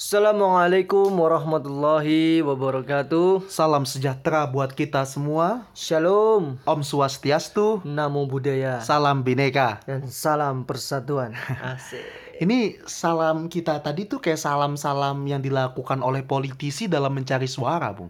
Assalamualaikum 0.00 1.12
warahmatullahi 1.12 2.40
wabarakatuh. 2.40 3.52
Salam 3.52 3.84
sejahtera 3.84 4.48
buat 4.48 4.72
kita 4.72 5.04
semua. 5.04 5.68
Shalom, 5.76 6.56
Om 6.64 6.80
Swastiastu. 6.80 7.84
namo 7.84 8.24
buddhaya, 8.24 8.80
Salam 8.80 9.20
bineka. 9.20 9.84
dan 9.84 10.08
salam 10.08 10.64
persatuan. 10.64 11.36
Asik. 11.76 12.00
Ini 12.40 12.80
salam 12.88 13.52
kita 13.52 13.84
tadi 13.84 14.08
tuh 14.08 14.24
kayak 14.24 14.40
salam-salam 14.40 15.20
yang 15.28 15.44
dilakukan 15.44 16.00
oleh 16.00 16.24
politisi 16.24 16.88
dalam 16.88 17.12
mencari 17.12 17.44
suara, 17.44 17.92
Bung. 17.92 18.08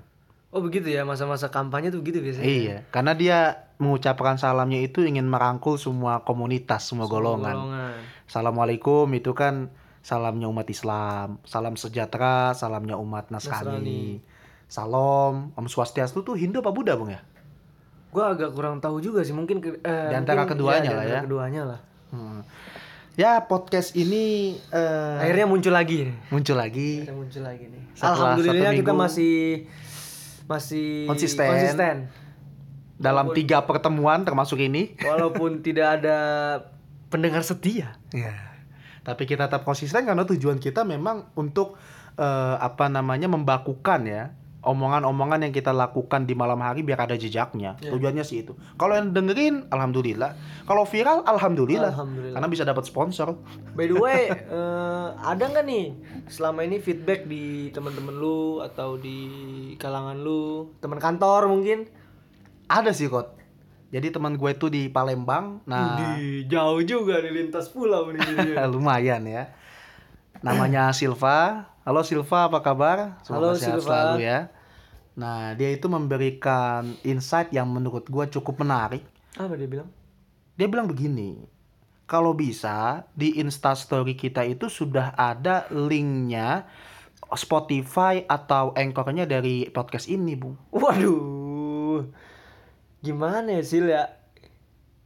Oh 0.55 0.63
begitu 0.63 0.95
ya 0.95 1.03
masa-masa 1.03 1.51
kampanye 1.51 1.91
tuh 1.91 2.07
begitu 2.07 2.23
biasanya. 2.23 2.47
Iya, 2.47 2.77
karena 2.95 3.19
dia 3.19 3.39
mengucapkan 3.83 4.39
salamnya 4.39 4.79
itu 4.79 5.03
ingin 5.03 5.27
merangkul 5.27 5.75
semua 5.75 6.23
komunitas, 6.23 6.87
semua, 6.87 7.11
golongan. 7.11 7.59
Golongan. 7.59 7.99
Assalamualaikum 8.31 9.11
itu 9.11 9.35
kan 9.35 9.75
salamnya 10.01 10.49
umat 10.49 10.65
Islam, 10.67 11.39
salam 11.45 11.77
sejahtera, 11.77 12.53
salamnya 12.53 12.97
umat 12.97 13.29
Nasrani. 13.29 14.21
Salam, 14.67 15.51
Om 15.53 15.67
Swastiastu 15.67 16.23
tuh 16.23 16.39
Hindu 16.39 16.63
apa 16.63 16.71
Buddha, 16.71 16.95
Bung 16.95 17.11
ya? 17.11 17.19
Gua 18.11 18.35
agak 18.35 18.55
kurang 18.55 18.79
tahu 18.79 18.99
juga 18.99 19.23
sih 19.23 19.35
mungkin 19.35 19.59
eh, 19.63 19.75
Di 19.83 20.15
antara 20.15 20.43
mungkin- 20.43 20.55
keduanya 20.57 20.91
di 20.91 20.97
lah 20.97 21.05
ya. 21.07 21.21
Keduanya 21.23 21.63
lah. 21.67 21.81
Hmm. 22.11 22.41
Ya, 23.15 23.43
podcast 23.43 23.95
ini 23.95 24.55
eh, 24.71 25.17
Akhirnya 25.21 25.47
muncul 25.47 25.75
lagi. 25.75 26.11
muncul 26.31 26.55
lagi. 26.55 27.03
Akhirnya 27.03 27.19
muncul 27.19 27.43
lagi 27.43 27.65
nih. 27.67 27.83
Setelah 27.93 28.11
Alhamdulillah 28.15 28.73
kita 28.73 28.93
masih 28.95 29.35
masih 30.47 31.07
Konsisten. 31.07 31.47
konsisten. 31.47 31.97
dalam 32.95 33.33
tiga 33.33 33.65
pertemuan 33.65 34.23
termasuk 34.23 34.61
ini. 34.61 34.93
Walaupun 35.01 35.63
tidak 35.63 36.03
ada 36.03 36.19
pendengar 37.09 37.41
setia. 37.41 37.97
Ya. 38.13 38.50
Tapi 39.01 39.23
kita 39.25 39.49
tetap 39.49 39.65
konsisten 39.65 40.05
karena 40.05 40.23
tujuan 40.29 40.61
kita 40.61 40.85
memang 40.85 41.33
untuk 41.37 41.77
eh, 42.21 42.57
apa 42.61 42.87
namanya 42.93 43.27
membakukan 43.27 44.01
ya 44.05 44.25
omongan-omongan 44.61 45.49
yang 45.49 45.53
kita 45.57 45.73
lakukan 45.73 46.29
di 46.29 46.37
malam 46.37 46.61
hari 46.61 46.85
biar 46.85 47.09
ada 47.09 47.17
jejaknya. 47.17 47.81
Ya. 47.81 47.97
Tujuannya 47.97 48.25
sih 48.25 48.45
itu. 48.45 48.53
Kalau 48.77 48.93
yang 48.93 49.13
dengerin, 49.17 49.73
alhamdulillah. 49.73 50.37
Kalau 50.69 50.85
viral, 50.85 51.25
alhamdulillah. 51.25 51.93
Alhamdulillah. 51.97 52.37
Karena 52.37 52.49
bisa 52.53 52.65
dapat 52.69 52.85
sponsor. 52.85 53.41
By 53.73 53.89
the 53.89 53.97
way, 53.97 54.29
eh, 54.57 55.09
ada 55.17 55.45
nggak 55.49 55.65
nih 55.65 55.87
selama 56.29 56.61
ini 56.69 56.77
feedback 56.79 57.25
di 57.25 57.73
teman-teman 57.73 58.13
lu 58.13 58.61
atau 58.61 59.01
di 59.01 59.19
kalangan 59.81 60.21
lu, 60.21 60.77
teman 60.85 61.01
kantor 61.01 61.49
mungkin? 61.49 61.89
Ada 62.69 62.93
sih 62.93 63.09
kok. 63.09 63.40
Jadi 63.91 64.15
teman 64.15 64.39
gue 64.39 64.51
itu 64.55 64.67
di 64.71 64.87
Palembang. 64.87 65.67
Nah, 65.67 65.99
Di 65.99 66.47
jauh 66.47 66.79
juga 66.87 67.19
di 67.19 67.31
lintas 67.35 67.67
pulau 67.67 68.15
nih 68.15 68.23
lumayan 68.73 69.27
ya. 69.27 69.51
Namanya 70.47 70.95
Silva. 70.95 71.67
Halo 71.83 72.07
Silva, 72.07 72.47
apa 72.47 72.63
kabar? 72.63 73.19
Halo, 73.27 73.59
sehat 73.59 73.83
Silva. 73.83 74.15
selalu 74.15 74.17
ya. 74.23 74.39
Nah, 75.19 75.59
dia 75.59 75.75
itu 75.75 75.91
memberikan 75.91 76.95
insight 77.03 77.51
yang 77.51 77.67
menurut 77.67 78.07
gua 78.07 78.31
cukup 78.31 78.63
menarik. 78.63 79.03
Apa 79.35 79.59
dia 79.59 79.67
bilang? 79.67 79.91
Dia 80.55 80.71
bilang 80.71 80.87
begini, 80.87 81.41
kalau 82.07 82.31
bisa 82.31 83.09
di 83.17 83.43
Instastory 83.43 84.15
kita 84.15 84.47
itu 84.47 84.71
sudah 84.71 85.19
ada 85.19 85.67
linknya 85.73 86.69
Spotify 87.35 88.23
atau 88.27 88.71
anchornya 88.77 89.27
dari 89.27 89.67
podcast 89.73 90.07
ini, 90.07 90.39
Bung. 90.39 90.55
Waduh. 90.71 91.40
Gimana 93.01 93.49
ya, 93.57 93.63
Sil 93.65 93.87
ya? 93.89 94.05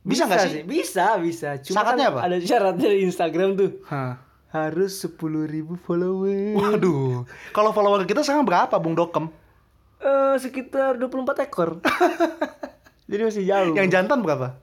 Bisa 0.04 0.28
nggak 0.28 0.40
sih? 0.50 0.62
Bisa, 0.68 1.16
bisa. 1.16 1.56
Cuma 1.64 1.80
Syaratnya 1.80 2.06
kan 2.10 2.12
apa? 2.12 2.20
ada 2.28 2.36
syaratnya 2.36 2.88
di 2.92 2.98
Instagram 3.08 3.48
tuh. 3.56 3.70
Hah. 3.88 4.20
Harus 4.54 5.02
10.000 5.02 5.50
ribu 5.50 5.74
follower. 5.74 6.54
Waduh, 6.54 7.26
kalau 7.50 7.74
follower 7.74 8.06
kita 8.06 8.22
sekarang 8.22 8.46
berapa, 8.46 8.76
Bung 8.78 8.94
Dokem? 8.94 9.26
Eh, 9.98 10.36
sekitar 10.36 11.00
24 11.00 11.48
ekor. 11.48 11.80
Jadi 13.10 13.22
masih 13.24 13.44
jauh. 13.48 13.72
Yang 13.74 13.88
jantan 13.90 14.20
berapa? 14.20 14.60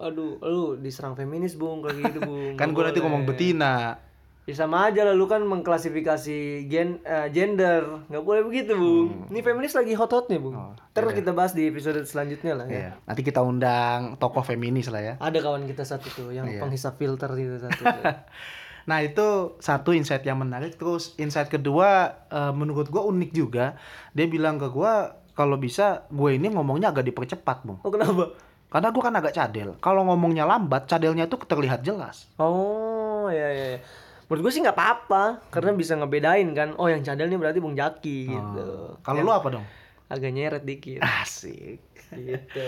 Aduh, 0.00 0.40
lu 0.42 0.62
diserang 0.80 1.14
feminis, 1.14 1.54
Bung, 1.54 1.84
kayak 1.84 2.00
gitu, 2.00 2.18
Bung. 2.28 2.56
Kan 2.56 2.72
gue 2.72 2.82
nanti 2.82 2.98
ngomong 3.04 3.28
betina. 3.28 4.00
Ya 4.44 4.52
sama 4.52 4.92
aja 4.92 5.08
lah 5.08 5.16
lu 5.16 5.24
kan 5.24 5.40
mengklasifikasi 5.40 6.68
gen 6.68 7.00
eh, 7.00 7.32
gender. 7.32 8.04
nggak 8.12 8.20
boleh 8.20 8.44
begitu, 8.44 8.76
Bung. 8.76 9.32
Ini 9.32 9.40
feminis 9.40 9.72
lagi 9.72 9.96
hot-hotnya, 9.96 10.36
Bung. 10.36 10.52
Hmm. 10.52 10.76
Oh, 10.76 10.92
Ntar 10.92 11.16
kita 11.16 11.32
bahas 11.32 11.56
di 11.56 11.64
episode 11.64 12.04
selanjutnya 12.04 12.52
lah 12.52 12.66
ya. 12.68 12.76
Iya. 12.76 12.90
Nanti 13.08 13.22
kita 13.24 13.40
undang 13.40 14.20
tokoh 14.20 14.44
feminis 14.44 14.92
lah 14.92 15.00
ya. 15.00 15.14
Ada 15.16 15.40
kawan 15.40 15.64
kita 15.64 15.88
satu 15.88 16.12
tuh 16.12 16.28
yang 16.28 16.44
Iya. 16.44 16.60
penghisap 16.60 17.00
filter 17.00 17.32
itu 17.36 17.56
satu. 17.56 17.82
Nah 18.84 19.00
itu 19.00 19.56
satu 19.64 19.96
insight 19.96 20.28
yang 20.28 20.36
menarik. 20.36 20.76
Terus 20.76 21.16
insight 21.16 21.48
kedua 21.48 22.20
eh, 22.28 22.52
menurut 22.52 22.92
gua 22.92 23.08
unik 23.08 23.30
juga. 23.32 23.80
Dia 24.12 24.28
bilang 24.28 24.60
ke 24.60 24.68
gua 24.68 25.24
kalau 25.32 25.56
bisa 25.56 26.04
gue 26.14 26.36
ini 26.38 26.46
ngomongnya 26.46 26.94
agak 26.94 27.10
dipercepat, 27.10 27.66
bung. 27.66 27.82
oh, 27.82 27.90
kenapa? 27.90 28.36
Karena 28.70 28.92
gua 28.94 29.02
kan 29.02 29.14
agak 29.18 29.34
cadel. 29.34 29.74
Kalau 29.80 30.06
ngomongnya 30.06 30.46
lambat, 30.46 30.86
cadelnya 30.86 31.26
itu 31.26 31.34
terlihat 31.42 31.82
jelas. 31.82 32.28
Oh, 32.38 33.26
ya 33.32 33.48
ya. 33.50 33.80
Menurut 34.28 34.48
gue 34.48 34.52
sih 34.56 34.62
nggak 34.64 34.76
apa-apa 34.76 35.44
karena 35.52 35.76
bisa 35.76 35.92
ngebedain 35.94 36.48
kan. 36.56 36.72
Oh, 36.80 36.88
yang 36.88 37.04
cadel 37.04 37.28
nih 37.28 37.38
berarti 37.40 37.58
Bung 37.60 37.76
Jaki 37.76 38.18
gitu. 38.32 38.68
Oh. 38.68 38.96
Kalau 39.04 39.20
lu 39.20 39.32
apa 39.32 39.48
dong? 39.52 39.64
Agak 40.08 40.32
nyeret 40.32 40.62
dikit. 40.64 41.00
Asik. 41.00 41.80
gitu. 42.12 42.66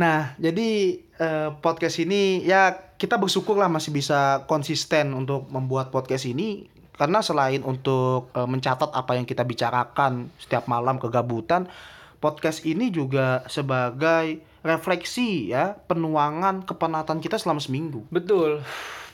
Nah, 0.00 0.32
jadi 0.40 1.00
eh, 1.00 1.50
podcast 1.60 2.00
ini 2.00 2.40
ya 2.40 2.72
kita 2.96 3.20
bersyukur 3.20 3.56
lah 3.56 3.68
masih 3.68 3.92
bisa 3.92 4.48
konsisten 4.48 5.12
untuk 5.12 5.48
membuat 5.52 5.92
podcast 5.92 6.24
ini 6.24 6.68
karena 6.96 7.20
selain 7.20 7.60
untuk 7.64 8.32
eh, 8.32 8.48
mencatat 8.48 8.92
apa 8.96 9.16
yang 9.16 9.28
kita 9.28 9.44
bicarakan 9.44 10.32
setiap 10.40 10.68
malam 10.68 10.96
kegabutan, 10.96 11.68
podcast 12.20 12.64
ini 12.64 12.88
juga 12.88 13.44
sebagai 13.48 14.40
refleksi 14.60 15.52
ya 15.52 15.72
penuangan 15.88 16.64
kepenatan 16.64 17.20
kita 17.24 17.40
selama 17.40 17.60
seminggu. 17.60 18.04
Betul. 18.12 18.60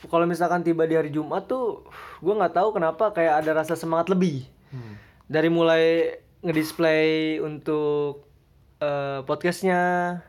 Kalau 0.05 0.29
misalkan 0.29 0.61
tiba 0.61 0.85
di 0.85 0.93
hari 0.93 1.09
Jumat 1.09 1.49
tuh, 1.49 1.89
gue 2.21 2.33
nggak 2.33 2.53
tahu 2.53 2.77
kenapa 2.77 3.09
kayak 3.09 3.41
ada 3.41 3.51
rasa 3.63 3.73
semangat 3.73 4.13
lebih. 4.13 4.45
Dari 5.25 5.49
mulai 5.49 6.13
ngedisplay 6.45 7.41
untuk 7.41 8.29
eh, 8.77 9.25
podcastnya, 9.25 9.81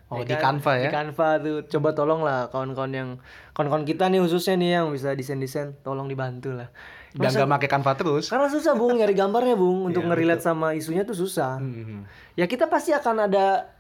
Oh, 0.09 0.25
di 0.25 0.33
Canva 0.33 0.73
ya? 0.81 0.89
Di 0.89 0.95
Canva 0.97 1.29
tuh, 1.39 1.57
coba 1.69 1.89
tolong 1.93 2.25
lah 2.25 2.49
kawan-kawan 2.49 2.93
yang 2.97 3.11
kawan-kawan 3.53 3.85
kita 3.85 4.09
nih 4.09 4.25
khususnya 4.25 4.57
nih 4.57 4.71
yang 4.81 4.89
bisa 4.89 5.13
desain-desain, 5.13 5.77
tolong 5.85 6.09
dibantu 6.09 6.57
lah. 6.57 6.73
Dan 7.13 7.33
gak 7.33 7.49
pakai 7.61 7.69
Canva 7.69 7.93
terus. 7.97 8.29
Karena 8.29 8.49
susah 8.49 8.73
bung 8.77 8.97
nyari 8.97 9.13
gambarnya 9.17 9.57
bung 9.57 9.85
untuk 9.93 10.05
Iya, 10.05 10.09
ngerelate 10.13 10.45
sama 10.45 10.73
isunya 10.73 11.05
tuh 11.05 11.17
susah. 11.17 11.61
Hmm. 11.61 12.09
Ya 12.37 12.49
kita 12.49 12.69
pasti 12.73 12.97
akan 12.97 13.29
ada 13.29 13.78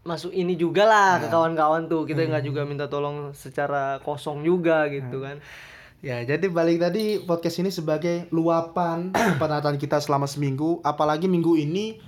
masuk 0.00 0.30
ini 0.30 0.54
juga 0.54 0.82
lah 0.82 1.18
ke 1.18 1.26
Nah. 1.26 1.32
kawan-kawan 1.32 1.86
tuh. 1.86 2.02
Kita 2.02 2.22
nggak 2.22 2.40
Hmm. 2.40 2.48
juga 2.48 2.60
minta 2.62 2.86
tolong 2.86 3.32
secara 3.32 3.98
kosong 4.00 4.40
juga 4.40 4.86
gitu 4.86 5.20
kan. 5.20 5.38
Ya, 5.98 6.22
jadi 6.22 6.46
balik 6.46 6.78
tadi 6.78 7.18
podcast 7.20 7.58
ini 7.58 7.68
sebagai 7.68 8.30
luapan 8.30 9.10
kepenatan 9.34 9.76
kita 9.76 9.98
selama 9.98 10.24
seminggu. 10.24 10.78
Apalagi 10.80 11.26
minggu 11.26 11.54
ini 11.54 11.98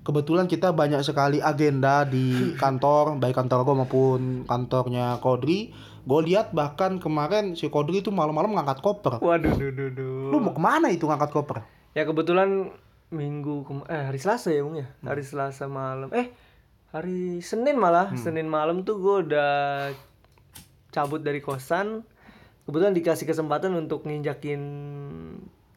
kebetulan 0.00 0.44
kita 0.44 0.72
banyak 0.72 1.00
sekali 1.00 1.38
agenda 1.38 2.02
di 2.02 2.34
kantor, 2.62 3.16
baik 3.16 3.36
kantor 3.36 3.62
gue 3.62 3.76
maupun 3.76 4.20
kantornya 4.44 5.16
Kodri. 5.18 5.70
Gue 6.02 6.24
lihat 6.24 6.50
bahkan 6.50 6.96
kemarin 6.96 7.52
si 7.52 7.68
Kodri 7.68 8.00
itu 8.00 8.08
malam-malam 8.08 8.52
ngangkat 8.52 8.80
koper. 8.80 9.20
Waduh, 9.20 9.52
duh, 9.52 9.70
duh, 9.70 9.90
duh. 9.90 10.28
Lu 10.28 10.40
mau 10.40 10.50
ke 10.50 10.58
mana 10.58 10.88
itu 10.88 11.04
ngangkat 11.04 11.30
koper? 11.30 11.62
Ya 11.92 12.02
kebetulan 12.02 12.72
minggu 13.08 13.62
kem- 13.62 13.86
eh 13.86 14.02
hari 14.02 14.16
Selasa 14.16 14.48
ya 14.48 14.60
bung 14.60 14.76
ya. 14.76 14.88
Hari 15.00 15.20
Selasa 15.20 15.64
malam. 15.64 16.08
Eh 16.10 16.32
hari 16.92 17.44
Senin 17.44 17.76
malah. 17.76 18.12
Senin 18.16 18.48
malam 18.48 18.84
tuh 18.84 18.96
gue 19.00 19.16
udah 19.28 19.52
cabut 20.90 21.20
dari 21.20 21.40
kosan. 21.44 22.04
Kebetulan 22.68 22.92
dikasih 22.92 23.24
kesempatan 23.24 23.72
untuk 23.76 24.04
nginjakin 24.04 24.60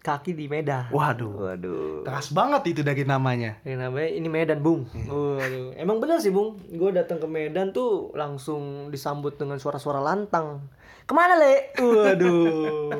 kaki 0.01 0.33
di 0.35 0.49
Medan. 0.51 0.89
Waduh, 0.91 1.47
Waduh. 1.47 2.03
keras 2.03 2.33
banget 2.35 2.75
itu 2.75 2.81
dari 2.83 3.05
namanya. 3.07 3.61
Yang 3.63 3.79
namanya 3.87 4.09
ini 4.11 4.27
Medan, 4.27 4.59
Bung. 4.59 4.89
Waduh. 5.07 5.77
Emang 5.77 6.03
bener 6.03 6.19
sih, 6.19 6.33
Bung. 6.33 6.57
Gue 6.73 6.91
datang 6.91 7.21
ke 7.21 7.27
Medan 7.29 7.71
tuh 7.71 8.11
langsung 8.17 8.91
disambut 8.91 9.39
dengan 9.39 9.55
suara-suara 9.61 10.03
lantang. 10.03 10.67
Ke 11.07 11.13
mana, 11.15 11.39
Le? 11.39 11.71
Waduh. 11.79 12.91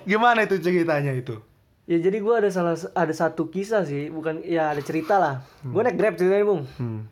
Gimana 0.10 0.48
itu 0.48 0.56
ceritanya 0.62 1.12
itu? 1.12 1.36
ya 1.82 1.98
jadi 1.98 2.22
gue 2.22 2.34
ada 2.38 2.46
salah 2.46 2.78
ada 2.94 3.10
satu 3.10 3.50
kisah 3.50 3.82
sih, 3.82 4.06
bukan 4.08 4.40
ya 4.46 4.70
ada 4.72 4.80
cerita 4.80 5.18
lah. 5.18 5.42
Gue 5.66 5.82
naik 5.82 5.98
Grab 5.98 6.14
ceritanya, 6.16 6.46
Bung. 6.46 6.64
Hmm. 6.78 7.11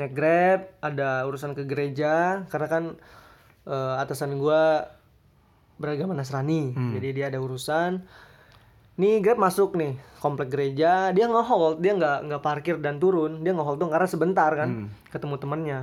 Naik 0.00 0.12
Grab, 0.16 0.60
ada 0.80 1.24
urusan 1.28 1.52
ke 1.52 1.68
gereja 1.68 2.44
karena 2.48 2.68
kan 2.68 2.84
eh, 3.68 3.94
atasan 4.00 4.40
gue 4.40 4.62
beragama 5.76 6.14
Nasrani. 6.14 6.72
Jadi 6.96 7.08
dia 7.12 7.26
ada 7.28 7.42
urusan. 7.42 8.02
Nih 9.00 9.24
Grab 9.24 9.40
masuk 9.40 9.74
nih 9.74 9.96
komplek 10.20 10.52
gereja, 10.52 11.10
dia 11.10 11.26
nge-hold, 11.26 11.82
dia 11.82 11.96
nggak 11.96 12.18
nggak 12.28 12.42
parkir 12.44 12.76
dan 12.78 13.00
turun, 13.02 13.42
dia 13.42 13.50
nge-hold 13.56 13.80
dong 13.80 13.90
karena 13.90 14.06
sebentar 14.06 14.52
kan 14.54 14.92
ketemu 15.10 15.34
temennya. 15.40 15.80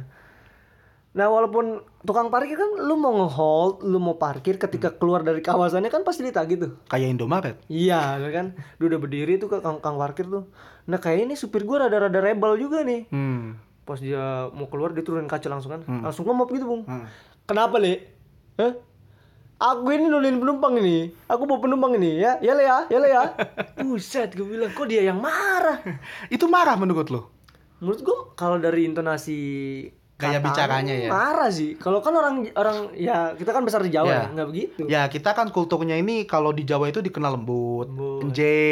Nah 1.10 1.26
walaupun 1.26 1.82
tukang 2.06 2.30
parkir 2.30 2.54
kan 2.54 2.70
lu 2.86 2.96
mau 2.96 3.26
nge-hold, 3.26 3.82
lu 3.82 3.98
mau 3.98 4.16
parkir 4.22 4.62
ketika 4.62 4.94
keluar 4.94 5.26
dari 5.26 5.42
kawasannya 5.42 5.90
kan 5.90 6.06
pasti 6.06 6.22
ditagih 6.22 6.58
tuh. 6.62 6.72
Kayak 6.86 7.18
Indomaret. 7.18 7.58
Iya 7.66 8.22
kan, 8.30 8.54
dia 8.56 8.86
udah 8.86 9.00
berdiri 9.02 9.42
tuh 9.42 9.50
ke 9.52 9.58
kang, 9.60 9.82
kang 9.82 9.98
parkir 9.98 10.30
tuh. 10.30 10.48
Nah 10.86 11.02
kayaknya 11.02 11.34
ini 11.34 11.36
supir 11.36 11.66
gua 11.66 11.90
rada-rada 11.90 12.22
rebel 12.22 12.62
juga 12.62 12.86
nih. 12.86 13.10
Hmm. 13.10 13.58
Pas 13.90 13.98
dia 13.98 14.22
mau 14.54 14.70
keluar 14.70 14.94
dia 14.94 15.02
turunin 15.02 15.26
kaca 15.26 15.50
langsung 15.50 15.74
kan, 15.74 15.82
langsung 15.82 16.22
ngomop 16.24 16.46
gitu 16.50 16.62
bung. 16.64 16.86
Hmm. 16.86 17.10
Kenapa 17.44 17.76
le? 17.76 18.06
Hah? 18.56 18.78
Aku 19.60 19.90
ini 19.90 20.06
nurunin 20.06 20.38
penumpang 20.38 20.78
ini, 20.78 21.10
aku 21.26 21.44
bawa 21.44 21.60
penumpang 21.60 21.98
ini 21.98 22.16
ya, 22.16 22.38
ya 22.38 22.54
le 22.54 22.64
ya, 22.64 22.78
ya 22.86 22.98
le 22.98 23.10
ya. 23.10 23.24
Buset, 23.82 24.32
gue 24.32 24.46
bilang 24.46 24.70
kok 24.70 24.86
dia 24.86 25.04
yang 25.04 25.18
marah. 25.18 25.82
Itu 26.30 26.46
marah 26.46 26.78
menurut 26.78 27.10
lo? 27.10 27.34
Menurut 27.80 28.00
gua 28.00 28.18
kalau 28.36 28.56
dari 28.56 28.86
intonasi 28.86 29.40
Gaya 30.16 30.38
kata, 30.38 30.46
bicaranya 30.46 30.94
ya? 30.94 31.10
marah 31.10 31.48
sih. 31.50 31.76
Kalau 31.76 32.00
kan 32.00 32.12
orang 32.12 32.48
orang 32.54 32.92
ya 32.94 33.34
kita 33.34 33.50
kan 33.50 33.64
besar 33.64 33.80
di 33.80 33.90
Jawa 33.90 34.06
Ya. 34.06 34.20
ya, 34.22 34.26
nggak 34.30 34.48
begitu. 34.48 34.82
Ya 34.86 35.02
kita 35.08 35.32
kan 35.32 35.48
kulturnya 35.50 35.96
ini 35.96 36.24
kalau 36.24 36.52
di 36.52 36.64
Jawa 36.64 36.88
itu 36.88 37.00
dikenal 37.00 37.36
lembut, 37.36 37.88
Lembut. 37.88 38.28
enje, 38.28 38.64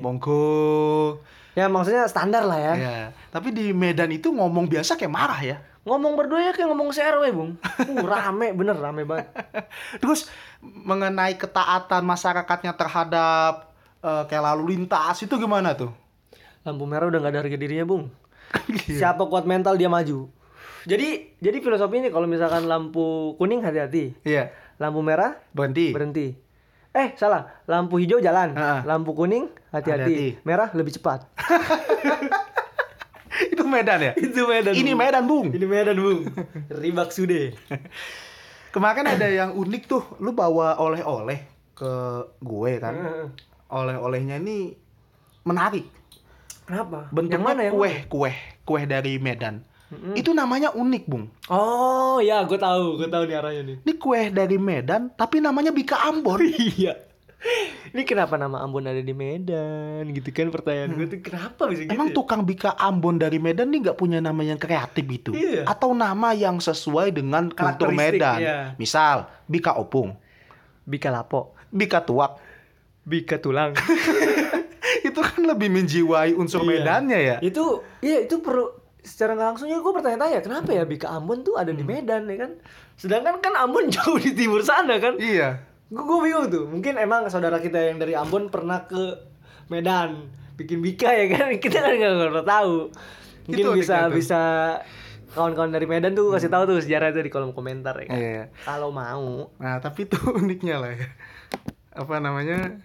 monggo. 0.00 1.20
Ya 1.56 1.72
maksudnya 1.72 2.04
standar 2.04 2.44
lah 2.44 2.60
ya. 2.60 2.74
Ya. 2.76 2.96
Tapi 3.32 3.48
di 3.48 3.72
Medan 3.72 4.12
itu 4.12 4.28
ngomong 4.28 4.68
biasa 4.68 5.00
kayak 5.00 5.08
marah 5.08 5.40
ya. 5.40 5.56
Ngomong 5.88 6.12
berdua 6.18 6.42
ya 6.44 6.52
kayak 6.52 6.68
ngomong 6.68 6.92
CRW, 6.92 7.22
Bung. 7.32 7.56
Uh, 7.80 8.04
rame, 8.04 8.52
bener 8.52 8.76
rame 8.76 9.08
banget. 9.08 9.32
Terus 10.02 10.28
mengenai 10.60 11.38
ketaatan 11.38 12.02
masyarakatnya 12.04 12.74
terhadap 12.74 13.72
eh, 14.02 14.22
kayak 14.26 14.44
lalu 14.52 14.76
lintas 14.76 15.22
itu 15.22 15.32
gimana 15.38 15.72
tuh? 15.78 15.94
Lampu 16.66 16.84
merah 16.84 17.06
udah 17.06 17.22
nggak 17.22 17.32
ada 17.32 17.40
harga 17.40 17.56
dirinya, 17.56 17.86
Bung. 17.86 18.10
Siapa 18.84 19.24
kuat 19.30 19.46
mental 19.46 19.78
dia 19.78 19.86
maju. 19.86 20.26
Jadi 20.86 21.38
jadi 21.40 21.56
filosofi 21.62 21.98
ini 22.02 22.10
kalau 22.10 22.28
misalkan 22.28 22.66
lampu 22.68 23.32
kuning 23.40 23.62
hati-hati. 23.64 24.12
Iya. 24.22 24.52
Lampu 24.76 25.00
merah 25.00 25.38
Berhenti. 25.56 25.90
berhenti. 25.94 26.26
Eh, 26.92 27.14
salah. 27.16 27.62
Lampu 27.70 27.96
hijau 28.02 28.18
jalan. 28.18 28.52
Ha-ha. 28.58 28.82
Lampu 28.84 29.14
kuning 29.14 29.48
hati-hati. 29.80 30.40
Merah 30.42 30.68
lebih 30.72 30.96
cepat. 30.96 31.26
itu 33.52 33.64
Medan 33.64 34.00
ya? 34.00 34.12
Itu 34.16 34.48
Medan. 34.48 34.72
Ini 34.72 34.92
Bung. 34.92 35.00
Medan, 35.00 35.24
Bung. 35.28 35.46
Ini 35.52 35.66
Medan, 35.66 35.96
Bung. 36.00 36.20
Ribak 36.82 37.10
sude. 37.12 37.52
Kemarin 38.72 39.06
ada 39.08 39.26
yang 39.28 39.56
unik 39.56 39.82
tuh, 39.88 40.04
lu 40.20 40.36
bawa 40.36 40.76
oleh-oleh 40.76 41.44
ke 41.76 41.92
gue 42.40 42.72
kan. 42.80 42.94
Oleh-olehnya 43.72 44.40
ini 44.40 44.76
menarik. 45.44 45.86
Kenapa? 46.66 47.06
Bentuknya 47.14 47.38
yang 47.38 47.46
mana 47.46 47.60
yang 47.62 47.74
kue, 47.78 47.90
mana? 47.94 48.10
kue, 48.10 48.32
kue 48.66 48.82
dari 48.90 49.22
Medan. 49.22 49.62
Itu 50.18 50.34
namanya 50.34 50.74
unik, 50.74 51.04
Bung. 51.06 51.30
Oh, 51.46 52.18
ya, 52.18 52.42
gue 52.42 52.58
tahu, 52.58 52.98
gue 52.98 53.06
tahu 53.06 53.22
nih 53.30 53.36
arahnya 53.38 53.62
nih. 53.62 53.76
Ini 53.86 53.92
kue 54.02 54.34
dari 54.34 54.58
Medan, 54.58 55.14
tapi 55.14 55.38
namanya 55.38 55.70
Bika 55.70 56.10
Ambon. 56.10 56.42
Iya. 56.74 57.05
Ini 57.96 58.02
kenapa 58.04 58.36
nama 58.36 58.60
Ambon 58.60 58.84
ada 58.84 59.00
di 59.00 59.14
Medan 59.16 60.04
gitu 60.12 60.28
kan 60.28 60.52
pertanyaan 60.52 60.92
gue 60.92 61.06
tuh 61.08 61.20
kenapa 61.24 61.64
bisa 61.70 61.88
gitu? 61.88 61.96
Emang 61.96 62.12
ya? 62.12 62.14
tukang 62.14 62.42
Bika 62.44 62.76
Ambon 62.76 63.16
dari 63.16 63.40
Medan 63.40 63.72
nih 63.72 63.88
nggak 63.88 63.96
punya 63.96 64.20
nama 64.20 64.42
yang 64.44 64.60
kreatif 64.60 65.04
gitu? 65.06 65.30
Iya. 65.32 65.64
Atau 65.64 65.96
nama 65.96 66.36
yang 66.36 66.60
sesuai 66.60 67.14
dengan 67.14 67.48
kultur 67.48 67.94
Medan? 67.94 68.38
iya. 68.42 68.58
Misal, 68.76 69.30
Bika 69.48 69.72
Opung, 69.80 70.12
Bika 70.84 71.08
Lapo, 71.08 71.56
Bika 71.72 72.04
Tuak. 72.04 72.36
Bika 73.06 73.38
Tulang. 73.38 73.72
itu 75.08 75.20
kan 75.22 75.40
lebih 75.46 75.70
menjiwai 75.70 76.34
unsur 76.34 76.66
Iya. 76.66 76.82
Medannya 76.82 77.18
ya? 77.22 77.36
itu 77.38 77.82
iya 78.02 78.26
itu 78.26 78.42
perlu 78.42 78.70
secara 79.06 79.38
nggak 79.38 79.48
langsungnya 79.54 79.78
gue 79.78 79.92
bertanya-tanya 79.94 80.38
kenapa 80.42 80.70
ya 80.74 80.82
Bika 80.82 81.06
Ambon 81.14 81.46
tuh 81.46 81.54
ada 81.54 81.70
di 81.70 81.86
Medan 81.86 82.26
ya 82.26 82.36
kan? 82.46 82.52
Sedangkan 82.98 83.38
kan 83.38 83.54
Ambon 83.54 83.86
jauh 83.94 84.18
di 84.18 84.34
timur 84.34 84.66
sana 84.66 84.98
kan? 84.98 85.14
Iya. 85.22 85.62
Gue 85.86 86.02
gue 86.02 86.18
bingung 86.26 86.46
tuh. 86.50 86.64
Mungkin 86.66 86.98
emang 86.98 87.30
saudara 87.30 87.62
kita 87.62 87.78
yang 87.78 88.02
dari 88.02 88.18
Ambon 88.18 88.50
pernah 88.50 88.82
ke 88.90 89.22
Medan 89.70 90.26
bikin 90.56 90.82
Bika 90.82 91.12
ya 91.12 91.26
kan? 91.30 91.54
Kita 91.62 91.84
kan 91.84 91.94
nggak 91.94 92.32
pernah 92.32 92.46
tahu. 92.46 92.74
Mungkin 93.46 93.62
Itu 93.62 93.70
bisa 93.76 94.10
tuh. 94.10 94.18
bisa 94.18 94.40
kawan-kawan 95.36 95.70
dari 95.70 95.84
Medan 95.86 96.16
tuh 96.16 96.32
kasih 96.32 96.48
tahu 96.48 96.64
tuh 96.64 96.76
sejarah 96.80 97.12
itu 97.12 97.20
di 97.22 97.30
kolom 97.30 97.52
komentar 97.52 97.94
ya 98.02 98.06
kan? 98.08 98.18
Iya. 98.18 98.44
Kalau 98.64 98.90
mau. 98.90 99.52
Nah, 99.60 99.78
tapi 99.78 100.08
itu 100.08 100.16
uniknya 100.42 100.80
lah 100.80 100.90
ya. 100.96 101.08
Apa 101.94 102.18
namanya? 102.18 102.82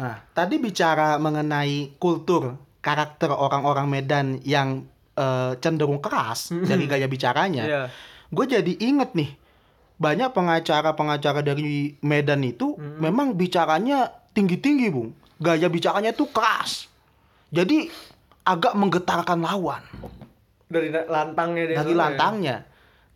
Nah, 0.00 0.16
tadi 0.32 0.56
bicara 0.56 1.20
mengenai 1.20 1.92
kultur, 2.00 2.56
karakter 2.80 3.28
orang-orang 3.28 3.84
Medan 3.90 4.26
yang 4.48 4.88
eh, 5.18 5.52
cenderung 5.60 6.00
keras 6.00 6.54
dari 6.54 6.88
gaya 6.88 7.04
bicaranya. 7.04 7.64
Iya. 7.68 7.82
Gue 8.30 8.46
jadi 8.46 8.72
inget 8.80 9.12
nih, 9.12 9.34
banyak 10.00 10.32
pengacara-pengacara 10.32 11.44
dari 11.44 11.92
Medan 12.00 12.40
itu 12.40 12.72
memang 12.80 13.36
bicaranya 13.36 14.08
tinggi-tinggi, 14.32 14.88
Bung. 14.88 15.12
Gaya 15.36 15.68
bicaranya 15.68 16.16
tuh 16.16 16.32
keras. 16.32 16.88
Jadi 17.52 17.92
agak 18.40 18.72
menggetarkan 18.72 19.36
lawan 19.42 19.84
Dari 20.70 20.88
lantangnya 20.88 21.64
dia. 21.68 21.76
dari 21.82 21.92
soalnya. 21.92 22.00
lantangnya. 22.00 22.56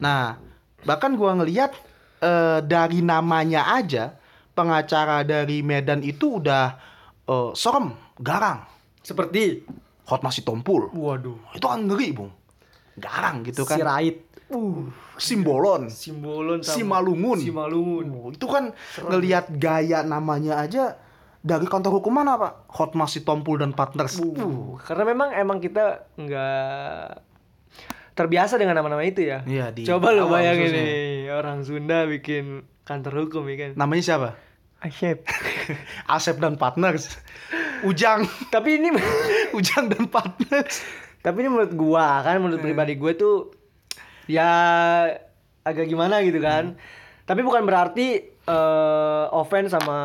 Nah, 0.02 0.36
bahkan 0.82 1.16
gua 1.16 1.38
ngelihat 1.38 1.72
eh, 2.20 2.60
dari 2.60 3.00
namanya 3.00 3.72
aja 3.72 4.12
pengacara 4.52 5.24
dari 5.24 5.64
Medan 5.64 6.04
itu 6.04 6.42
udah 6.42 6.76
eh, 7.24 7.50
serem, 7.56 7.96
garang, 8.20 8.66
Seperti 9.00 9.64
hot 10.04 10.20
masih 10.20 10.44
tompul. 10.44 10.92
waduh. 10.92 11.40
Itu 11.56 11.64
kan 11.64 11.84
ngeri, 11.88 12.12
Bung. 12.12 12.32
Garang 13.00 13.40
gitu 13.46 13.64
kan. 13.64 13.80
Sirait. 13.80 14.20
Uh, 14.52 14.92
Simbolon, 15.16 15.88
Simbolon 15.88 16.60
sama 16.60 17.00
Simalungun. 17.00 17.38
Simalungun. 17.40 18.06
Oh, 18.12 18.28
itu 18.28 18.44
kan 18.44 18.76
ngelihat 19.00 19.48
gaya 19.56 20.04
namanya 20.04 20.60
aja 20.60 21.00
dari 21.40 21.64
kantor 21.64 22.00
hukuman 22.00 22.28
apa? 22.28 22.68
Hot 22.68 22.92
masih 22.92 23.24
tompul 23.24 23.56
dan 23.56 23.72
partners. 23.72 24.20
Uh, 24.20 24.76
karena 24.84 25.04
memang 25.08 25.32
emang 25.32 25.58
kita 25.64 26.08
nggak 26.20 27.24
terbiasa 28.14 28.60
dengan 28.60 28.78
nama-nama 28.78 29.02
itu 29.02 29.26
ya. 29.26 29.42
Iya, 29.44 29.74
di 29.74 29.82
Coba 29.84 30.14
awal 30.14 30.30
bayangin 30.30 30.70
khususnya. 30.70 30.84
nih 30.86 31.08
orang 31.34 31.58
Sunda 31.66 31.98
bikin 32.06 32.44
kantor 32.86 33.26
hukum 33.26 33.42
ya 33.50 33.56
kan. 33.58 33.70
Namanya 33.74 34.02
siapa? 34.04 34.30
Asyep. 34.84 35.24
Asep 36.14 36.36
dan 36.38 36.60
partners. 36.60 37.16
Ujang, 37.82 38.24
Tapi 38.54 38.80
ini 38.80 38.92
Ujang 39.52 39.88
dan 39.92 40.08
partners. 40.08 40.80
tapi 41.24 41.40
ini 41.40 41.48
menurut 41.48 41.72
gua 41.72 42.20
kan 42.20 42.36
menurut 42.36 42.60
pribadi 42.60 43.00
gue 43.00 43.16
tuh 43.16 43.48
ya 44.26 44.48
agak 45.62 45.86
gimana 45.86 46.20
gitu 46.20 46.38
kan. 46.38 46.76
Tapi 47.24 47.40
bukan 47.40 47.64
berarti 47.64 48.20
eh 48.44 49.24
offense 49.32 49.72
sama 49.72 49.98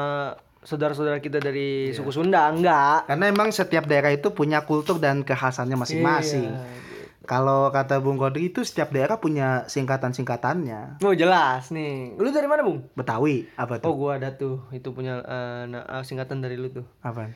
saudara-saudara 0.59 1.19
kita 1.19 1.39
dari 1.39 1.91
suku 1.91 2.11
Sunda, 2.11 2.47
enggak. 2.47 3.07
Karena 3.07 3.25
emang 3.27 3.51
setiap 3.51 3.83
daerah 3.83 4.11
itu 4.11 4.31
punya 4.31 4.63
kultur 4.63 4.99
dan 4.99 5.23
kekhasannya 5.23 5.75
masing-masing. 5.75 6.51
Iya. 6.51 6.87
Kalau 7.23 7.69
kata 7.69 8.01
Bung 8.01 8.17
Kodri 8.17 8.49
itu 8.49 8.65
setiap 8.65 8.89
daerah 8.89 9.21
punya 9.21 9.61
singkatan-singkatannya. 9.69 10.97
Oh 11.05 11.13
jelas 11.13 11.69
nih. 11.69 12.17
Lu 12.17 12.33
dari 12.33 12.49
mana, 12.49 12.65
Bung? 12.65 12.89
Betawi 12.97 13.45
apa 13.53 13.77
Oh, 13.85 13.93
tuh? 13.93 13.93
gua 13.93 14.11
ada 14.17 14.33
tuh. 14.33 14.65
Itu 14.73 14.97
punya 14.97 15.21
eh, 15.21 15.63
singkatan 16.01 16.41
dari 16.41 16.57
lu 16.57 16.73
tuh. 16.73 16.87
Apa? 17.05 17.29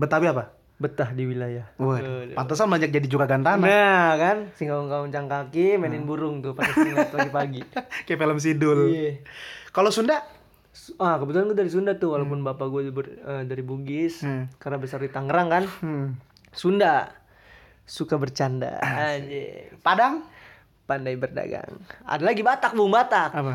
Betawi 0.00 0.32
apa? 0.32 0.48
Betah 0.84 1.08
di 1.10 1.24
wilayah. 1.24 1.64
Waduh, 1.74 2.36
pantesan 2.36 2.68
banyak 2.68 2.92
jadi 2.92 3.06
juragan 3.06 3.40
tanah. 3.40 3.64
Nah, 3.64 4.08
kan 4.14 4.36
singkong 4.52 4.86
kaum 4.86 5.08
kaki 5.08 5.74
mainin 5.74 6.04
burung 6.04 6.38
tuh 6.38 6.52
pada 6.52 6.68
ngeliat 6.76 7.08
pagi-pagi. 7.08 7.64
Kayak 8.04 8.18
film 8.18 8.36
Sidul. 8.36 8.92
Iya. 8.92 9.24
Kalau 9.72 9.88
Sunda? 9.88 10.20
Su- 10.70 10.92
Ah, 10.96 11.16
kebetulan 11.16 11.48
gue 11.48 11.56
dari 11.56 11.70
Sunda 11.70 11.94
tuh 11.94 12.12
walaupun 12.12 12.44
bapak 12.44 12.68
gue 12.68 12.92
dari 13.42 13.62
Bugis 13.62 14.20
Hmm. 14.20 14.52
karena 14.58 14.76
besar 14.76 15.00
di 15.00 15.08
Tangerang 15.08 15.48
kan. 15.48 15.64
Hmm. 15.80 16.20
Sunda 16.50 17.08
suka 17.82 18.14
bercanda. 18.14 18.76
Anjir. 18.78 19.72
Padang? 19.80 20.28
Pandai 20.84 21.16
berdagang. 21.16 21.80
Ada 22.02 22.22
lagi 22.22 22.44
Batak, 22.44 22.76
Bung 22.76 22.92
Batak. 22.92 23.32
Apa? 23.32 23.54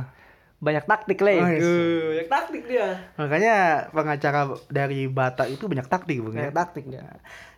Banyak 0.59 0.85
taktik, 0.85 1.23
Le. 1.23 1.35
Oh, 1.39 1.47
iya. 1.47 1.59
Uh, 1.63 2.03
banyak 2.11 2.27
taktik 2.27 2.63
dia. 2.67 2.87
Makanya 3.15 3.55
pengacara 3.95 4.41
dari 4.67 5.07
Batak 5.07 5.47
itu 5.55 5.71
banyak 5.71 5.87
taktik, 5.87 6.19
Bung. 6.19 6.35
ya. 6.35 6.51
Banyak 6.51 6.55
taktik 6.55 6.85
dia. 6.91 7.03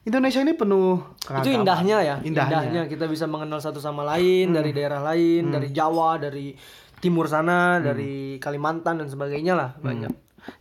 Indonesia 0.01 0.41
ini 0.41 0.53
penuh 0.57 0.97
itu 0.97 1.29
keragaman. 1.29 1.57
indahnya 1.61 1.97
ya 2.01 2.15
Indahnya. 2.25 2.57
indahnya. 2.65 2.81
kita 2.89 3.05
bisa 3.05 3.29
mengenal 3.29 3.61
satu 3.61 3.77
sama 3.77 4.01
lain 4.01 4.49
dari 4.49 4.73
daerah 4.73 4.97
lain 4.97 5.53
dari 5.53 5.69
Jawa 5.69 6.17
dari 6.17 6.57
timur 6.97 7.29
sana 7.29 7.77
dari 7.77 8.41
Kalimantan 8.41 8.97
dan 8.97 9.05
sebagainya 9.05 9.53
lah 9.53 9.77
banyak 9.77 10.09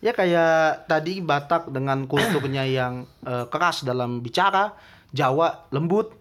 Ya 0.05 0.13
kayak 0.13 0.85
tadi 0.93 1.25
Batak 1.25 1.73
dengan 1.73 2.05
kulturnya 2.05 2.69
yang 2.85 3.09
eh, 3.25 3.49
keras 3.49 3.81
dalam 3.81 4.21
bicara, 4.21 4.77
Jawa 5.09 5.73
lembut. 5.73 6.13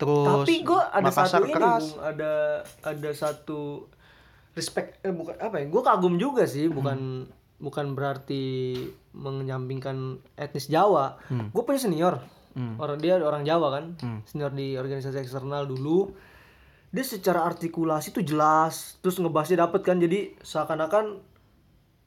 Terus 0.00 0.48
tapi 0.48 0.64
gue 0.64 0.80
ada 0.80 1.04
Makassar 1.04 1.28
satu 1.28 1.46
ini 1.46 1.52
keras. 1.52 1.84
Bung. 1.84 2.00
ada 2.00 2.32
ada 2.80 3.10
satu 3.12 3.60
respect 4.52 5.00
eh, 5.04 5.14
bukan 5.14 5.36
apa 5.40 5.64
ya 5.64 5.66
gue 5.68 5.82
kagum 5.82 6.14
juga 6.20 6.44
sih 6.44 6.68
bukan 6.68 7.28
bukan 7.62 7.94
berarti 7.94 8.74
menyampingkan 9.14 10.18
etnis 10.34 10.66
Jawa. 10.66 11.14
Gue 11.54 11.62
punya 11.62 11.78
senior. 11.78 12.18
Orang 12.76 12.98
dia 12.98 13.16
orang 13.22 13.46
Jawa 13.46 13.78
kan 13.78 13.84
senior 14.26 14.50
di 14.50 14.74
organisasi 14.74 15.22
eksternal 15.22 15.70
dulu. 15.70 16.10
Dia 16.92 17.06
secara 17.06 17.46
artikulasi 17.48 18.12
tuh 18.12 18.20
jelas 18.20 19.00
terus 19.00 19.16
ngebahasnya 19.16 19.64
dapet 19.64 19.80
kan 19.80 19.96
jadi 19.96 20.36
seakan-akan 20.44 21.24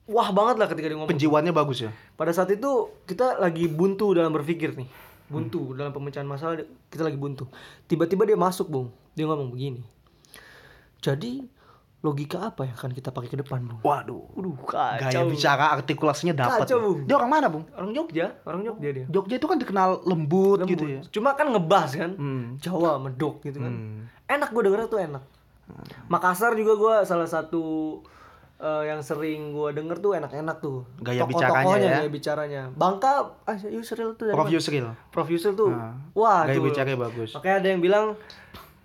wah 0.05 0.29
banget 0.29 0.61
lah 0.61 0.67
ketika 0.69 0.91
dia 0.91 0.97
ngomong. 0.99 1.09
Penjiwaannya 1.09 1.53
bagus 1.55 1.87
ya. 1.87 1.91
pada 2.13 2.29
saat 2.29 2.53
itu 2.53 2.93
kita 3.09 3.41
lagi 3.41 3.65
buntu 3.71 4.13
dalam 4.13 4.29
berpikir 4.35 4.77
nih. 4.77 4.85
Buntu 5.25 5.73
dalam 5.73 5.89
pemecahan 5.89 6.27
masalah 6.29 6.61
kita 6.93 7.01
lagi 7.01 7.17
buntu. 7.17 7.49
Tiba-tiba 7.89 8.29
dia 8.29 8.37
masuk 8.37 8.69
bung. 8.69 8.87
Dia 9.17 9.25
ngomong 9.25 9.49
begini. 9.49 9.81
Jadi 11.01 11.41
logika 12.05 12.37
apa 12.45 12.61
yang 12.63 12.75
akan 12.75 12.91
kita 12.91 13.09
pakai 13.09 13.27
ke 13.27 13.37
depan 13.37 13.59
bung 13.59 13.81
Waduh. 13.81 14.29
Waduh 14.31 14.53
Gaya 14.63 15.01
kacau 15.01 15.25
bicara 15.25 15.73
artikulasinya 15.73 16.37
dapat. 16.37 16.61
Kacau, 16.61 16.77
ya. 16.77 16.83
Bung. 16.85 16.99
Dia 17.03 17.15
orang 17.15 17.31
mana, 17.31 17.47
Bung? 17.49 17.65
orang 17.71 17.91
Jogja 17.91 18.27
orang 18.43 18.61
Jogja 18.63 18.89
dia 18.91 19.05
Jogja 19.07 19.35
itu 19.35 19.47
kan 19.47 19.57
dikenal 19.57 19.89
lembut, 20.03 20.61
Lembut. 20.61 20.69
gitu 20.69 20.85
ya. 20.87 21.01
cuma 21.09 21.33
kan 21.33 21.49
ngebahas 21.49 21.91
kan 21.95 22.11
Hmm. 22.13 22.43
Jawa 22.57 22.95
medok 22.97 23.41
gitu 23.41 23.57
kan 23.57 23.73
Hmm. 23.73 24.05
enak 24.27 24.49
gue 24.49 24.61
denger 24.63 24.85
tuh 24.85 25.01
enak 25.01 25.23
Makassar 26.07 26.53
juga 26.53 26.73
gue 26.75 26.95
salah 27.03 27.25
satu 27.25 27.97
eh, 28.55 28.83
yang 28.85 29.01
sering 29.01 29.51
gue 29.51 29.69
denger 29.73 29.97
tuh 29.97 30.13
enak-enak 30.13 30.57
tuh 30.59 30.85
Gaya 30.97 31.21
Tokoh-tokohnya, 31.21 31.57
bicaranya 31.57 31.75
ya. 31.81 31.97
gaya 31.97 32.09
bicaranya 32.09 32.61
Bangka 32.71 33.11
ah 33.41 33.57
Yusril 33.59 34.13
tuh 34.13 34.29
Prof? 34.29 34.47
Yusril. 34.47 34.85
Prof 35.09 35.27
Yusril 35.27 35.53
tuh 35.53 35.69
Nah, 35.69 35.97
wah 36.13 36.45
Gaya 36.45 36.55
tuh 36.55 36.63
bicaranya 36.63 36.97
bagus. 37.01 37.33
makanya 37.33 37.55
ada 37.57 37.67
yang 37.67 37.81
bilang 37.81 38.05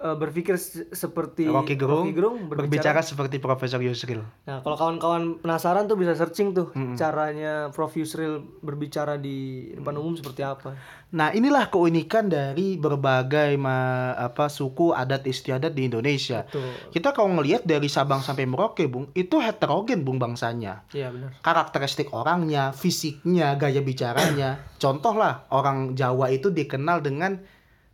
eh, 0.02 0.16
berpikir 0.16 0.56
se- 0.56 0.88
seperti 0.88 1.44
Rocky 1.44 1.76
Gerung, 1.76 2.08
berbicara 2.10 2.48
berbicara. 2.48 3.00
seperti 3.00 3.36
Profesor 3.36 3.78
Yusril. 3.78 4.24
Nah, 4.42 4.60
kalau 4.60 4.74
kawan-kawan 4.74 5.38
penasaran 5.38 5.84
tuh 5.84 5.94
bisa 5.94 6.12
searching 6.12 6.50
tuh 6.50 6.68
caranya 6.94 7.68
Prof 7.68 7.92
Yusril 7.92 8.40
berbicara 8.58 9.14
di 9.14 9.36
depan 9.72 9.94
umum 9.94 10.14
seperti 10.14 10.40
apa. 10.40 10.72
Nah, 11.10 11.30
inilah 11.30 11.66
keunikan 11.66 12.26
dari 12.26 12.76
berbagai 12.76 13.54
ma- 13.54 14.14
apa 14.14 14.46
suku 14.46 14.90
adat 14.90 15.24
istiadat 15.24 15.70
di 15.70 15.84
Indonesia. 15.84 16.46
Tuh. 16.46 16.62
Kita 16.88 17.10
kalau 17.10 17.34
ngelihat 17.34 17.62
dari 17.62 17.86
Sabang 17.86 18.20
sampai 18.20 18.46
Merauke, 18.46 18.86
Bung, 18.86 19.10
itu 19.12 19.36
heterogen 19.36 20.00
Bung 20.00 20.16
bangsanya. 20.16 20.86
Iya 20.88 21.10
benar. 21.10 21.34
Karakteristik 21.40 22.10
orangnya, 22.10 22.70
fisiknya, 22.70 23.52
gaya 23.54 23.80
bicaranya. 23.80 24.62
Contoh 24.82 25.12
lah, 25.12 25.50
orang 25.50 25.92
Jawa 25.92 26.30
itu 26.30 26.48
dikenal 26.48 27.00
dengan 27.00 27.42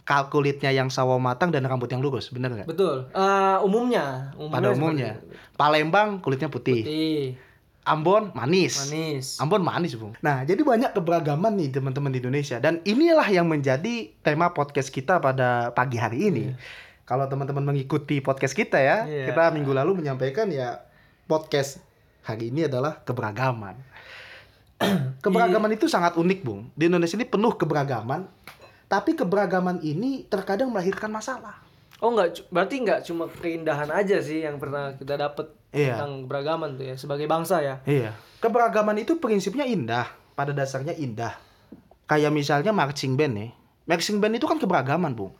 kalkulitnya 0.06 0.70
yang 0.70 0.86
sawo 0.86 1.18
matang 1.18 1.50
dan 1.50 1.66
rambut 1.66 1.90
yang 1.90 1.98
lurus, 1.98 2.30
bener 2.30 2.54
nggak? 2.54 2.70
Betul. 2.70 3.10
Eh, 3.10 3.56
umumnya, 3.60 4.30
Pada 4.48 4.70
seperti 4.70 4.78
umumnya. 4.78 5.10
itu. 5.12 5.34
Palembang 5.58 6.08
kulitnya 6.22 6.46
putih. 6.46 6.80
Putih, 6.80 7.22
Ambon 7.82 8.30
manis. 8.30 8.86
manis. 8.86 9.26
Ambon 9.38 9.62
manis, 9.62 9.94
Bung. 9.94 10.14
Nah, 10.18 10.42
jadi 10.42 10.58
banyak 10.58 10.90
keberagaman 10.90 11.54
nih 11.54 11.70
teman-teman 11.70 12.10
di 12.10 12.18
Indonesia 12.18 12.58
dan 12.58 12.82
inilah 12.82 13.26
yang 13.26 13.46
menjadi 13.46 14.10
tema 14.22 14.50
podcast 14.50 14.90
kita 14.90 15.18
pada 15.18 15.70
pagi 15.70 15.94
hari 15.94 16.30
ini. 16.30 16.54
Kalau 17.02 17.26
teman-teman 17.26 17.62
mengikuti 17.62 18.18
podcast 18.18 18.54
kita 18.54 18.78
ya, 18.78 19.06
Iya. 19.06 19.30
kita 19.30 19.54
minggu 19.54 19.70
lalu 19.70 20.02
menyampaikan 20.02 20.50
ya 20.50 20.82
podcast 21.26 21.78
hari 22.22 22.50
ini 22.50 22.66
adalah 22.66 23.02
keberagaman. 23.02 23.78
keberagaman 25.24 25.70
itu 25.72 25.86
sangat 25.86 26.14
unik, 26.14 26.38
Bung. 26.42 26.74
Di 26.74 26.86
Indonesia 26.86 27.14
ini 27.14 27.24
penuh 27.24 27.54
keberagaman, 27.54 28.26
tapi 28.86 29.18
keberagaman 29.18 29.82
ini 29.82 30.26
terkadang 30.26 30.70
melahirkan 30.70 31.10
masalah. 31.10 31.58
Oh 31.98 32.12
enggak, 32.12 32.44
berarti 32.52 32.76
enggak 32.82 33.00
cuma 33.08 33.26
keindahan 33.26 33.88
aja 33.88 34.20
sih 34.20 34.44
yang 34.44 34.60
pernah 34.60 34.92
kita 34.94 35.16
dapat 35.16 35.48
Iya. 35.76 35.98
tentang 35.98 36.24
beragaman 36.24 36.80
tuh 36.80 36.88
ya 36.88 36.96
sebagai 36.96 37.28
bangsa 37.28 37.60
ya. 37.60 37.80
Iya. 37.84 38.16
Keberagaman 38.40 38.96
itu 38.96 39.20
prinsipnya 39.20 39.68
indah, 39.68 40.08
pada 40.32 40.52
dasarnya 40.56 40.96
indah. 40.96 41.36
Kayak 42.06 42.32
misalnya 42.32 42.72
marching 42.72 43.18
band 43.18 43.34
nih. 43.34 43.50
Marching 43.84 44.18
band 44.22 44.38
itu 44.38 44.46
kan 44.48 44.56
keberagaman, 44.56 45.12
Bung. 45.12 45.34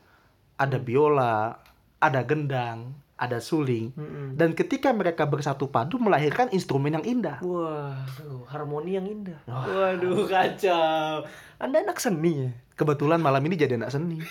Ada 0.59 0.77
biola, 0.81 1.57
ada 1.97 2.21
gendang, 2.21 2.93
ada 3.17 3.41
suling. 3.41 3.91
Mm-mm. 3.97 4.37
Dan 4.37 4.53
ketika 4.53 4.93
mereka 4.93 5.25
bersatu 5.25 5.67
padu 5.67 5.97
melahirkan 5.97 6.53
instrumen 6.53 6.93
yang 6.93 7.05
indah. 7.05 7.41
Waduh, 7.41 8.45
harmoni 8.47 8.93
yang 8.93 9.09
indah. 9.09 9.41
Waduh, 9.49 10.29
kacau. 10.29 11.25
Anda 11.57 11.81
anak 11.81 11.97
seni 11.97 12.47
ya? 12.47 12.49
Kebetulan 12.77 13.17
malam 13.17 13.41
ini 13.49 13.57
jadi 13.57 13.75
anak 13.81 13.89
seni. 13.89 14.21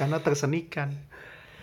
Karena 0.00 0.24
tersenikan. 0.24 0.96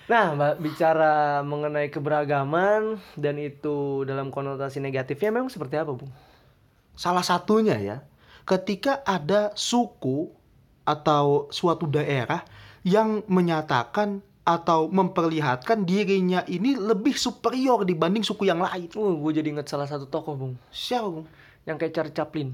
Nah, 0.05 0.37
Mbak, 0.37 0.55
bicara 0.61 1.41
mengenai 1.41 1.89
keberagaman 1.89 3.01
dan 3.17 3.35
itu 3.41 4.05
dalam 4.05 4.29
konotasi 4.29 4.77
negatifnya 4.77 5.33
memang 5.33 5.49
seperti 5.49 5.81
apa, 5.81 5.97
Bung? 5.97 6.13
Salah 6.93 7.25
satunya 7.25 7.79
ya, 7.81 7.97
ketika 8.45 9.01
ada 9.01 9.49
suku 9.57 10.29
atau 10.85 11.49
suatu 11.49 11.87
daerah 11.89 12.43
yang 12.83 13.23
menyatakan 13.31 14.19
atau 14.43 14.91
memperlihatkan 14.91 15.87
dirinya 15.87 16.43
ini 16.51 16.75
lebih 16.75 17.15
superior 17.15 17.87
dibanding 17.87 18.27
suku 18.27 18.43
yang 18.43 18.59
lain. 18.59 18.91
Uh, 18.91 19.15
gue 19.15 19.39
jadi 19.39 19.47
inget 19.55 19.71
salah 19.71 19.87
satu 19.87 20.11
tokoh, 20.11 20.35
Bung. 20.35 20.53
Siapa, 20.67 21.07
Bung? 21.07 21.27
Yang 21.63 21.77
kayak 21.79 21.93
Charlie 21.95 22.15
Chaplin. 22.15 22.49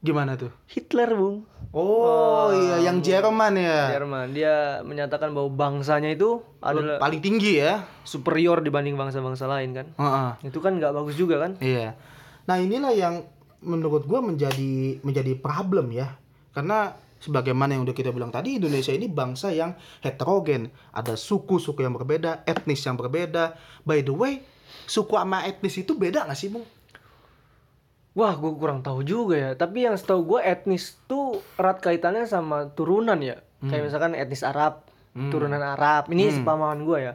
Gimana 0.00 0.36
tuh? 0.40 0.48
Hitler, 0.64 1.12
Bung. 1.12 1.44
Oh, 1.76 2.48
iya 2.56 2.88
yang 2.88 3.04
Jerman 3.04 3.52
ya. 3.60 3.92
Jerman. 3.92 4.32
Dia 4.32 4.80
menyatakan 4.80 5.36
bahwa 5.36 5.52
bangsanya 5.52 6.08
itu 6.08 6.40
adalah 6.64 6.96
Paling 6.96 7.20
tinggi 7.20 7.60
ya. 7.60 7.84
superior 8.00 8.64
dibanding 8.64 8.96
bangsa-bangsa 8.96 9.44
lain 9.44 9.76
kan. 9.76 9.86
Heeh. 9.92 10.48
Itu 10.48 10.64
kan 10.64 10.80
nggak 10.80 10.96
bagus 10.96 11.20
juga 11.20 11.36
kan? 11.44 11.60
Iya. 11.60 12.00
Nah, 12.48 12.56
inilah 12.56 12.96
yang 12.96 13.28
menurut 13.60 14.08
gua 14.08 14.24
menjadi 14.24 15.04
menjadi 15.04 15.36
problem 15.36 15.92
ya. 15.92 16.16
Karena 16.56 16.96
sebagaimana 17.20 17.76
yang 17.76 17.82
udah 17.84 17.96
kita 17.96 18.12
bilang 18.12 18.30
tadi, 18.32 18.56
Indonesia 18.60 18.92
ini 18.92 19.08
bangsa 19.10 19.52
yang 19.52 19.76
heterogen. 20.04 20.72
Ada 20.92 21.16
suku-suku 21.16 21.82
yang 21.82 21.96
berbeda, 21.96 22.44
etnis 22.44 22.84
yang 22.84 22.96
berbeda. 22.96 23.56
By 23.82 24.00
the 24.04 24.14
way, 24.14 24.44
suku 24.86 25.14
sama 25.16 25.44
etnis 25.44 25.76
itu 25.80 25.96
beda 25.96 26.26
gak 26.26 26.38
sih, 26.38 26.48
Bung? 26.52 26.66
Wah, 28.16 28.32
gue 28.32 28.48
kurang 28.56 28.80
tahu 28.80 29.04
juga 29.04 29.36
ya. 29.36 29.50
Tapi 29.52 29.84
yang 29.84 29.92
setahu 29.92 30.24
gue 30.36 30.40
etnis 30.40 30.96
tuh 31.04 31.44
erat 31.60 31.84
kaitannya 31.84 32.24
sama 32.24 32.72
turunan 32.72 33.20
ya. 33.20 33.44
Kayak 33.60 33.92
misalkan 33.92 34.16
etnis 34.16 34.40
Arab, 34.40 34.88
turunan 35.12 35.60
Arab. 35.60 36.08
Ini 36.08 36.40
sepemahaman 36.40 36.80
gue 36.88 36.98
ya. 37.12 37.14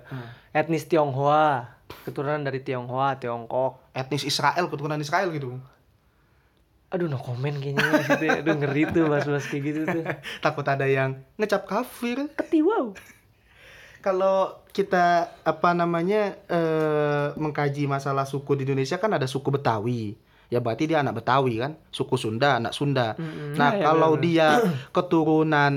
Etnis 0.53 0.85
Tionghoa, 0.85 1.73
keturunan 2.05 2.45
dari 2.45 2.61
Tionghoa, 2.61 3.17
Tiongkok. 3.17 3.81
Etnis 3.97 4.29
Israel, 4.29 4.69
keturunan 4.69 5.01
Israel 5.01 5.33
gitu. 5.33 5.57
Aduh, 6.91 7.07
no 7.07 7.15
comment 7.17 7.55
kayaknya 7.55 7.87
di 7.87 8.03
situ 8.03 8.23
ya. 8.27 8.43
Aduh, 8.43 8.55
ngeri 8.59 8.83
tuh 8.91 9.07
bahas-bahas 9.07 9.47
kayak 9.47 9.63
gitu 9.63 9.79
tuh. 9.87 10.03
Takut 10.43 10.67
ada 10.67 10.83
yang 10.83 11.23
ngecap 11.39 11.63
kafir. 11.63 12.27
Keti 12.35 12.59
wow. 12.59 12.91
Kalau 14.01 14.59
kita 14.73 15.29
apa 15.45 15.69
namanya 15.71 16.35
eh, 16.49 17.27
mengkaji 17.37 17.85
masalah 17.85 18.25
suku 18.25 18.57
di 18.57 18.65
Indonesia 18.65 18.97
kan 18.97 19.13
ada 19.13 19.23
suku 19.23 19.47
Betawi. 19.47 20.17
Ya 20.51 20.59
berarti 20.59 20.83
dia 20.83 20.99
anak 20.99 21.23
Betawi 21.23 21.63
kan, 21.63 21.79
suku 21.95 22.19
Sunda, 22.19 22.59
anak 22.59 22.75
Sunda. 22.75 23.15
Mm-mm. 23.15 23.55
Nah, 23.55 23.71
Iya, 23.71 23.77
iya, 23.79 23.85
kalau 23.87 24.19
benar-benar. 24.19 24.59
dia 24.59 24.75
keturunan 24.97 25.71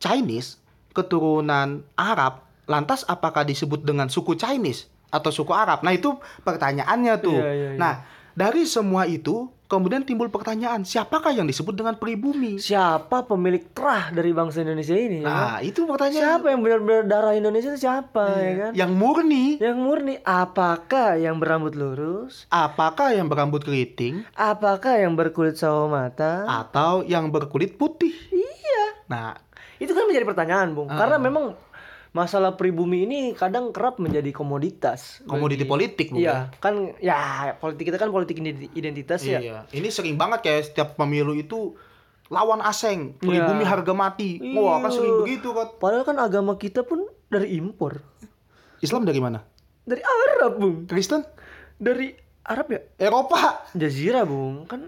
Chinese, 0.00 0.58
keturunan 0.90 1.86
Arab, 1.94 2.42
lantas 2.66 3.06
apakah 3.06 3.46
disebut 3.46 3.86
dengan 3.86 4.10
suku 4.10 4.34
Chinese 4.34 4.90
atau 5.14 5.30
suku 5.30 5.54
Arab? 5.54 5.86
Nah, 5.86 5.94
itu 5.94 6.10
pertanyaannya 6.42 7.14
tuh. 7.22 7.38
Iya, 7.38 7.52
iya, 7.54 7.68
iya. 7.70 7.78
Nah, 7.78 7.94
dari 8.34 8.66
semua 8.66 9.06
itu 9.06 9.46
kemudian 9.74 10.02
timbul 10.02 10.28
pertanyaan, 10.28 10.82
siapakah 10.82 11.30
yang 11.30 11.44
disebut 11.44 11.74
dengan 11.74 11.94
pribumi? 11.94 12.56
Siapa 12.56 13.24
pemilik 13.24 13.66
terah 13.70 14.08
dari 14.08 14.30
bangsa 14.30 14.60
Indonesia 14.60 14.94
ini? 14.94 15.20
ya? 15.20 15.26
Nah, 15.26 15.56
itu 15.60 15.82
pertanyaan 15.82 16.38
Siapa 16.38 16.46
yang 16.48 16.60
benar-benar 16.60 17.02
darah 17.04 17.34
Indonesia 17.34 17.68
itu 17.68 17.80
siapa 17.80 18.24
ya 18.36 18.52
kan? 18.60 18.72
yang 18.72 18.90
murni. 18.92 19.58
Yang 19.58 19.76
murni 19.76 20.14
apakah 20.22 21.16
yang 21.16 21.36
berambut 21.36 21.74
lurus? 21.74 22.46
Apakah 22.48 23.10
yang 23.10 23.26
berambut 23.26 23.60
keriting 23.60 24.22
Apakah 24.32 24.96
yang 24.96 25.12
berkulit 25.12 25.54
sawo 25.54 25.86
mata? 25.86 26.46
atau 26.46 27.02
yang 27.02 27.28
berkulit 27.28 27.74
putih? 27.74 28.14
Iya. 28.30 28.82
Nah, 29.06 29.34
Itu 29.74 29.90
kan 29.90 30.06
menjadi 30.06 30.24
pertanyaan, 30.24 30.72
Bung. 30.72 30.86
Karena 30.86 31.18
memang 31.18 31.52
masalah 32.14 32.54
pribumi 32.54 33.02
ini 33.02 33.20
kadang 33.34 33.74
kerap 33.74 33.98
menjadi 33.98 34.30
komoditas. 34.30 35.18
komoditi 35.24 35.66
bagi- 35.66 35.72
politik 35.74 36.06
bukan? 36.08 36.22
Iya, 36.22 36.36
kan 36.56 36.74
ya 36.96 37.18
politik 37.58 37.90
kita 37.90 37.98
kan 37.98 38.08
politik 38.08 38.38
identi- 38.38 38.70
identitas 38.72 39.20
ya. 39.20 39.42
Iya. 39.42 39.56
Ini 39.68 39.88
sering 39.90 40.14
banget 40.14 40.40
kayak 40.40 40.62
setiap 40.64 40.88
pemilu 40.94 41.34
itu 41.34 41.74
lawan 42.26 42.62
asing, 42.62 43.18
pribumi 43.18 43.60
Iya. 43.60 43.68
harga 43.68 43.92
mati. 43.92 44.38
Wah, 44.54 44.78
kan 44.78 44.88
Iya. 44.88 44.96
sering 44.96 45.14
begitu 45.20 45.48
kan. 45.50 45.66
Padahal 45.76 46.04
kan 46.04 46.16
agama 46.16 46.54
kita 46.54 46.80
pun 46.80 47.02
dari 47.26 47.58
impor. 47.58 47.98
Islam 48.78 49.02
dari 49.02 49.18
mana? 49.18 49.42
Dari 49.82 50.00
Arab, 50.00 50.56
Bung. 50.56 50.86
Kristen? 50.86 51.26
Dari 51.74 52.14
Arab 52.42 52.70
ya? 52.70 52.80
Eropa. 52.96 53.66
Jazirah, 53.74 54.22
Bung. 54.22 54.64
Kan 54.64 54.86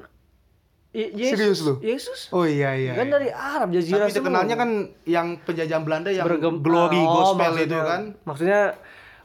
Yesus. 0.96 1.30
Serius 1.30 1.58
lu? 1.60 1.74
Yesus. 1.78 2.20
Oh 2.32 2.42
iya 2.42 2.72
iya. 2.72 2.96
kan 2.96 3.04
iya. 3.04 3.12
dari 3.12 3.28
Arab 3.28 3.68
Jazirah 3.68 4.08
Tapi 4.08 4.16
terkenalnya 4.16 4.56
kan 4.56 4.70
yang 5.04 5.36
penjajahan 5.38 5.84
Belanda 5.84 6.08
yang 6.08 6.24
Bergem- 6.24 6.64
glory 6.64 6.96
Oh, 6.96 7.36
gospel 7.36 7.52
maksudnya- 7.52 7.68
itu 7.68 7.76
kan. 7.78 8.00
Maksudnya 8.24 8.60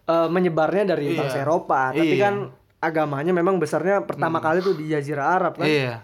eh, 0.04 0.28
menyebarnya 0.28 0.84
dari 0.90 1.16
Iya. 1.16 1.20
bangsa 1.24 1.38
Eropa, 1.40 1.82
tapi 1.90 2.16
Iya. 2.16 2.25
kan 2.25 2.36
agamanya 2.80 3.32
memang 3.32 3.56
besarnya 3.56 4.04
pertama 4.04 4.38
kali 4.38 4.60
tuh 4.60 4.74
di 4.74 4.90
Jazirah 4.90 5.28
Arab 5.32 5.56
kan. 5.56 5.63
Iya. 5.63 6.04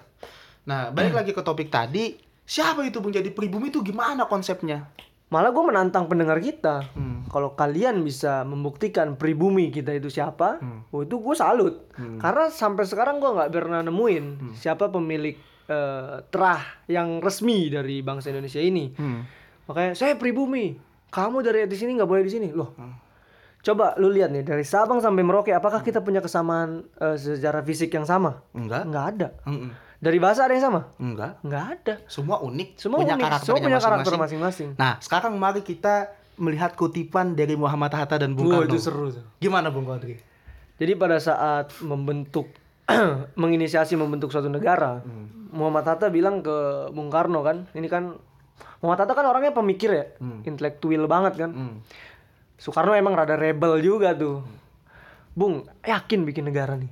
Nah, 0.64 0.90
balik 0.90 1.12
lagi 1.14 1.32
ke 1.32 1.42
topik 1.42 1.68
tadi, 1.68 2.16
siapa 2.42 2.84
itu 2.84 3.00
menjadi 3.00 3.28
pribumi 3.30 3.68
itu 3.68 3.82
gimana 3.82 4.24
konsepnya? 4.24 4.88
Malah 5.28 5.52
gue 5.52 5.64
menantang 5.66 6.08
pendengar 6.08 6.40
kita. 6.40 6.88
Hmm. 6.94 7.16
kalau 7.28 7.52
kalian 7.52 8.00
bisa 8.02 8.48
membuktikan 8.48 9.20
pribumi 9.20 9.68
kita 9.68 9.92
itu 9.92 10.08
siapa, 10.08 10.64
oh 10.88 11.04
itu 11.04 11.20
gue 11.20 11.36
salut. 11.36 11.92
Karena 12.18 12.48
sampai 12.48 12.88
sekarang 12.88 13.20
gue 13.20 13.28
nggak 13.28 13.52
pernah 13.52 13.84
nemuin 13.84 14.56
siapa 14.56 14.88
pemilik 14.88 15.36
eh, 15.68 16.16
terah 16.32 16.64
yang 16.88 17.20
resmi 17.20 17.70
dari 17.72 18.02
bangsa 18.02 18.32
Indonesia 18.32 18.60
ini. 18.64 18.92
Hmm. 18.96 19.22
Makanya 19.68 19.94
saya 19.94 20.16
pribumi, 20.16 20.80
kamu 21.12 21.44
dari 21.44 21.68
di 21.68 21.78
sini 21.78 21.96
nggak 22.00 22.10
boleh 22.10 22.24
di 22.24 22.32
sini, 22.32 22.48
loh. 22.56 22.72
Coba 23.62 24.00
lu 24.00 24.08
lihat 24.08 24.32
nih 24.32 24.48
dari 24.48 24.64
Sabang 24.64 25.04
sampai 25.04 25.28
Merauke, 25.28 25.52
apakah 25.52 25.84
kita 25.84 26.00
punya 26.00 26.24
kesamaan 26.24 26.88
eh, 27.04 27.20
secara 27.20 27.60
fisik 27.62 27.92
yang 27.92 28.08
sama? 28.08 28.40
Enggak. 28.56 28.88
Nggak 28.88 29.06
ada. 29.16 29.28
Mm-mm. 29.44 29.72
Dari 29.98 30.18
bahasa 30.22 30.46
ada 30.46 30.54
yang 30.54 30.66
sama? 30.72 30.82
Enggak. 31.02 31.42
Nggak 31.42 31.66
ada. 31.74 31.94
Semua 32.06 32.38
unik, 32.46 32.78
Semua 32.78 33.02
punya 33.02 33.18
unik, 33.18 33.26
karakternya 33.26 33.50
semua 33.50 33.66
punya 33.66 33.80
karakter 33.82 34.14
masing-masing. 34.14 34.70
Nah, 34.78 34.94
sekarang 35.02 35.34
mari 35.36 35.66
kita 35.66 36.14
melihat 36.38 36.78
kutipan 36.78 37.34
dari 37.34 37.58
Muhammad 37.58 37.92
Hatta 37.98 38.22
dan 38.22 38.38
Bung 38.38 38.54
Karno. 38.54 38.70
itu 38.70 38.78
seru. 38.78 39.10
Gimana 39.42 39.74
Bung 39.74 39.90
Kodri? 39.90 40.22
Jadi 40.78 40.94
pada 40.94 41.18
saat 41.18 41.74
membentuk 41.82 42.46
menginisiasi 43.42 43.98
membentuk 43.98 44.30
suatu 44.30 44.48
negara, 44.48 45.02
Muhammad 45.52 45.86
Hatta 45.88 46.08
bilang 46.12 46.44
ke 46.44 46.90
Bung 46.92 47.12
Karno 47.12 47.44
kan, 47.44 47.68
ini 47.76 47.88
kan 47.88 48.16
Muhammad 48.82 49.06
Hatta 49.06 49.14
kan 49.18 49.26
orangnya 49.28 49.54
pemikir 49.56 49.90
ya, 49.94 50.06
intelektual 50.44 51.06
banget 51.06 51.48
kan. 51.48 51.52
Hmm. 51.54 51.76
Soekarno 52.58 52.98
emang 52.98 53.14
rada 53.14 53.38
rebel 53.38 53.78
juga 53.86 54.18
tuh. 54.18 54.42
Bung, 55.38 55.70
yakin 55.86 56.26
bikin 56.26 56.50
negara 56.50 56.74
nih? 56.74 56.90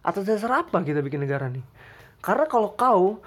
Atas 0.00 0.24
dasar 0.24 0.64
apa 0.64 0.80
kita 0.80 1.04
bikin 1.04 1.20
negara 1.20 1.52
nih? 1.52 1.60
Karena 2.24 2.48
kalau 2.48 2.72
kau 2.72 3.20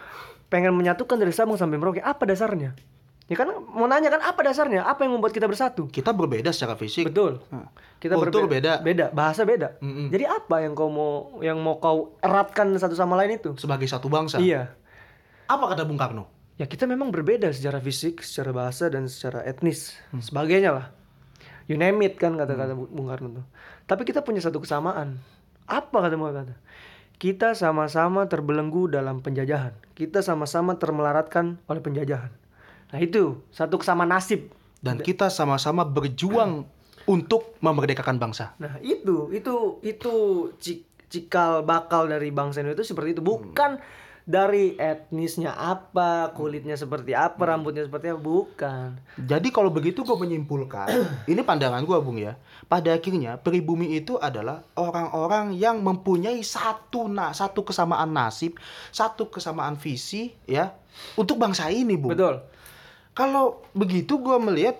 pengen 0.49 0.73
menyatukan 0.73 1.21
dari 1.21 1.29
Sabang 1.29 1.53
sampai 1.53 1.77
Merauke, 1.77 2.01
apa 2.01 2.25
dasarnya? 2.25 2.73
Ya 3.27 3.35
kan 3.35 3.51
mau 3.51 3.83
nanya 3.85 4.07
kan 4.07 4.23
apa 4.23 4.39
dasarnya? 4.39 4.87
Apa 4.87 5.03
yang 5.03 5.19
membuat 5.19 5.35
kita 5.35 5.51
bersatu? 5.51 5.91
Kita 5.91 6.15
berbeda 6.15 6.47
secara 6.49 6.79
fisik. 6.79 7.11
Betul. 7.11 7.43
Hmm. 7.51 7.67
Kita 7.99 8.15
Kultur 8.15 8.47
berbeda. 8.47 8.79
beda. 8.79 8.85
Beda, 8.85 9.05
bahasa 9.11 9.43
beda. 9.43 9.75
Mm-mm. 9.83 10.07
Jadi 10.07 10.23
apa 10.23 10.63
yang 10.63 10.71
kau 10.71 10.87
mau 10.87 11.11
yang 11.43 11.59
mau 11.59 11.75
kau 11.75 12.15
eratkan 12.23 12.71
satu 12.73 12.95
sama 12.95 13.19
lain 13.19 13.35
itu? 13.35 13.51
Sebagai 13.59 13.83
satu 13.83 14.07
bangsa. 14.07 14.39
Iya. 14.39 14.71
Apa 15.51 15.75
kata 15.75 15.83
Bung 15.83 15.99
Karno? 15.99 16.31
Ya 16.55 16.65
kita 16.65 16.87
memang 16.87 17.11
berbeda 17.11 17.51
secara 17.51 17.77
fisik, 17.77 18.23
secara 18.23 18.55
bahasa 18.55 18.87
dan 18.87 19.11
secara 19.11 19.43
etnis, 19.43 19.99
Hmm. 20.09 20.23
sebagainya 20.23 20.71
lah. 20.71 20.85
You 21.67 21.75
name 21.75 21.99
it 22.01 22.15
kan 22.15 22.39
kata-kata 22.39 22.73
Bung 22.73 23.11
Karno 23.11 23.43
tuh. 23.43 23.45
Tapi 23.85 24.07
kita 24.07 24.23
punya 24.23 24.39
satu 24.39 24.63
kesamaan. 24.63 25.19
Apa 25.67 25.99
kata 25.99 26.15
Bung 26.15 26.31
Karno? 26.31 26.55
Kita 27.19 27.57
sama-sama 27.59 28.29
terbelenggu 28.31 28.87
dalam 28.87 29.19
penjajahan. 29.19 29.75
Kita 29.93 30.23
sama-sama 30.23 30.79
termelaratkan 30.79 31.59
oleh 31.67 31.81
penjajahan. 31.83 32.29
Nah 32.93 32.99
itu 33.03 33.41
satu 33.51 33.79
kesamaan 33.79 34.11
nasib. 34.11 34.51
Dan 34.77 35.01
kita 35.01 35.27
sama-sama 35.33 35.83
berjuang 35.83 36.63
untuk 37.07 37.55
memerdekakan 37.63 38.19
bangsa. 38.19 38.53
Nah 38.61 38.77
itu 38.83 39.31
itu 39.33 39.81
itu 39.81 40.13
cik- 40.59 41.07
cikal 41.07 41.63
bakal 41.63 42.07
dari 42.07 42.29
bangsa 42.29 42.59
Indonesia 42.61 42.83
itu 42.83 42.91
seperti 42.91 43.15
itu 43.17 43.23
bukan 43.23 43.79
dari 44.27 44.75
etnisnya 44.75 45.55
apa 45.55 46.35
kulitnya 46.35 46.75
seperti 46.75 47.15
apa 47.15 47.39
rambutnya 47.47 47.87
seperti 47.87 48.11
apa 48.11 48.19
bukan 48.19 48.99
Jadi 49.15 49.55
kalau 49.55 49.71
begitu 49.71 50.03
gue 50.03 50.17
menyimpulkan, 50.19 50.91
ini 51.31 51.39
pandangan 51.47 51.79
gue 51.87 51.95
Bung 52.03 52.19
ya. 52.19 52.35
Pada 52.67 52.91
akhirnya 52.91 53.39
pribumi 53.39 53.95
itu 53.95 54.19
adalah 54.19 54.67
orang-orang 54.75 55.55
yang 55.55 55.79
mempunyai 55.79 56.43
satu 56.43 57.07
na 57.07 57.31
satu 57.31 57.63
kesamaan 57.63 58.11
nasib, 58.11 58.59
satu 58.91 59.31
kesamaan 59.31 59.79
visi 59.79 60.35
ya 60.43 60.75
untuk 61.15 61.39
bangsa 61.39 61.71
ini 61.71 61.95
Bung. 61.95 62.11
betul 62.11 62.43
Kalau 63.17 63.65
begitu 63.73 64.21
gue 64.21 64.37
melihat 64.37 64.77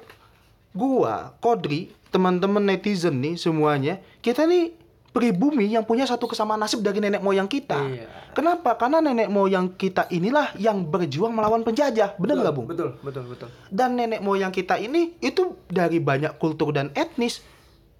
gua, 0.78 1.34
Kodri, 1.42 1.90
teman-teman 2.14 2.62
netizen 2.62 3.18
nih 3.18 3.34
semuanya, 3.34 3.98
kita 4.22 4.46
nih 4.46 4.78
pribumi 5.10 5.74
yang 5.74 5.82
punya 5.82 6.06
satu 6.06 6.30
kesamaan 6.30 6.62
nasib 6.62 6.86
dari 6.86 7.02
nenek 7.02 7.26
moyang 7.26 7.50
kita. 7.50 7.82
Iya. 7.82 8.06
Kenapa? 8.38 8.78
Karena 8.78 9.02
nenek 9.02 9.34
moyang 9.34 9.74
kita 9.74 10.06
inilah 10.14 10.54
yang 10.62 10.86
berjuang 10.86 11.34
melawan 11.34 11.66
penjajah. 11.66 12.14
Benar 12.22 12.38
nggak, 12.38 12.54
Bung? 12.54 12.70
betul 12.70 12.94
betul 13.02 13.26
betul 13.26 13.50
Dan 13.74 13.98
nenek 13.98 14.22
moyang 14.22 14.54
kita 14.54 14.78
ini 14.78 15.18
itu 15.18 15.58
dari 15.66 15.98
banyak 15.98 16.38
kultur 16.38 16.70
dan 16.70 16.94
etnis. 16.94 17.42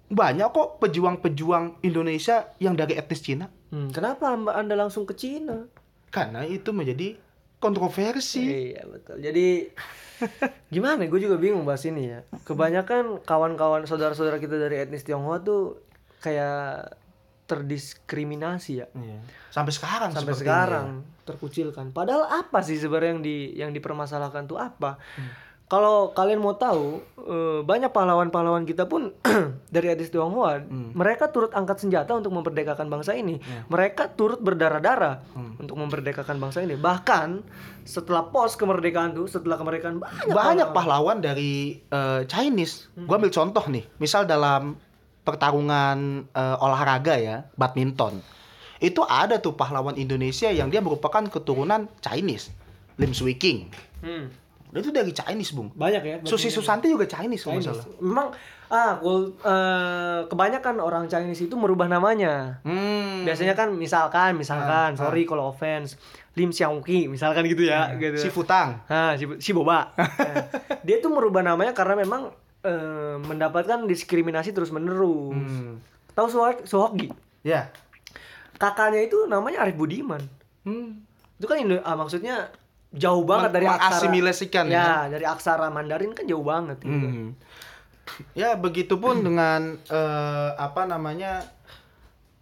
Banyak 0.08 0.54
kok 0.54 0.78
pejuang-pejuang 0.78 1.82
Indonesia 1.82 2.54
yang 2.62 2.78
dari 2.78 2.94
etnis 2.94 3.20
Cina. 3.20 3.50
Hmm, 3.74 3.90
kenapa 3.90 4.32
Mbak 4.32 4.54
anda 4.54 4.74
langsung 4.80 5.04
ke 5.04 5.12
Cina 5.12 5.68
Karena 6.08 6.40
itu 6.48 6.72
menjadi 6.72 7.20
kontroversi. 7.58 8.72
iya 8.74 8.82
betul 8.86 9.18
jadi 9.18 9.70
gimana 10.74 11.06
gue 11.06 11.20
juga 11.22 11.38
bingung 11.38 11.62
bahas 11.62 11.86
ini 11.86 12.10
ya 12.10 12.20
kebanyakan 12.42 13.22
kawan-kawan 13.22 13.86
saudara-saudara 13.86 14.42
kita 14.42 14.58
dari 14.58 14.82
etnis 14.82 15.06
Tionghoa 15.06 15.42
tuh 15.42 15.78
kayak 16.18 16.90
terdiskriminasi 17.48 18.72
ya 18.84 18.86
Iya. 18.92 19.18
Sampai 19.48 19.72
sekarang 19.72 20.10
sampai 20.12 20.34
sekarang 20.36 20.86
terkucilkan. 21.24 21.96
Padahal 21.96 22.28
apa 22.28 22.60
sih 22.60 22.76
sebenarnya 22.76 23.10
yang 23.16 23.22
di 23.24 23.36
yang 23.56 23.70
dipermasalahkan 23.72 24.44
tuh 24.44 24.60
apa? 24.60 25.00
Kalau 25.68 26.16
kalian 26.16 26.40
mau 26.40 26.56
tahu, 26.56 27.04
eh, 27.28 27.60
banyak 27.60 27.92
pahlawan-pahlawan 27.92 28.64
kita 28.64 28.88
pun 28.88 29.12
dari 29.74 29.92
etnis 29.92 30.08
Tionghoa, 30.08 30.64
mereka 30.96 31.28
turut 31.28 31.52
angkat 31.52 31.84
senjata 31.84 32.16
untuk 32.16 32.32
memperdekakan 32.32 32.88
bangsa 32.88 33.12
ini. 33.12 33.36
Mereka 33.68 34.16
turut 34.16 34.40
berdarah-darah 34.40 35.20
untuk 35.60 35.76
memperdekakan 35.76 36.40
bangsa 36.40 36.64
ini. 36.64 36.72
Bahkan 36.72 37.44
setelah 37.84 38.32
pos 38.32 38.56
kemerdekaan 38.56 39.12
tuh, 39.12 39.28
setelah 39.28 39.60
kemerdekaan 39.60 40.00
banyak, 40.00 40.32
banyak 40.32 40.68
pahlawan. 40.72 41.16
pahlawan 41.16 41.18
dari 41.20 41.84
eh, 41.84 42.24
Chinese. 42.24 42.88
Gua 43.04 43.20
ambil 43.20 43.28
contoh 43.28 43.64
nih, 43.68 43.84
misal 44.00 44.24
dalam 44.24 44.80
pertarungan 45.28 46.24
eh, 46.32 46.64
olahraga 46.64 47.20
ya, 47.20 47.44
badminton. 47.60 48.24
Itu 48.80 49.04
ada 49.04 49.36
tuh 49.36 49.52
pahlawan 49.52 50.00
Indonesia 50.00 50.48
yang 50.48 50.72
dia 50.72 50.80
merupakan 50.80 51.20
keturunan 51.28 51.92
Chinese. 52.00 52.48
Lim 52.98 53.14
Swee 53.14 53.38
King. 53.38 53.70
Hmm, 54.02 54.30
Itu 54.70 54.90
dari 54.90 55.10
Chinese, 55.10 55.52
Bung. 55.52 55.72
banyak 55.72 56.02
ya. 56.02 56.16
Susi 56.22 56.48
Susanti 56.48 56.86
juga 56.86 57.04
Chinese 57.04 57.40
kalau 57.40 57.58
salah. 57.58 57.84
Memang 57.98 58.28
ah, 58.68 58.96
kul- 58.96 59.32
eh, 59.38 60.20
kebanyakan 60.26 60.76
orang 60.78 61.04
Chinese 61.06 61.44
itu 61.44 61.54
merubah 61.54 61.86
namanya. 61.86 62.60
Hmm. 62.62 63.24
Biasanya 63.24 63.52
kan 63.52 63.72
misalkan, 63.72 64.34
misalkan, 64.34 64.92
Ah, 64.92 64.98
sorry 64.98 65.24
kalau 65.24 65.48
offense, 65.48 65.96
Lim 66.34 66.50
Xiaoqi, 66.50 67.08
misalkan 67.08 67.42
gitu 67.44 67.64
ya, 67.64 67.96
gitu. 67.96 68.16
si 68.16 68.28
Futang. 68.28 68.84
Ah, 68.86 69.14
si, 69.14 69.24
si 69.38 69.50
Boba. 69.50 69.90
Nah, 69.90 70.06
dia 70.86 70.98
tuh 70.98 71.08
merubah 71.08 71.40
namanya 71.40 71.72
karena 71.72 71.96
memang 71.96 72.28
eh, 72.60 73.16
mendapatkan 73.18 73.82
diskriminasi 73.84 74.52
terus 74.52 74.68
menerus. 74.68 75.32
Hmm. 75.32 75.80
Tahu 76.12 76.26
Sohok, 76.28 76.62
Sohokgi? 76.62 77.08
Ya. 77.40 77.72
Kakaknya 78.54 79.00
itu 79.00 79.24
namanya 79.24 79.62
Arif 79.62 79.74
Budiman. 79.74 80.20
Hmm. 80.62 81.00
Itu 81.34 81.46
kan 81.46 81.56
Indo- 81.56 81.80
ah, 81.80 81.94
maksudnya 81.94 82.50
jauh 82.94 83.24
banget 83.24 83.50
Meng- 83.52 83.56
dari 83.56 83.66
aksara. 83.68 84.00
ya. 84.70 84.84
ya. 84.84 84.92
dari 85.12 85.24
aksara 85.28 85.68
Mandarin 85.68 86.12
kan 86.16 86.24
jauh 86.24 86.44
banget. 86.44 86.80
gitu. 86.80 87.06
Hmm. 87.08 87.28
Ya 88.32 88.56
begitupun 88.56 89.20
dengan 89.20 89.76
eh, 89.84 90.50
apa 90.56 90.88
namanya 90.88 91.44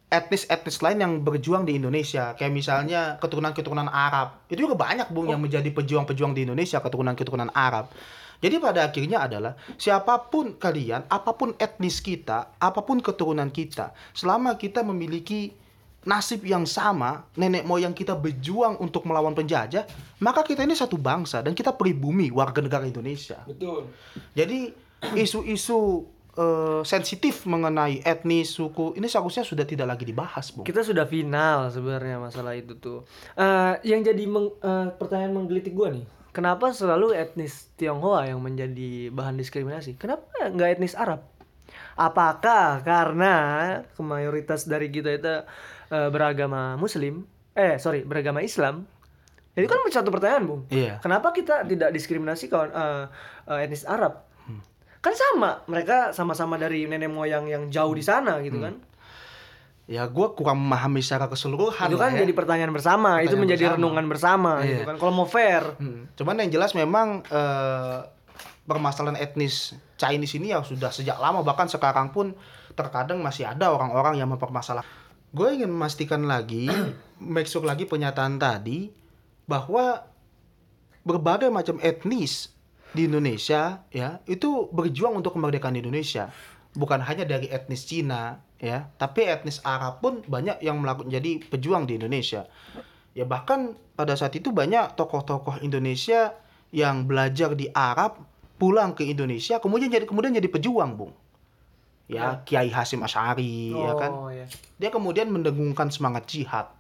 etnis-etnis 0.07 0.79
lain 0.87 0.99
yang 1.03 1.13
berjuang 1.19 1.67
di 1.67 1.75
Indonesia 1.75 2.39
kayak 2.39 2.55
misalnya 2.55 3.19
keturunan-keturunan 3.19 3.91
Arab 3.91 4.39
itu 4.47 4.63
juga 4.63 4.79
banyak 4.79 5.11
bung 5.11 5.27
yang 5.27 5.43
menjadi 5.43 5.67
pejuang-pejuang 5.75 6.31
di 6.31 6.47
Indonesia 6.47 6.79
keturunan-keturunan 6.79 7.51
Arab 7.51 7.91
jadi 8.39 8.63
pada 8.63 8.87
akhirnya 8.87 9.27
adalah 9.27 9.59
siapa 9.75 10.31
pun 10.31 10.55
kalian 10.63 11.11
apa 11.11 11.35
pun 11.35 11.59
etnis 11.59 11.99
kita 11.99 12.55
apa 12.55 12.81
pun 12.87 13.03
keturunan 13.03 13.51
kita 13.51 13.91
selama 14.15 14.55
kita 14.55 14.87
memiliki 14.87 15.51
nasib 16.07 16.47
yang 16.47 16.63
sama 16.65 17.27
nenek 17.35 17.67
moyang 17.67 17.93
kita 17.93 18.15
berjuang 18.15 18.79
untuk 18.79 19.03
melawan 19.05 19.35
penjajah 19.35 19.85
maka 20.23 20.47
kita 20.47 20.63
ini 20.63 20.79
satu 20.79 20.97
bangsa 20.97 21.43
dan 21.43 21.53
kita 21.53 21.75
pribumi 21.75 22.31
warga 22.31 22.63
negara 22.63 22.87
Indonesia 22.87 23.43
Betul. 23.43 23.91
jadi 24.33 24.71
isu-isu 25.19 26.07
eh, 26.37 26.83
sensitif 26.85 27.45
mengenai 27.49 28.05
etnis, 28.05 28.53
suku 28.55 28.97
ini 28.97 29.09
seharusnya 29.09 29.45
sudah 29.45 29.65
tidak 29.65 29.89
lagi 29.89 30.05
dibahas, 30.05 30.53
Bung. 30.53 30.65
Kita 30.65 30.85
sudah 30.85 31.09
final 31.09 31.69
sebenarnya 31.73 32.21
masalah 32.21 32.57
itu 32.57 32.77
tuh. 32.77 33.05
Eh, 33.37 33.75
yang 33.89 34.05
jadi 34.05 34.25
meng- 34.29 34.57
eh, 34.61 34.89
pertanyaan 34.97 35.33
menggelitik 35.37 35.73
gua 35.77 35.93
nih, 35.93 36.05
kenapa 36.33 36.73
selalu 36.73 37.17
etnis 37.17 37.73
Tionghoa 37.81 38.29
yang 38.29 38.41
menjadi 38.45 39.09
bahan 39.13 39.37
diskriminasi? 39.41 39.97
Kenapa 39.97 40.29
nggak 40.53 40.81
etnis 40.81 40.97
Arab? 40.97 41.25
Apakah 41.97 42.85
karena 42.85 43.35
mayoritas 43.97 44.69
dari 44.69 44.93
kita 44.93 45.17
itu 45.17 45.35
eh, 45.89 46.09
beragama 46.09 46.75
Muslim? 46.75 47.25
Eh 47.53 47.77
sorry 47.77 48.03
beragama 48.03 48.41
Islam? 48.41 48.85
Itu 49.53 49.65
kan 49.65 49.81
satu 49.87 50.11
pertanyaan, 50.11 50.45
Bung. 50.45 50.63
Iya. 50.69 51.01
Kenapa 51.01 51.33
kita 51.33 51.65
tidak 51.65 51.89
diskriminasi 51.89 52.47
kawan 52.47 52.69
eh, 52.69 53.05
eh, 53.49 53.65
etnis 53.65 53.85
Arab? 53.85 54.29
Kan 54.99 55.15
sama, 55.15 55.63
mereka 55.65 56.11
sama-sama 56.11 56.57
dari 56.57 56.85
nenek 56.85 57.07
moyang 57.07 57.47
yang 57.47 57.71
jauh 57.71 57.95
di 57.95 58.03
sana 58.03 58.43
gitu 58.43 58.59
kan. 58.59 58.75
Ya, 59.87 60.03
gua 60.05 60.35
kurang 60.35 60.59
memahami 60.59 60.99
secara 60.99 61.31
keseluruhan. 61.31 61.87
itu 61.87 61.95
kan 61.95 62.11
ya. 62.11 62.27
jadi 62.27 62.33
pertanyaan 62.35 62.75
bersama 62.75 63.23
itu 63.23 63.31
Pertanyaan 63.31 63.39
menjadi 63.41 63.63
bersama. 63.63 63.77
renungan 63.79 64.05
bersama 64.07 64.53
gitu 64.61 64.83
Iya. 64.83 64.85
kan 64.85 64.97
kalau 64.99 65.13
mau 65.15 65.25
fair 65.25 65.63
Hmm. 65.79 66.11
Cuman 66.13 66.35
yang 66.37 66.51
jelas 66.51 66.75
memang 66.75 67.23
eh, 67.23 67.99
permasalahan 68.67 69.15
etnis 69.17 69.79
Chinese 69.95 70.35
ini 70.35 70.51
ya 70.51 70.59
sudah 70.61 70.91
sejak 70.91 71.17
lama 71.17 71.41
bahkan 71.41 71.65
sekarang 71.65 72.11
pun 72.11 72.35
terkadang 72.75 73.23
masih 73.23 73.47
ada 73.47 73.71
orang-orang 73.71 74.19
yang 74.19 74.27
mempermasalahkan. 74.27 75.06
Gue 75.37 75.53
ingin 75.53 75.69
memastikan 75.69 76.25
lagi, 76.25 76.65
make 77.21 77.45
sure 77.45 77.61
lagi 77.61 77.85
pernyataan 77.85 78.41
tadi 78.41 78.89
bahwa 79.45 80.01
berbagai 81.05 81.53
macam 81.53 81.77
etnis 81.85 82.57
di 82.97 83.05
Indonesia 83.05 83.85
ya 83.93 84.25
itu 84.25 84.73
berjuang 84.73 85.21
untuk 85.21 85.37
kemerdekaan 85.37 85.77
Indonesia. 85.77 86.33
Bukan 86.73 87.05
hanya 87.05 87.29
dari 87.29 87.53
etnis 87.53 87.85
Cina 87.85 88.41
ya 88.57 88.89
tapi 88.97 89.29
etnis 89.29 89.61
Arab 89.61 90.01
pun 90.01 90.25
banyak 90.25 90.65
yang 90.65 90.81
melakukan 90.81 91.13
jadi 91.13 91.45
pejuang 91.45 91.85
di 91.85 92.01
Indonesia. 92.01 92.49
Ya 93.13 93.29
bahkan 93.29 93.77
pada 93.93 94.17
saat 94.17 94.33
itu 94.41 94.49
banyak 94.57 94.97
tokoh-tokoh 94.97 95.61
Indonesia 95.61 96.33
yang 96.73 97.05
belajar 97.05 97.53
di 97.53 97.69
Arab 97.77 98.25
pulang 98.57 98.97
ke 98.97 99.05
Indonesia 99.05 99.61
kemudian 99.61 99.93
jadi 99.93 100.09
kemudian 100.09 100.33
jadi 100.33 100.49
pejuang 100.49 100.97
bung 100.97 101.13
ya 102.07 102.43
Kiai 102.43 102.69
Hasim 102.69 103.01
Asy'ari 103.01 103.71
ya 103.71 103.93
kan 103.95 104.11
Oh, 104.11 104.31
ya. 104.31 104.47
dia 104.77 104.89
kemudian 104.89 105.27
mendengungkan 105.27 105.91
semangat 105.91 106.27
jihad 106.27 106.71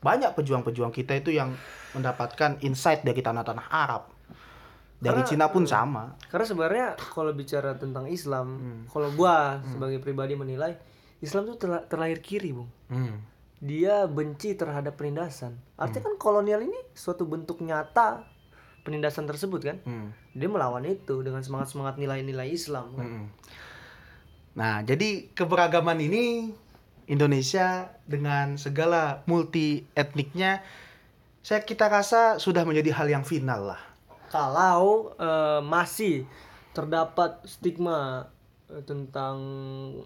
banyak 0.00 0.32
pejuang-pejuang 0.32 0.88
kita 0.90 1.16
itu 1.16 1.30
yang 1.30 1.52
mendapatkan 1.92 2.60
insight 2.60 3.00
dari 3.00 3.20
tanah-tanah 3.20 3.66
Arab 3.66 4.08
dari 4.96 5.20
Karena- 5.20 5.28
Cina 5.28 5.46
pun 5.48 5.64
sama 5.64 6.16
Karena 6.26 6.46
sebenarnya 6.46 6.86
kalau 7.10 7.32
bicara 7.32 7.72
tentang 7.74 8.08
Islam, 8.08 8.46
Hmm. 8.54 8.80
kalau 8.86 9.12
gua 9.12 9.60
sebagai 9.66 9.98
pribadi 9.98 10.32
menilai 10.32 10.76
Islam 11.20 11.44
tuh 11.46 11.56
terla- 11.56 11.84
terlahir 11.84 12.20
kiri, 12.20 12.52
Bung. 12.52 12.68
Dia 13.58 14.04
benci 14.04 14.52
terhadap 14.52 14.92
penindasan. 14.94 15.56
Artinya 15.74 16.04
kan 16.06 16.16
kolonial 16.18 16.60
ini 16.60 16.76
suatu 16.90 17.24
bentuk 17.24 17.60
nyata 17.60 18.24
penindasan 18.80 19.24
tersebut 19.24 19.60
kan. 19.62 19.76
Hmm. 19.82 20.08
Dia 20.30 20.48
melawan 20.48 20.84
itu 20.84 21.20
dengan 21.20 21.40
semangat-semangat 21.40 21.96
nilai-nilai 21.96 22.48
Islam. 22.50 22.92
kan. 22.92 23.04
Mm-mm. 23.04 23.26
Nah, 24.54 24.86
jadi 24.86 25.30
keberagaman 25.34 25.98
ini 25.98 26.54
Indonesia 27.10 27.90
dengan 28.06 28.56
segala 28.56 29.26
multi 29.26 29.84
etniknya 29.92 30.62
saya 31.44 31.60
kita 31.60 31.92
rasa 31.92 32.40
sudah 32.40 32.64
menjadi 32.64 32.96
hal 32.96 33.06
yang 33.12 33.24
final 33.26 33.76
lah. 33.76 33.82
Kalau 34.32 35.12
eh, 35.20 35.60
masih 35.60 36.24
terdapat 36.72 37.44
stigma 37.44 38.32
eh, 38.72 38.80
tentang 38.88 39.36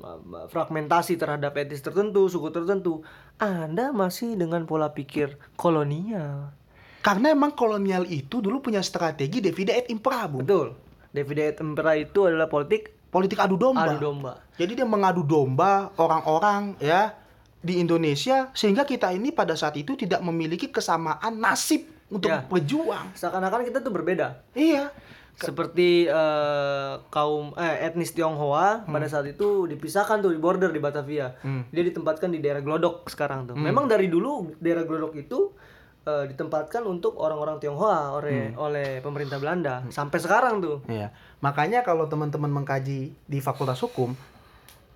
eh, 0.03 0.47
fragmentasi 0.51 1.15
terhadap 1.15 1.55
etnis 1.55 1.79
tertentu, 1.79 2.27
suku 2.27 2.51
tertentu, 2.51 3.07
Anda 3.39 3.95
masih 3.95 4.35
dengan 4.35 4.67
pola 4.67 4.91
pikir 4.91 5.39
kolonial. 5.55 6.51
Karena 7.07 7.31
emang 7.31 7.55
kolonial 7.55 8.03
itu 8.11 8.43
dulu 8.43 8.59
punya 8.59 8.83
strategi 8.83 9.39
divide 9.39 9.79
et 9.79 9.87
impera, 9.95 10.27
Bung. 10.27 10.43
Betul. 10.43 10.75
Divide 11.15 11.55
et 11.55 11.59
impera 11.63 11.95
itu 11.95 12.27
adalah 12.27 12.51
politik 12.51 12.98
Politik 13.09 13.39
adu 13.39 13.57
domba. 13.57 13.89
adu 13.89 13.97
domba. 13.99 14.33
Jadi 14.55 14.73
dia 14.77 14.85
mengadu 14.85 15.23
domba 15.23 15.89
orang-orang 15.97 16.77
ya 16.79 17.17
di 17.59 17.81
Indonesia 17.81 18.53
sehingga 18.53 18.85
kita 18.85 19.11
ini 19.11 19.33
pada 19.33 19.57
saat 19.57 19.75
itu 19.75 19.97
tidak 19.97 20.21
memiliki 20.21 20.69
kesamaan 20.69 21.37
nasib 21.37 21.89
untuk 22.09 22.29
Ya. 22.29 22.45
berjuang. 22.45 23.13
Seakan-akan 23.13 23.65
kita 23.65 23.81
tuh 23.81 23.91
berbeda. 23.91 24.45
Iya. 24.53 24.93
Seperti 25.39 26.05
eh, 26.05 26.93
kaum 27.09 27.55
eh, 27.55 27.87
etnis 27.87 28.11
Tionghoa 28.11 28.83
pada 28.85 29.07
saat 29.07 29.23
itu 29.25 29.65
dipisahkan 29.65 30.19
tuh 30.19 30.35
di 30.35 30.39
border 30.39 30.69
di 30.69 30.83
Batavia. 30.83 31.39
Hmm. 31.41 31.63
Dia 31.71 31.87
ditempatkan 31.87 32.29
di 32.29 32.43
daerah 32.43 32.59
Glodok 32.59 33.07
sekarang 33.07 33.47
tuh. 33.47 33.55
Memang 33.55 33.87
dari 33.87 34.11
dulu 34.11 34.51
daerah 34.59 34.83
Glodok 34.83 35.15
itu 35.15 35.55
eh, 36.09 36.25
ditempatkan 36.33 36.81
untuk 36.83 37.21
orang-orang 37.21 37.61
Tionghoa 37.61 38.17
oleh 38.17 38.57
oleh 38.57 39.05
pemerintah 39.05 39.37
Belanda 39.37 39.85
sampai 39.93 40.17
sekarang 40.17 40.65
tuh. 40.65 40.81
Iya. 40.89 41.13
Makanya 41.39 41.85
kalau 41.85 42.09
teman-teman 42.09 42.49
mengkaji 42.49 43.13
di 43.13 43.39
Fakultas 43.39 43.79
Hukum, 43.79 44.17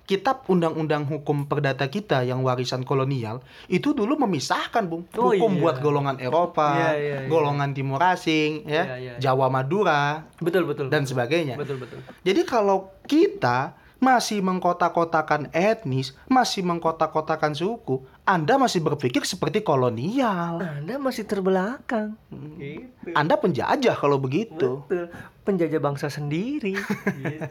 kitab 0.03 0.43
Undang-Undang 0.51 1.07
Hukum 1.07 1.47
Perdata 1.47 1.87
kita 1.87 2.27
yang 2.27 2.43
warisan 2.43 2.83
kolonial 2.83 3.39
itu 3.71 3.95
dulu 3.95 4.19
memisahkan, 4.19 4.89
Bung. 4.91 5.07
Oh, 5.15 5.31
Hukum 5.31 5.57
iya. 5.57 5.61
buat 5.63 5.77
golongan 5.79 6.17
Eropa, 6.19 6.75
Iya, 6.75 6.91
iya, 6.99 7.17
iya. 7.23 7.29
golongan 7.31 7.71
Timur 7.71 8.03
Asing, 8.03 8.67
ya, 8.67 8.83
Iya, 8.83 8.97
iya. 8.99 9.15
Jawa 9.23 9.47
Madura 9.47 10.27
Betul 10.43 10.67
betul. 10.67 10.91
dan 10.91 11.07
sebagainya. 11.07 11.55
betul 11.55 11.79
betul. 11.79 12.03
Jadi 12.27 12.43
kalau 12.43 12.91
kita 13.07 13.79
masih 14.03 14.43
mengkotak-kotakan 14.43 15.55
etnis, 15.55 16.11
masih 16.27 16.67
mengkotak-kotakan 16.67 17.55
suku, 17.55 18.03
Anda 18.27 18.59
masih 18.59 18.83
berpikir 18.83 19.23
seperti 19.23 19.63
kolonial. 19.63 20.59
Anda 20.59 20.99
masih 20.99 21.23
terbelakang. 21.23 22.19
Gitu. 22.59 23.15
Anda 23.15 23.39
penjajah 23.39 23.95
kalau 23.95 24.19
begitu. 24.19 24.83
Betul. 24.91 25.07
Penjajah 25.47 25.79
bangsa 25.79 26.11
sendiri. 26.11 26.75
gitu. 27.23 27.47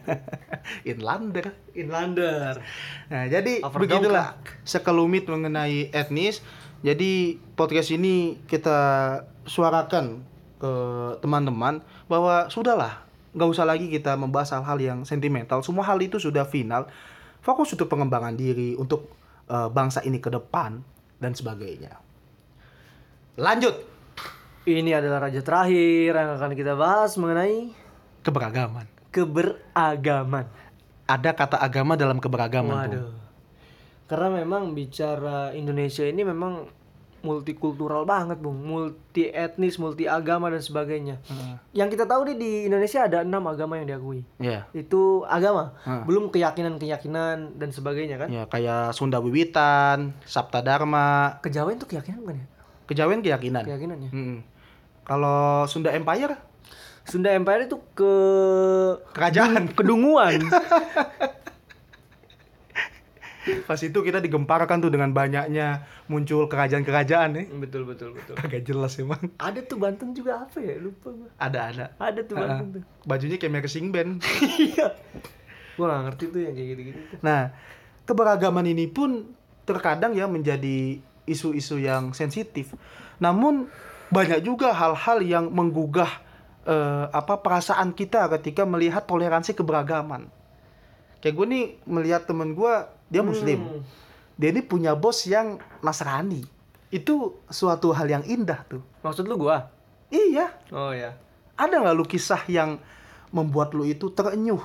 Inlander. 0.84 1.56
Inlander. 1.72 2.60
Nah, 3.08 3.24
jadi 3.32 3.64
Over 3.64 3.88
begitulah 3.88 4.36
sekelumit 4.68 5.32
mengenai 5.32 5.88
etnis. 5.96 6.44
Jadi 6.84 7.40
podcast 7.56 7.96
ini 7.96 8.44
kita 8.52 8.80
suarakan 9.48 10.28
ke 10.60 10.74
teman-teman 11.24 11.80
bahwa 12.12 12.52
sudahlah, 12.52 13.08
nggak 13.32 13.50
usah 13.50 13.64
lagi 13.64 13.88
kita 13.88 14.20
membahas 14.20 14.60
hal-hal 14.60 14.80
yang 14.80 15.00
sentimental. 15.08 15.64
Semua 15.64 15.88
hal 15.88 16.00
itu 16.04 16.20
sudah 16.20 16.44
final. 16.44 16.88
Fokus 17.42 17.74
untuk 17.74 17.90
pengembangan 17.90 18.36
diri, 18.38 18.76
untuk 18.78 19.10
eh, 19.50 19.70
bangsa 19.72 20.04
ini 20.06 20.20
ke 20.22 20.30
depan 20.30 20.84
dan 21.18 21.32
sebagainya. 21.34 21.98
Lanjut 23.40 23.90
Ini 24.62 24.94
adalah 25.02 25.26
raja 25.26 25.42
terakhir 25.42 26.14
yang 26.14 26.38
akan 26.38 26.54
kita 26.54 26.78
bahas 26.78 27.18
mengenai 27.18 27.74
keberagaman. 28.22 28.86
keberagaman. 29.10 30.46
Ada 31.10 31.34
kata 31.34 31.58
agama 31.58 31.98
dalam 31.98 32.22
keberagaman. 32.22 32.70
Bung. 32.70 32.78
Waduh. 32.78 33.10
Karena 34.06 34.30
memang 34.44 34.78
bicara 34.78 35.50
Indonesia 35.58 36.06
ini 36.06 36.22
memang 36.22 36.70
multikultural 37.22 38.04
banget, 38.04 38.38
Bung. 38.38 38.58
Multi 38.58 39.28
etnis, 39.28 39.76
multi 39.76 40.06
agama 40.06 40.48
dan 40.48 40.60
sebagainya. 40.60 41.22
Hmm. 41.26 41.58
Yang 41.72 41.96
kita 41.96 42.06
tahu 42.06 42.22
nih 42.28 42.36
di 42.36 42.52
Indonesia 42.66 43.02
ada 43.02 43.22
enam 43.22 43.46
agama 43.46 43.78
yang 43.78 43.88
diakui. 43.88 44.22
Ya. 44.38 44.66
Itu 44.72 45.24
agama, 45.26 45.74
Hmm. 45.82 46.04
belum 46.04 46.30
keyakinan-keyakinan 46.30 47.56
dan 47.56 47.70
sebagainya 47.70 48.18
kan. 48.18 48.30
Ya, 48.30 48.44
kayak 48.46 48.92
Sunda 48.92 49.18
Wiwitan, 49.18 50.14
Sabta 50.24 50.60
Dharma, 50.60 51.38
Kejawen 51.40 51.76
itu 51.76 51.86
keyakinan 51.86 52.20
bukan 52.22 52.36
ya? 52.38 52.46
Kejawen 52.86 53.20
keyakinan. 53.22 53.64
Keyakinannya. 53.64 54.10
Mm-mm. 54.12 54.38
Kalau 55.02 55.66
Sunda 55.66 55.90
Empire 55.92 56.38
Sunda 57.02 57.34
Empire 57.34 57.66
itu 57.66 57.82
ke 57.92 58.14
kerajaan. 59.12 59.74
kedunguan. 59.74 60.38
Pas 63.42 63.80
itu 63.82 64.00
kita 64.06 64.22
digemparkan 64.22 64.78
tuh 64.78 64.94
dengan 64.94 65.10
banyaknya 65.10 65.86
muncul 66.06 66.46
kerajaan-kerajaan 66.46 67.30
nih. 67.34 67.46
betul 67.58 67.90
betul 67.90 68.14
betul. 68.14 68.38
Kagak 68.38 68.64
jelas 68.66 68.98
emang. 69.02 69.22
Ada 69.42 69.66
tuh 69.66 69.82
Banten 69.82 70.14
juga 70.14 70.46
apa 70.46 70.62
ya? 70.62 70.78
Lupa 70.78 71.10
gua. 71.10 71.30
Ada 71.42 71.60
ada. 71.74 71.86
Ada 71.98 72.22
tuh 72.26 72.36
Banten 72.38 72.68
tuh. 72.78 72.82
Bajunya 73.10 73.38
kayak 73.42 73.54
marching 73.54 73.90
band. 73.90 74.22
Iya. 74.62 74.94
Gua 75.74 75.86
gak 75.90 76.02
ngerti 76.12 76.24
tuh 76.30 76.42
yang 76.46 76.54
kayak 76.54 76.68
gitu-gitu. 76.76 77.00
Nah, 77.26 77.42
keberagaman 78.06 78.66
ini 78.70 78.86
pun 78.92 79.34
terkadang 79.66 80.14
ya 80.14 80.30
menjadi 80.30 81.02
isu-isu 81.26 81.82
yang 81.82 82.14
sensitif. 82.14 82.78
Namun 83.18 83.72
banyak 84.12 84.44
juga 84.46 84.76
hal-hal 84.76 85.24
yang 85.24 85.50
menggugah 85.50 86.10
eh, 86.68 87.06
apa 87.10 87.42
perasaan 87.42 87.96
kita 87.96 88.28
ketika 88.38 88.68
melihat 88.68 89.08
toleransi 89.08 89.58
keberagaman. 89.58 90.30
Kayak 91.22 91.36
gue 91.38 91.48
nih 91.48 91.66
melihat 91.86 92.26
temen 92.26 92.58
gue 92.58 92.74
dia 93.12 93.22
muslim. 93.22 93.60
Hmm. 93.60 93.84
Dia 94.40 94.50
ini 94.56 94.64
punya 94.64 94.96
bos 94.96 95.28
yang 95.28 95.60
Nasrani. 95.84 96.42
Itu 96.90 97.44
suatu 97.52 97.92
hal 97.92 98.08
yang 98.08 98.24
indah 98.24 98.64
tuh. 98.66 98.82
Maksud 99.04 99.28
lu 99.28 99.36
gua? 99.36 99.68
Iya. 100.08 100.50
Oh 100.72 100.96
ya. 100.96 101.20
Ada 101.60 101.84
nggak 101.84 101.96
lu 101.96 102.08
kisah 102.08 102.42
yang 102.48 102.80
membuat 103.32 103.76
lu 103.76 103.88
itu 103.88 104.12
terenyuh 104.12 104.60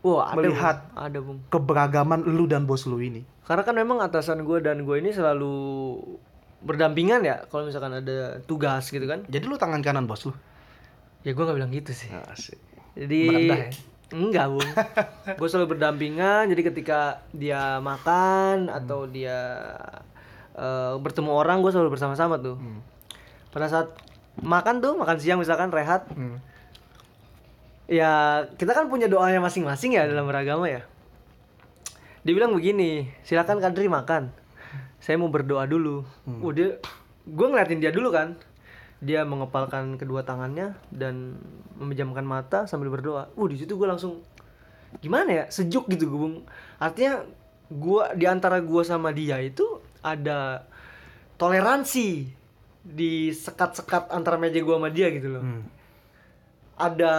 Wah, 0.00 0.32
ada 0.32 0.40
Melihat. 0.40 0.76
Bung. 0.80 0.96
ada 0.96 1.18
bung. 1.20 1.38
keberagaman 1.52 2.20
lu 2.24 2.48
dan 2.48 2.64
bos 2.64 2.88
lu 2.88 3.04
ini? 3.04 3.20
Karena 3.44 3.62
kan 3.68 3.76
memang 3.76 4.00
atasan 4.00 4.48
gue 4.48 4.58
dan 4.64 4.88
gue 4.88 4.96
ini 4.96 5.12
selalu 5.12 5.52
berdampingan 6.64 7.20
ya. 7.20 7.44
Kalau 7.52 7.68
misalkan 7.68 8.00
ada 8.00 8.40
tugas 8.48 8.88
gitu 8.88 9.04
kan. 9.04 9.28
Jadi 9.28 9.44
lu 9.44 9.60
tangan 9.60 9.84
kanan 9.84 10.08
bos 10.08 10.24
lu? 10.24 10.32
Ya 11.20 11.36
gue 11.36 11.44
nggak 11.44 11.56
bilang 11.56 11.72
gitu 11.72 11.92
sih. 11.92 12.08
Asik. 12.32 12.56
Jadi 12.96 13.20
Merendah 13.28 13.60
ya? 13.60 13.70
Enggak 14.10 14.46
bung. 14.50 14.70
gue 15.38 15.48
selalu 15.48 15.78
berdampingan. 15.78 16.50
Jadi 16.50 16.62
ketika 16.66 17.22
dia 17.30 17.78
makan 17.78 18.70
atau 18.70 19.06
dia 19.06 19.66
eh, 20.54 20.94
bertemu 20.98 21.30
orang, 21.30 21.62
gue 21.62 21.70
selalu 21.70 21.94
bersama-sama 21.94 22.36
tuh. 22.38 22.58
Hmm. 22.58 22.82
Pada 23.50 23.66
saat 23.66 23.88
makan 24.38 24.78
tuh, 24.78 24.94
makan 24.94 25.16
siang 25.18 25.38
misalkan 25.42 25.70
rehat, 25.74 26.06
Hmm. 26.14 26.38
ya 27.90 28.44
kita 28.54 28.70
kan 28.70 28.86
punya 28.86 29.10
doanya 29.10 29.42
masing-masing 29.42 29.98
ya 29.98 30.06
dalam 30.06 30.26
beragama 30.30 30.70
ya. 30.70 30.86
Dia 32.22 32.32
bilang 32.36 32.52
begini, 32.52 33.08
silakan 33.24 33.58
Kadri 33.58 33.88
makan. 33.88 34.30
Saya 35.00 35.16
mau 35.16 35.32
berdoa 35.32 35.64
dulu. 35.64 36.04
Hmm. 36.28 36.44
Oh 36.44 36.52
dia, 36.52 36.76
gue 37.24 37.46
ngeliatin 37.48 37.80
dia 37.80 37.90
dulu 37.90 38.12
kan. 38.12 38.36
Dia 39.00 39.24
mengepalkan 39.24 39.96
kedua 39.96 40.22
tangannya 40.22 40.76
dan 40.92 41.40
memejamkan 41.80 42.24
mata 42.24 42.68
sambil 42.68 42.92
berdoa. 42.92 43.32
Uh, 43.32 43.48
di 43.48 43.56
situ 43.56 43.80
gue 43.80 43.88
langsung 43.88 44.20
gimana 45.00 45.30
ya? 45.32 45.44
Sejuk 45.48 45.88
gitu, 45.88 46.12
Bung. 46.12 46.44
Artinya 46.76 47.24
gua 47.70 48.12
di 48.18 48.26
antara 48.26 48.58
gua 48.58 48.82
sama 48.82 49.14
dia 49.14 49.38
itu 49.38 49.62
ada 50.02 50.66
toleransi 51.38 52.26
di 52.82 53.30
sekat-sekat 53.30 54.10
antara 54.10 54.36
meja 54.36 54.58
gua 54.60 54.82
sama 54.82 54.90
dia 54.90 55.08
gitu 55.14 55.38
loh. 55.38 55.44
Hmm. 55.46 55.62
Ada 56.76 57.12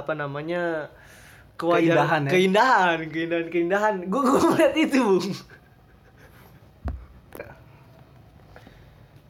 apa 0.00 0.12
namanya? 0.16 0.88
kewajaran 1.60 1.84
Keindahan 1.84 2.22
ya? 2.24 2.30
keindahan, 2.32 2.98
keindahan, 3.12 3.46
keindahan. 3.52 3.94
Gue 4.08 4.20
gue 4.24 4.40
ngeliat 4.40 4.74
itu, 4.80 4.96
Bung. 5.04 5.28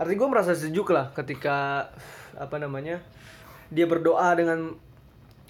Artinya 0.00 0.16
gue 0.16 0.30
merasa 0.32 0.56
sejuk 0.56 0.88
lah 0.96 1.12
ketika 1.12 1.88
apa 2.32 2.56
namanya 2.56 3.04
dia 3.68 3.84
berdoa 3.84 4.32
dengan 4.32 4.72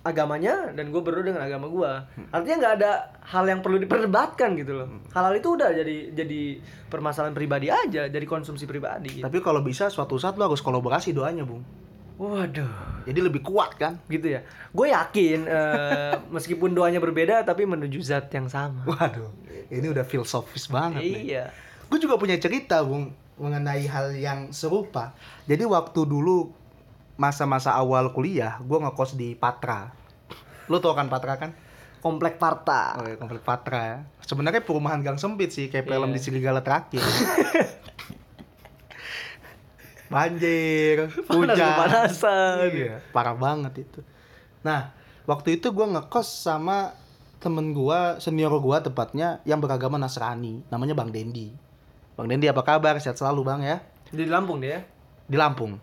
agamanya 0.01 0.73
dan 0.73 0.89
gue 0.91 0.99
berdoa 0.99 1.23
dengan 1.23 1.45
agama 1.45 1.71
gue. 1.71 1.93
Artinya 2.35 2.57
nggak 2.67 2.75
ada 2.83 2.91
hal 3.31 3.45
yang 3.47 3.61
perlu 3.63 3.79
diperdebatkan 3.79 4.59
gitu 4.59 4.73
loh. 4.75 4.89
Hal-hal 5.15 5.39
itu 5.39 5.49
udah 5.55 5.71
jadi 5.71 5.97
jadi 6.17 6.43
permasalahan 6.91 7.37
pribadi 7.37 7.71
aja, 7.71 8.09
jadi 8.11 8.27
konsumsi 8.27 8.67
pribadi. 8.67 9.21
Gitu. 9.21 9.25
Tapi 9.25 9.39
kalau 9.39 9.63
bisa 9.63 9.87
suatu 9.87 10.19
saat 10.19 10.35
lo 10.35 10.51
harus 10.51 10.65
kolaborasi 10.65 11.15
doanya, 11.15 11.47
Bung. 11.47 11.63
Waduh, 12.21 13.01
Jadi 13.09 13.17
lebih 13.17 13.41
kuat 13.41 13.81
kan? 13.81 13.97
gitu 14.05 14.37
ya. 14.37 14.45
Gue 14.77 14.93
yakin 14.93 15.49
eh, 15.49 16.15
meskipun 16.37 16.77
doanya 16.77 17.01
berbeda 17.01 17.49
tapi 17.49 17.65
menuju 17.65 17.97
zat 18.05 18.29
yang 18.37 18.45
sama. 18.45 18.85
Waduh, 18.85 19.33
ini 19.73 19.89
udah 19.89 20.05
filosofis 20.05 20.69
banget 20.69 21.01
nih. 21.01 21.17
Iya. 21.33 21.45
Gue 21.89 21.97
juga 21.97 22.21
punya 22.21 22.37
cerita, 22.37 22.85
Bung, 22.85 23.09
mengenai 23.41 23.89
hal 23.89 24.13
yang 24.13 24.53
serupa. 24.53 25.17
Jadi 25.49 25.65
waktu 25.65 26.05
dulu 26.05 26.53
masa-masa 27.17 27.73
awal 27.73 28.13
kuliah, 28.13 28.61
gue 28.61 28.79
ngekos 28.79 29.17
di 29.17 29.33
Patra. 29.35 29.93
Lo 30.69 30.79
tau 30.79 30.93
kan 30.93 31.09
Patra 31.09 31.37
kan? 31.37 31.51
Komplek 32.01 32.41
Parta. 32.41 32.97
Oh 32.97 33.05
ya, 33.05 33.17
komplek 33.21 33.45
Patra 33.45 33.81
ya. 33.85 33.99
Sebenarnya 34.25 34.65
perumahan 34.65 35.05
gang 35.05 35.21
sempit 35.21 35.53
sih, 35.53 35.69
kayak 35.69 35.85
film 35.85 36.09
Iya. 36.09 36.17
di 36.17 36.21
Serigala 36.21 36.61
terakhir. 36.65 37.01
Banjir, 40.11 41.07
hujan. 41.29 41.55
Panas-panasan. 41.55 42.67
Iya, 42.73 42.99
parah 43.15 43.37
banget 43.37 43.87
itu. 43.87 44.01
Nah, 44.67 44.91
waktu 45.23 45.61
itu 45.61 45.71
gue 45.71 45.87
ngekos 45.87 46.27
sama 46.27 46.99
temen 47.39 47.71
gue, 47.71 48.01
senior 48.19 48.51
gue 48.59 48.77
tepatnya, 48.81 49.39
yang 49.47 49.63
beragama 49.63 49.97
Nasrani. 49.97 50.67
Namanya 50.67 50.99
Bang 50.99 51.15
Dendi. 51.15 51.55
Bang 52.21 52.29
Dendi 52.29 52.53
apa 52.53 52.61
kabar? 52.61 53.01
Sehat 53.01 53.17
selalu 53.17 53.41
Bang 53.49 53.65
ya. 53.65 53.81
Di 54.13 54.29
Lampung 54.29 54.61
dia. 54.61 54.85
Di 55.25 55.41
Lampung. 55.41 55.81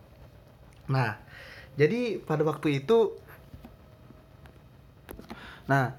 Nah, 0.85 1.17
jadi 1.73 2.21
pada 2.21 2.45
waktu 2.45 2.85
itu... 2.85 3.17
Nah, 5.65 5.97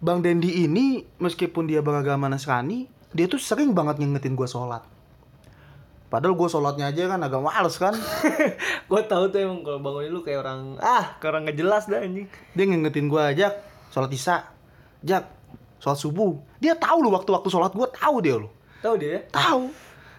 Bang 0.00 0.24
Dendi 0.24 0.64
ini 0.64 1.04
meskipun 1.20 1.68
dia 1.68 1.84
beragama 1.84 2.32
Nasrani, 2.32 2.88
dia 3.12 3.28
tuh 3.28 3.36
sering 3.36 3.76
banget 3.76 4.00
ngingetin 4.00 4.32
gue 4.32 4.48
sholat. 4.48 4.80
Padahal 6.08 6.32
gue 6.32 6.48
sholatnya 6.48 6.88
aja 6.88 7.04
kan 7.04 7.20
agak 7.20 7.44
males 7.44 7.76
kan. 7.76 7.92
gue 8.88 9.00
tahu 9.04 9.28
tuh 9.28 9.38
emang 9.44 9.60
kalau 9.68 9.84
bangunin 9.84 10.08
lu 10.08 10.24
kayak 10.24 10.48
orang 10.48 10.80
ah 10.80 11.20
kayak 11.20 11.36
orang 11.36 11.42
nggak 11.44 11.58
jelas 11.60 11.84
dah 11.84 12.00
anjing 12.00 12.24
Dia 12.56 12.64
ngingetin 12.64 13.12
gue 13.12 13.20
aja 13.20 13.52
sholat 13.92 14.08
isya. 14.16 14.48
Jak, 15.04 15.28
sholat 15.76 16.00
subuh. 16.00 16.40
Dia 16.56 16.72
tahu 16.72 17.04
loh 17.04 17.12
waktu-waktu 17.20 17.52
sholat 17.52 17.76
gue 17.76 17.84
tahu 17.92 18.24
dia 18.24 18.40
loh. 18.40 18.56
Tahu 18.80 18.94
dia 18.96 19.10
ya? 19.10 19.20
Tahu. 19.30 19.62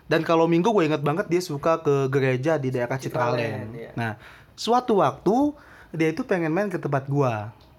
Dan 0.05 0.21
kalau 0.21 0.45
minggu 0.45 0.67
gue 0.67 0.83
inget 0.85 0.99
banget 0.99 1.25
dia 1.25 1.39
suka 1.39 1.79
ke 1.79 2.07
gereja 2.07 2.55
di 2.55 2.69
daerah 2.69 2.95
Citralen, 2.95 3.37
Citralen. 3.37 3.69
iya. 3.73 3.91
Nah, 3.93 4.11
suatu 4.51 4.97
waktu 4.97 5.53
dia 5.91 6.09
itu 6.09 6.21
pengen 6.23 6.49
main 6.49 6.65
ke 6.65 6.75
tempat 6.75 7.05
gue 7.05 7.33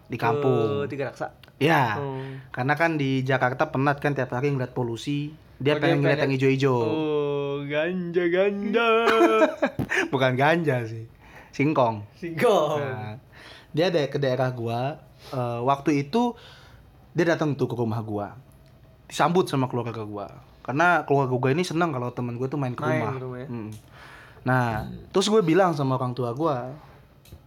di 0.06 0.16
kampung. 0.16 0.86
Ke 0.86 0.88
tiga 0.88 1.04
raksa 1.08 1.34
Ya, 1.56 1.94
Hmm. 1.94 2.40
karena 2.48 2.72
kan 2.72 2.96
di 2.96 3.20
Jakarta 3.20 3.68
penat 3.68 3.98
kan 3.98 4.10
tiap 4.10 4.30
hari 4.30 4.48
ngeliat 4.48 4.72
polusi. 4.72 5.36
Dia 5.56 5.74
Oh, 5.74 5.76
dia 5.76 5.82
pengen 5.84 6.00
ngeliat 6.00 6.18
yang 6.20 6.32
hijau-hijau. 6.32 6.72
oh 6.72 7.54
ganja 7.62 8.24
ganja 8.26 8.88
Bukan 10.12 10.32
ganja 10.34 10.80
sih, 10.82 11.04
singkong. 11.50 12.00
singkong 12.16 12.80
Nah, 12.80 13.20
dia 13.68 13.86
ada 13.86 14.00
ke 14.06 14.16
daerah 14.16 14.48
gua. 14.50 14.96
eh, 15.28 15.60
waktu 15.60 16.00
itu 16.00 16.32
dia 17.12 17.28
datang 17.28 17.52
tuh 17.52 17.66
ke 17.66 17.76
rumah 17.76 18.00
gua. 18.00 18.40
Disambut 19.04 19.44
sama 19.44 19.66
keluarga 19.66 20.00
gua. 20.00 20.32
Karena 20.60 21.02
keluarga 21.04 21.32
gua 21.32 21.50
ini 21.50 21.62
senang 21.62 21.90
kalau 21.90 22.10
temen 22.10 22.36
gua 22.36 22.46
tuh 22.46 22.60
main 22.60 22.72
ke 22.72 22.80
Main 22.80 23.00
rumah. 23.00 23.12
ke 23.12 23.20
rumah 23.20 23.38
ya. 23.38 23.48
Mm. 23.48 23.70
Nah, 24.40 24.66
terus 25.10 25.28
gue 25.28 25.40
bilang 25.40 25.72
sama 25.72 25.94
orang 25.94 26.12
tua 26.12 26.32
gua, 26.32 26.72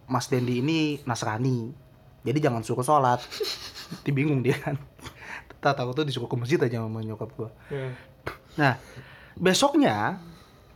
Mas 0.06 0.30
Dendi 0.30 0.62
ini 0.62 1.02
Nasrani. 1.02 1.74
Jadi 2.22 2.38
jangan 2.38 2.62
suruh 2.62 2.80
sholat. 2.80 3.18
Dia 4.06 4.12
bingung 4.12 4.40
dia 4.40 4.56
kan. 4.56 4.78
Tak 5.58 5.76
tahu 5.76 5.92
tuh 5.92 6.04
disuruh 6.04 6.24
ke 6.24 6.36
masjid 6.36 6.56
aja 6.56 6.78
sama 6.78 7.00
nyokap 7.00 7.28
gua. 7.34 7.50
Ya. 7.66 7.92
Nah, 8.54 8.74
besoknya 9.34 10.22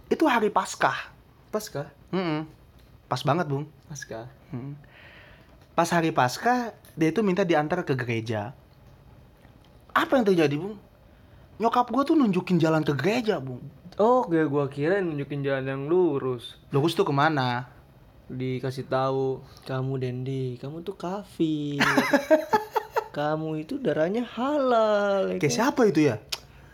itu 0.07 0.25
hari 0.25 0.51
Paskah. 0.51 1.15
pas 1.49 1.65
kah 1.65 1.89
Mm-mm. 2.11 2.45
Pas 3.07 3.23
banget, 3.23 3.47
Bung. 3.47 3.65
pas 3.87 4.01
kah 4.01 4.27
Hmm. 4.49 4.77
Pas 5.73 5.89
hari 5.89 6.11
Paskah, 6.11 6.73
dia 6.93 7.09
itu 7.09 7.21
minta 7.23 7.41
diantar 7.41 7.81
ke 7.81 7.95
gereja. 7.95 8.53
Apa 9.93 10.17
yang 10.17 10.27
terjadi, 10.27 10.57
Bung? 10.57 10.77
Nyokap 11.59 11.91
gue 11.91 12.03
tuh 12.05 12.15
nunjukin 12.15 12.57
jalan 12.57 12.81
ke 12.81 12.95
gereja, 12.95 13.43
Bung. 13.43 13.59
oh 13.99 14.23
kayak 14.25 14.47
gua 14.47 14.71
kira 14.71 15.03
nunjukin 15.03 15.43
jalan 15.43 15.67
yang 15.67 15.83
lurus 15.85 16.55
Lurus 16.71 16.95
tuh 16.95 17.03
ke 17.03 17.11
mana? 17.11 17.67
dikasih 18.29 18.85
tahu 18.85 19.41
kamu 19.65 19.93
Dendi 19.99 20.45
kamu 20.55 20.85
tuh 20.85 20.95
kafir 20.95 21.81
kamu 23.17 23.65
itu 23.65 23.81
darahnya 23.81 24.21
halal 24.23 25.33
ya 25.33 25.41
Kayak 25.41 25.49
kan? 25.49 25.57
siapa 25.57 25.81
itu 25.89 26.01
ya? 26.05 26.17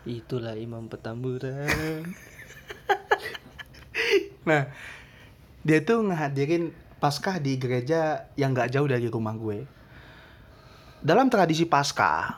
itulah 0.05 0.53
imam 0.53 0.85
petamburan 0.85 2.05
Nah, 4.45 4.69
dia 5.61 5.81
tuh 5.81 6.05
ngehadirin 6.05 6.69
Paskah 6.95 7.39
di 7.39 7.57
gereja 7.57 8.29
yang 8.35 8.53
nggak 8.53 8.69
jauh 8.69 8.85
dari 8.85 9.09
rumah 9.09 9.33
gue. 9.33 9.65
Dalam 11.01 11.27
tradisi 11.27 11.65
Paskah, 11.65 12.37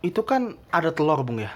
itu 0.00 0.20
kan 0.20 0.52
ada 0.68 0.92
telur, 0.92 1.24
Bung 1.24 1.40
ya. 1.40 1.52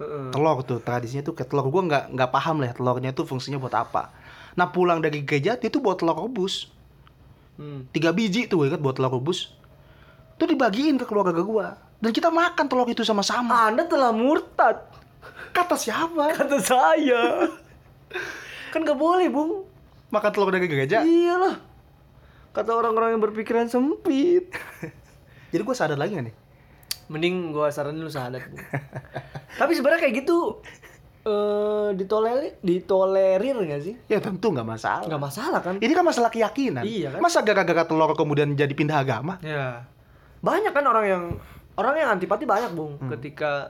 Telur 0.00 0.64
tuh 0.64 0.80
tradisinya 0.80 1.20
tuh 1.20 1.36
kayak 1.36 1.52
telur. 1.52 1.68
Gue 1.68 1.82
nggak 1.84 2.16
nggak 2.16 2.30
paham 2.32 2.64
lah 2.64 2.72
ya, 2.72 2.74
telurnya 2.74 3.10
tuh 3.12 3.28
fungsinya 3.28 3.60
buat 3.60 3.76
apa. 3.76 4.08
Nah 4.56 4.72
pulang 4.72 5.04
dari 5.04 5.20
gereja 5.20 5.60
dia 5.60 5.68
tuh 5.68 5.84
buat 5.84 6.00
telur 6.00 6.16
rebus. 6.16 6.72
Hmm. 7.60 7.84
tiga 7.92 8.08
biji 8.08 8.48
tuh 8.48 8.64
ingat 8.64 8.80
buat 8.80 8.96
telur 8.96 9.12
rebus. 9.12 9.52
Tuh 10.40 10.48
dibagiin 10.48 10.96
ke 10.96 11.04
keluarga 11.04 11.36
gue 11.36 11.66
dan 12.00 12.10
kita 12.16 12.32
makan 12.32 12.64
telur 12.64 12.88
itu 12.88 13.04
sama-sama. 13.04 13.68
Anda 13.68 13.84
telah 13.84 14.08
murtad. 14.08 14.88
Kata 15.52 15.76
siapa? 15.76 16.32
Kata 16.32 16.56
saya. 16.64 17.44
Kan 18.72 18.88
gak 18.88 18.96
boleh 18.96 19.28
bung. 19.28 19.68
Makan 20.08 20.30
telur 20.32 20.48
dari 20.48 20.64
gereja? 20.64 21.04
Iyalah. 21.04 21.60
Kata 22.56 22.72
orang-orang 22.72 23.14
yang 23.14 23.22
berpikiran 23.22 23.68
sempit. 23.68 24.48
Jadi 25.52 25.60
gue 25.60 25.76
sadar 25.76 26.00
lagi 26.00 26.16
gak 26.16 26.24
nih 26.32 26.39
mending 27.10 27.50
gua 27.50 27.68
saranin 27.68 28.00
lu 28.00 28.08
sahadat 28.08 28.38
tapi 29.58 29.72
sebenarnya 29.74 30.00
kayak 30.00 30.14
gitu 30.22 30.62
eh 31.20 31.88
ditolerir 31.92 32.56
ditolerir 32.64 33.56
gak 33.60 33.82
sih? 33.84 33.94
Ya 34.08 34.24
tentu 34.24 34.48
nggak 34.48 34.64
masalah. 34.64 35.04
Nggak 35.04 35.20
masalah 35.20 35.60
kan? 35.60 35.76
Ini 35.76 35.92
kan 35.92 36.00
masalah 36.00 36.32
keyakinan. 36.32 36.80
Iya 36.80 37.12
kan? 37.12 37.20
masa 37.20 37.44
gara-gara 37.44 37.84
telur 37.84 38.08
kemudian 38.16 38.56
jadi 38.56 38.72
pindah 38.72 39.04
agama? 39.04 39.36
Ya. 39.44 39.84
Banyak 40.40 40.72
kan 40.72 40.80
orang 40.80 41.04
yang 41.04 41.24
orang 41.76 41.94
yang 42.00 42.08
antipati 42.16 42.48
banyak 42.48 42.72
bung. 42.72 42.96
Ketika 43.04 43.68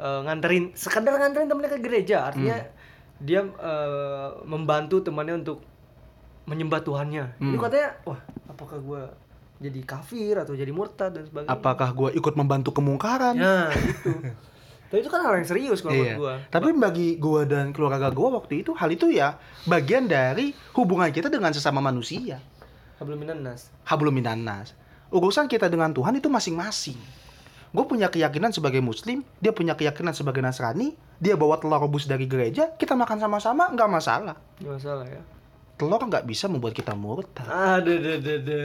eh, 0.00 0.20
nganterin 0.24 0.72
sekedar 0.72 1.12
nganterin 1.12 1.52
temennya 1.52 1.68
ke 1.68 1.84
gereja 1.84 2.32
artinya 2.32 2.56
dia 3.20 3.44
eh, 3.44 4.28
membantu 4.48 5.04
temannya 5.04 5.44
untuk 5.44 5.60
menyembah 6.48 6.80
Tuhannya. 6.80 7.36
Itu 7.36 7.60
Hmm. 7.60 7.60
katanya 7.60 7.92
wah 8.08 8.20
apakah 8.48 8.80
gua 8.80 9.02
jadi 9.60 9.80
kafir 9.84 10.40
atau 10.40 10.56
jadi 10.56 10.72
murtad 10.72 11.12
dan 11.14 11.24
sebagainya 11.28 11.52
apakah 11.52 11.92
gue 11.92 12.10
ikut 12.16 12.34
membantu 12.34 12.72
kemungkaran 12.72 13.36
ya 13.36 13.68
gitu 13.70 14.16
tapi 14.90 15.06
itu 15.06 15.10
kan 15.12 15.22
hal 15.22 15.38
yang 15.38 15.46
serius 15.46 15.78
kalau 15.86 15.94
Iya. 15.94 16.18
menurut 16.18 16.18
gua 16.18 16.34
Tapi 16.50 16.68
bagi 16.74 17.08
gua 17.22 17.46
dan 17.46 17.70
keluarga 17.70 18.10
gua 18.10 18.42
waktu 18.42 18.66
itu 18.66 18.74
hal 18.74 18.90
itu 18.90 19.06
ya 19.06 19.38
bagian 19.70 20.10
dari 20.10 20.50
hubungan 20.74 21.14
kita 21.14 21.30
dengan 21.30 21.54
sesama 21.54 21.78
manusia. 21.78 22.42
hablum 22.98 23.14
minan 23.22 23.38
nas 23.46 23.70
Hablum. 23.86 24.18
Urusan 25.10 25.46
kita 25.46 25.70
dengan 25.70 25.94
Tuhan 25.94 26.18
itu 26.18 26.26
masing-masing. 26.26 26.98
Gue 27.70 27.86
punya 27.86 28.10
keyakinan 28.10 28.50
sebagai 28.50 28.82
muslim, 28.82 29.22
dia 29.38 29.54
punya 29.54 29.78
keyakinan 29.78 30.10
sebagai 30.10 30.42
Nasrani, 30.42 30.98
dia 31.22 31.38
bawa 31.38 31.58
telur 31.62 31.78
rebus 31.82 32.06
dari 32.10 32.26
gereja, 32.26 32.74
kita 32.74 32.98
makan 32.98 33.18
sama-sama, 33.22 33.70
nggak 33.70 33.90
masalah. 33.90 34.36
nggak 34.58 34.74
masalah 34.74 35.06
ya 35.06 35.22
Telur 35.80 36.04
nggak 36.04 36.28
bisa 36.28 36.44
membuat 36.52 36.76
kita 36.76 36.92
murtad. 36.92 37.48
ada 37.48 37.88
ada 37.88 38.12
ada 38.20 38.62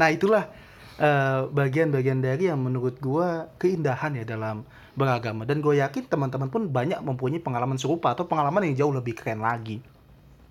Nah 0.00 0.08
itulah 0.08 0.48
eh, 0.96 1.40
bagian-bagian 1.52 2.24
dari 2.24 2.48
yang 2.48 2.64
menurut 2.64 2.96
gua 2.96 3.52
keindahan 3.60 4.16
ya 4.16 4.24
dalam 4.24 4.64
beragama 4.96 5.46
dan 5.46 5.62
gue 5.62 5.78
yakin 5.80 6.10
teman-teman 6.10 6.50
pun 6.50 6.66
banyak 6.66 6.98
mempunyai 7.00 7.40
pengalaman 7.40 7.78
serupa 7.78 8.12
atau 8.12 8.26
pengalaman 8.26 8.68
yang 8.68 8.84
jauh 8.84 8.94
lebih 8.96 9.14
keren 9.16 9.40
lagi. 9.40 9.78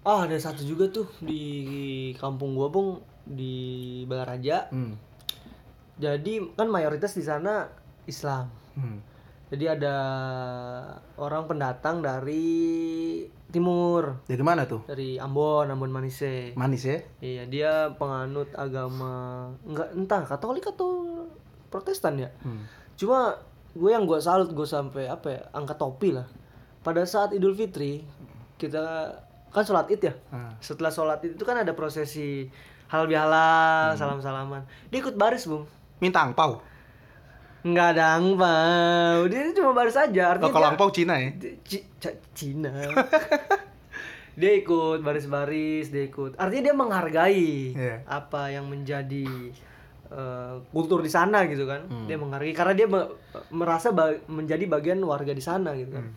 Oh, 0.07 0.23
ada 0.23 0.37
satu 0.39 0.63
juga 0.63 0.87
tuh 0.87 1.11
di 1.19 2.15
kampung 2.17 2.55
gua, 2.55 2.71
Bung, 2.71 3.03
di 3.27 4.01
Balaraja. 4.07 4.71
Hmm. 4.71 4.95
Jadi 5.99 6.55
kan 6.55 6.71
mayoritas 6.71 7.11
di 7.13 7.23
sana 7.25 7.67
Islam. 8.07 8.47
Hmm. 8.79 9.03
Jadi 9.49 9.65
ada 9.65 9.95
orang 11.17 11.49
pendatang 11.49 12.05
dari 12.05 12.45
timur, 13.49 14.21
Dari 14.29 14.43
mana 14.45 14.69
tuh? 14.69 14.85
dari 14.85 15.17
Ambon, 15.17 15.73
Ambon 15.73 15.89
Manise. 15.89 16.53
Manis 16.53 16.85
ya? 16.85 17.01
Iya, 17.17 17.43
dia 17.49 17.71
penganut 17.97 18.53
agama 18.53 19.49
enggak 19.65 19.89
entah 19.97 20.21
Katolik 20.21 20.69
atau 20.69 21.25
Protestan 21.73 22.21
ya. 22.21 22.29
Hmm. 22.45 22.65
Cuma 22.93 23.41
gue 23.73 23.89
yang 23.89 24.05
gue 24.05 24.21
salut 24.21 24.53
gue 24.53 24.67
sampai 24.69 25.09
apa 25.09 25.27
ya 25.33 25.41
angkat 25.53 25.77
topi 25.81 26.13
lah. 26.13 26.29
Pada 26.85 27.01
saat 27.09 27.33
Idul 27.33 27.57
Fitri 27.57 28.05
kita 28.61 29.17
kan 29.49 29.65
sholat 29.65 29.89
id 29.89 30.01
ya. 30.01 30.13
Ah. 30.29 30.53
Setelah 30.61 30.93
sholat 30.93 31.25
id 31.25 31.33
itu 31.37 31.45
kan 31.45 31.57
ada 31.57 31.73
prosesi 31.73 32.45
halal 32.89 33.09
bihalal, 33.09 33.97
salam 33.97 34.21
salaman. 34.21 34.65
Dia 34.93 35.01
ikut 35.01 35.17
baris 35.17 35.49
bung. 35.49 35.65
Minta 35.97 36.21
angpau. 36.21 36.61
Nggak 37.61 37.87
ada 37.91 38.05
angpau. 38.15 39.27
Dia 39.27 39.51
cuma 39.51 39.71
baris 39.73 39.95
aja. 39.95 40.23
Oh, 40.25 40.31
Artinya 40.33 40.49
kalau 40.49 40.63
dia- 40.63 40.73
angpau 40.73 40.89
Cina 40.89 41.13
ya? 41.15 41.29
C- 41.61 41.87
Cina. 42.31 42.71
dia 44.39 44.51
ikut 44.55 44.99
baris-baris, 44.99 45.89
dia 45.89 46.03
ikut. 46.03 46.35
Artinya 46.35 46.63
dia 46.63 46.75
menghargai 46.77 47.51
Iya. 47.73 47.95
apa 48.05 48.47
yang 48.49 48.65
menjadi 48.65 49.27
eh, 50.09 50.55
kultur 50.69 50.99
di 50.99 51.11
sana 51.11 51.45
gitu 51.45 51.63
kan. 51.63 51.85
Hmm. 51.85 52.07
Dia 52.07 52.15
menghargai 52.15 52.49
karena 52.51 52.73
dia 52.73 52.87
me- 52.87 53.11
merasa 53.51 53.91
ba- 53.91 54.17
menjadi 54.25 54.65
bagian 54.65 54.97
warga 54.99 55.29
di 55.29 55.43
sana 55.43 55.75
gitu 55.75 55.91
kan. 55.91 56.01
Hmm. 56.01 56.15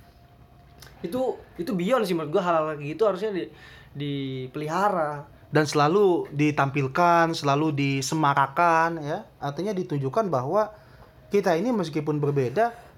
Itu 1.02 1.20
itu 1.56 1.72
beyond 1.72 2.06
sih 2.06 2.14
menurut 2.14 2.30
gua 2.30 2.42
hal-hal 2.42 2.66
kayak 2.72 2.88
gitu 2.88 3.02
harusnya 3.04 3.30
di 3.32 3.44
dipelihara. 3.92 5.28
dan 5.52 5.68
selalu 5.68 6.32
ditampilkan, 6.32 7.36
selalu 7.36 7.76
disemarakan 7.76 8.90
ya. 8.98 9.28
Artinya 9.36 9.76
ditunjukkan 9.76 10.32
bahwa 10.32 10.72
kita 11.32 11.56
ini 11.56 11.72
meskipun 11.72 12.20
berbeda 12.20 12.92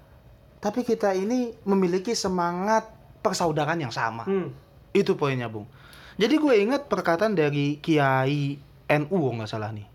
tapi 0.59 0.81
kita 0.81 1.13
ini 1.13 1.53
memiliki 1.63 2.17
semangat 2.17 2.89
persaudaraan 3.21 3.85
yang 3.85 3.93
sama. 3.93 4.25
Hmm. 4.25 4.49
Itu 4.91 5.13
poinnya, 5.13 5.45
Bung. 5.45 5.69
Jadi 6.17 6.41
gue 6.41 6.53
ingat 6.57 6.89
perkataan 6.89 7.37
dari 7.37 7.77
Kiai 7.77 8.57
NU 8.89 9.19
nggak 9.37 9.45
salah 9.45 9.69
nih. 9.69 9.85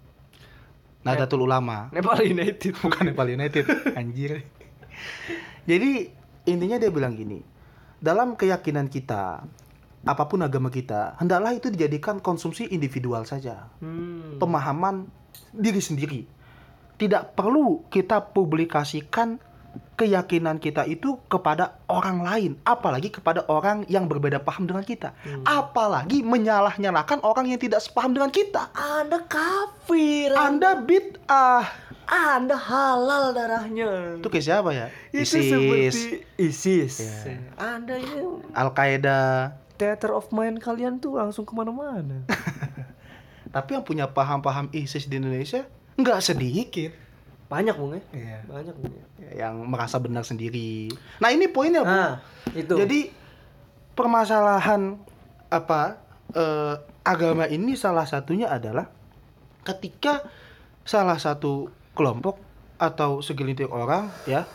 Nahdlatul 1.03 1.43
Ulama. 1.43 1.91
Nepal 1.91 2.23
United. 2.23 2.77
Bukan 2.87 3.03
Nepal 3.11 3.35
United, 3.35 3.67
anjir. 3.99 4.47
Jadi 5.65 6.13
intinya 6.47 6.77
dia 6.77 6.91
bilang 6.93 7.17
gini, 7.17 7.41
dalam 7.99 8.37
keyakinan 8.37 8.93
kita, 8.93 9.43
apa 10.07 10.25
pun 10.29 10.45
agama 10.45 10.69
kita, 10.69 11.17
hendaklah 11.19 11.57
itu 11.57 11.73
dijadikan 11.73 12.21
konsumsi 12.21 12.69
individual 12.69 13.25
saja. 13.25 13.73
Hmm. 13.81 14.37
Pemahaman 14.37 15.09
diri 15.51 15.81
sendiri. 15.81 16.21
Tidak 17.01 17.33
perlu 17.33 17.89
kita 17.89 18.21
publikasikan 18.37 19.41
keyakinan 19.97 20.57
kita 20.57 20.89
itu 20.89 21.21
kepada 21.29 21.77
orang 21.85 22.25
lain, 22.25 22.53
apalagi 22.65 23.13
kepada 23.13 23.45
orang 23.53 23.85
yang 23.89 24.09
berbeda 24.09 24.41
paham 24.41 24.65
dengan 24.65 24.81
kita. 24.81 25.13
Apalagi 25.45 26.25
menyalah-nyalahkan 26.25 27.21
orang 27.21 27.53
yang 27.53 27.61
tidak 27.61 27.85
sepaham 27.85 28.17
dengan 28.17 28.33
kita. 28.33 28.73
Anda 28.73 29.21
kafir. 29.29 30.33
Anda 30.33 30.81
bid'ah. 30.81 31.65
Anda 32.11 32.57
halal 32.59 33.37
darahnya. 33.37 34.19
Itu 34.19 34.33
kayak 34.33 34.45
siapa 34.45 34.71
ya? 34.75 34.87
Itu 35.15 35.37
ISIS, 35.37 35.47
seperti 35.47 36.01
ISIS. 36.43 36.95
Ya. 37.29 37.39
Anda 37.55 37.95
ini 38.01 38.21
Al-Qaeda. 38.57 39.21
theater 39.81 40.13
of 40.13 40.29
mind 40.29 40.61
kalian 40.61 41.01
tuh 41.01 41.17
langsung 41.17 41.49
ke 41.49 41.57
mana-mana. 41.57 42.29
Tapi 43.55 43.79
yang 43.79 43.85
punya 43.87 44.05
paham-paham 44.11 44.69
ISIS 44.77 45.09
di 45.09 45.17
Indonesia 45.17 45.65
nggak 46.03 46.21
sedikit. 46.25 46.93
Banyak 47.51 47.75
bung 47.75 47.99
ya. 47.99 48.03
Iya. 48.15 48.39
Banyak 48.47 48.75
bung 48.79 48.93
ya. 48.95 49.07
Yang 49.47 49.55
merasa 49.67 49.97
benar 49.99 50.23
sendiri. 50.23 50.91
Nah 51.19 51.35
ini 51.35 51.51
poinnya, 51.51 51.83
Bu. 51.83 51.91
Nah 51.91 52.23
itu. 52.55 52.75
Jadi 52.79 53.11
permasalahan 53.99 54.97
apa 55.51 55.99
eh, 56.33 56.75
agama 57.03 57.51
ini 57.51 57.75
salah 57.75 58.07
satunya 58.07 58.49
adalah 58.49 58.87
ketika 59.67 60.25
salah 60.87 61.19
satu 61.19 61.69
kelompok 61.93 62.41
atau 62.81 63.21
segelintir 63.21 63.69
orang 63.69 64.09
ya 64.25 64.49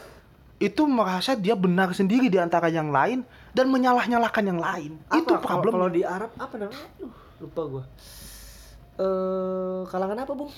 itu 0.57 0.87
merasa 0.87 1.35
dia 1.35 1.53
benar 1.53 1.91
sendiri 1.91 2.31
di 2.31 2.39
antara 2.39 2.71
yang 2.71 2.89
lain 2.89 3.27
dan 3.51 3.67
menyalah-nyalahkan 3.67 4.43
yang 4.43 4.59
lain. 4.59 4.97
Apa, 5.11 5.19
itu 5.19 5.33
problem. 5.43 5.71
Kalau 5.75 5.89
di 5.91 6.01
Arab 6.07 6.31
apa 6.39 6.55
namanya? 6.55 6.79
Aduh, 6.95 7.11
lupa 7.43 7.61
gua. 7.67 7.83
Eh 8.95 9.81
kalangan 9.91 10.23
apa 10.23 10.31
bung? 10.31 10.51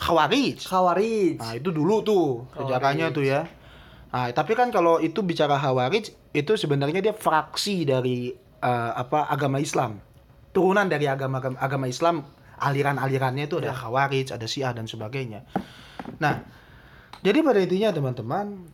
Khawarij. 0.00 0.64
Khawarij. 0.64 1.36
Nah, 1.36 1.52
itu 1.60 1.68
dulu 1.70 2.00
tuh 2.00 2.48
sejarahnya 2.56 3.12
tuh 3.12 3.24
ya. 3.28 3.44
Nah, 4.10 4.32
tapi 4.32 4.56
kan 4.56 4.72
kalau 4.72 4.98
itu 4.98 5.20
bicara 5.20 5.60
Khawarij, 5.60 6.10
itu 6.32 6.52
sebenarnya 6.56 7.04
dia 7.04 7.14
fraksi 7.14 7.84
dari 7.84 8.32
eh, 8.64 8.92
apa 8.96 9.28
agama 9.28 9.60
Islam. 9.60 10.00
Turunan 10.50 10.88
dari 10.88 11.06
agama 11.06 11.38
agama 11.38 11.86
Islam, 11.86 12.26
aliran-alirannya 12.58 13.46
itu 13.46 13.60
ada 13.60 13.76
Khawarij, 13.76 14.34
ada 14.34 14.46
Syiah 14.48 14.72
dan 14.74 14.88
sebagainya. 14.88 15.46
Nah, 16.18 16.42
jadi 17.20 17.44
pada 17.44 17.60
intinya 17.60 17.92
teman-teman, 17.92 18.66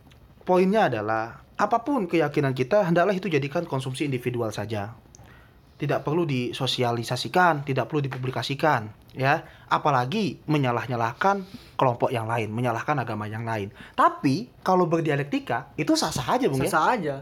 poinnya 0.47 0.87
adalah 0.87 1.43
apa 1.57 1.81
pun 1.83 2.07
keyakinan 2.07 2.53
kita 2.55 2.87
hendaklah 2.87 3.11
itu 3.11 3.27
jadikan 3.27 3.67
konsumsi 3.67 4.07
individual 4.07 4.49
saja. 4.55 4.95
Tidak 5.77 6.01
perlu 6.01 6.25
disosialisasikan, 6.25 7.61
tidak 7.61 7.85
perlu 7.85 8.01
dipublikasikan, 8.01 9.13
ya. 9.13 9.45
Apalagi 9.69 10.41
menyalah-nyalahkan 10.49 11.45
kelompok 11.77 12.09
yang 12.09 12.25
lain, 12.25 12.49
menyalahkan 12.49 12.97
agama 12.97 13.29
yang 13.29 13.45
lain. 13.45 13.69
Tapi 13.93 14.49
kalau 14.65 14.89
berdialektika 14.89 15.69
itu 15.77 15.93
sah-sah 15.93 16.33
aja, 16.33 16.49
Bung 16.49 16.65
ya. 16.65 16.71
Sah 16.71 16.97
aja. 16.97 17.15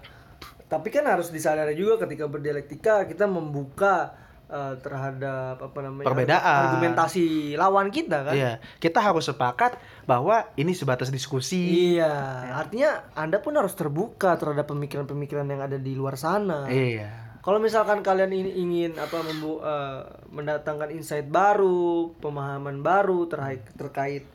Tapi 0.65 0.87
kan 0.87 1.03
harus 1.03 1.29
disadari 1.29 1.75
juga 1.75 2.07
ketika 2.07 2.31
berdialektika 2.31 3.05
kita 3.05 3.27
membuka 3.27 4.15
eh, 4.47 4.73
terhadap 4.79 5.61
apa 5.61 5.79
namanya 5.83 6.07
Perbedaan. 6.07 6.59
argumentasi 6.71 7.53
lawan 7.59 7.91
kita 7.91 8.31
kan. 8.31 8.33
Iya, 8.33 8.53
kita 8.79 9.03
harus 9.03 9.27
sepakat 9.27 9.77
bahwa 10.07 10.47
ini 10.55 10.71
sebatas 10.71 11.11
diskusi. 11.11 11.93
Iya, 11.97 12.07
artinya 12.55 13.03
Anda 13.19 13.43
pun 13.43 13.59
harus 13.59 13.75
terbuka 13.75 14.39
terhadap 14.39 14.65
pemikiran-pemikiran 14.71 15.43
yang 15.43 15.59
ada 15.59 15.75
di 15.75 15.91
luar 15.91 16.15
sana. 16.17 16.65
Iya. 16.71 17.24
Kalau 17.45 17.61
misalkan 17.61 18.01
kalian 18.01 18.33
ini 18.33 18.51
ingin 18.57 18.91
apa 18.97 19.21
membu 19.21 19.61
eh, 19.61 20.01
mendatangkan 20.33 20.89
insight 20.89 21.29
baru, 21.29 22.09
pemahaman 22.17 22.81
baru 22.81 23.29
terkait 23.29 23.61
terkait 23.77 24.25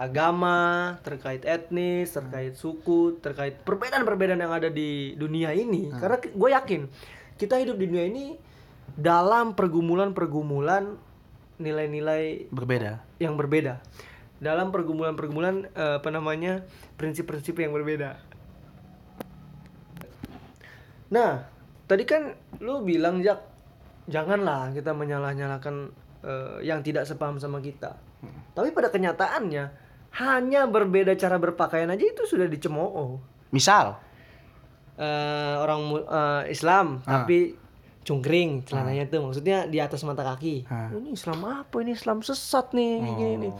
agama, 0.00 0.96
terkait 1.04 1.44
etnis, 1.44 2.08
terkait 2.08 2.56
suku, 2.56 3.20
terkait 3.20 3.60
perbedaan-perbedaan 3.68 4.40
yang 4.40 4.54
ada 4.56 4.72
di 4.72 5.12
dunia 5.20 5.52
ini. 5.52 5.92
Karena 5.92 6.16
gue 6.24 6.50
yakin 6.56 6.88
kita 7.36 7.60
hidup 7.60 7.76
di 7.76 7.84
dunia 7.84 8.08
ini 8.08 8.40
dalam 8.96 9.52
pergumulan-pergumulan 9.52 10.96
nilai-nilai 11.60 12.48
Berbeda. 12.48 13.04
yang 13.20 13.36
berbeda 13.36 13.82
dalam 14.40 14.72
pergumulan-pergumulan 14.72 15.68
eh, 15.74 16.00
apa 16.00 16.08
namanya 16.08 16.64
prinsip-prinsip 16.96 17.60
yang 17.60 17.76
berbeda. 17.76 18.16
Nah, 21.12 21.57
tadi 21.88 22.04
kan 22.04 22.30
lu 22.60 22.80
bilang 22.80 23.18
Jak, 23.18 23.40
janganlah 24.06 24.70
kita 24.70 24.92
menyalah-nyalahkan 24.92 25.76
eh, 26.20 26.56
yang 26.62 26.80
tidak 26.80 27.02
sepaham 27.02 27.36
sama 27.36 27.58
kita. 27.58 27.96
Tapi 28.52 28.70
pada 28.70 28.88
kenyataannya 28.88 29.64
hanya 30.14 30.66
berbeda 30.66 31.14
cara 31.14 31.36
berpakaian 31.36 31.88
aja 31.88 32.02
itu 32.02 32.22
sudah 32.24 32.44
dicemooh. 32.44 33.18
Misal, 33.48 33.96
Eh, 34.98 35.54
orang 35.56 35.80
eh, 35.94 36.42
Islam 36.50 36.98
Ah. 37.06 37.22
tapi 37.22 37.54
cungkring 38.02 38.66
celananya 38.66 39.06
tuh 39.06 39.22
maksudnya 39.22 39.62
di 39.64 39.78
atas 39.78 40.02
mata 40.02 40.26
kaki. 40.26 40.66
Ah. 40.66 40.90
Ini 40.90 41.14
Islam 41.14 41.38
apa? 41.46 41.76
Ini 41.78 41.94
Islam 41.94 42.18
sesat 42.18 42.74
nih 42.74 42.98
gini 43.06 43.34
nih. 43.46 43.52
Oh. 43.54 43.58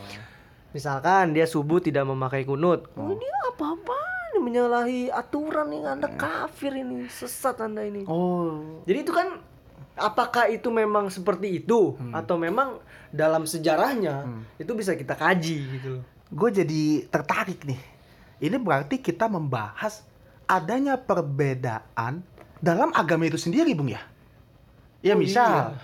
Misalkan 0.75 1.31
dia 1.31 1.47
subuh 1.47 1.79
tidak 1.79 2.11
memakai 2.11 2.43
kunut. 2.43 2.91
Oh. 2.99 3.07
Ini 3.07 3.23
apa-apa 3.55 3.99
ini 4.29 4.39
menyalahi 4.41 5.01
aturan 5.09 5.73
yang 5.73 5.99
Anda 5.99 6.09
kafir 6.13 6.73
ini, 6.75 7.09
sesat 7.09 7.59
Anda 7.61 7.85
ini. 7.85 8.05
oh, 8.05 8.83
Jadi 8.85 8.99
itu 9.03 9.13
kan 9.13 9.41
apakah 9.99 10.47
itu 10.49 10.69
memang 10.71 11.11
seperti 11.11 11.65
itu 11.65 11.99
atau 12.15 12.39
memang 12.39 12.79
dalam 13.11 13.49
sejarahnya 13.49 14.29
itu 14.55 14.71
bisa 14.77 14.95
kita 14.95 15.19
kaji 15.19 15.57
gitu 15.81 16.05
gue 16.29 16.51
jadi 16.53 16.83
tertarik 17.09 17.65
nih. 17.65 17.81
Ini 18.39 18.57
berarti 18.61 19.01
kita 19.01 19.27
membahas 19.27 20.05
adanya 20.47 21.01
perbedaan 21.01 22.23
dalam 22.61 22.93
agama 22.95 23.27
itu 23.27 23.41
sendiri, 23.41 23.73
Bung 23.75 23.91
ya. 23.91 24.03
Ya 25.01 25.15
Oh, 25.15 25.19
misal 25.19 25.75
iya. 25.75 25.79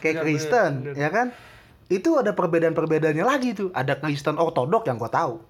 kayak 0.00 0.14
Benar, 0.18 0.24
Kristen, 0.24 0.70
benar, 0.82 0.94
benar. 0.94 1.02
ya 1.02 1.08
kan? 1.12 1.26
Itu 1.90 2.10
ada 2.18 2.32
perbedaan-perbedaannya 2.34 3.24
lagi 3.26 3.50
tuh. 3.54 3.68
Ada 3.74 3.98
Kristen 3.98 4.38
Ortodok 4.38 4.86
yang 4.86 4.96
gue 4.98 5.10
tahu. 5.10 5.42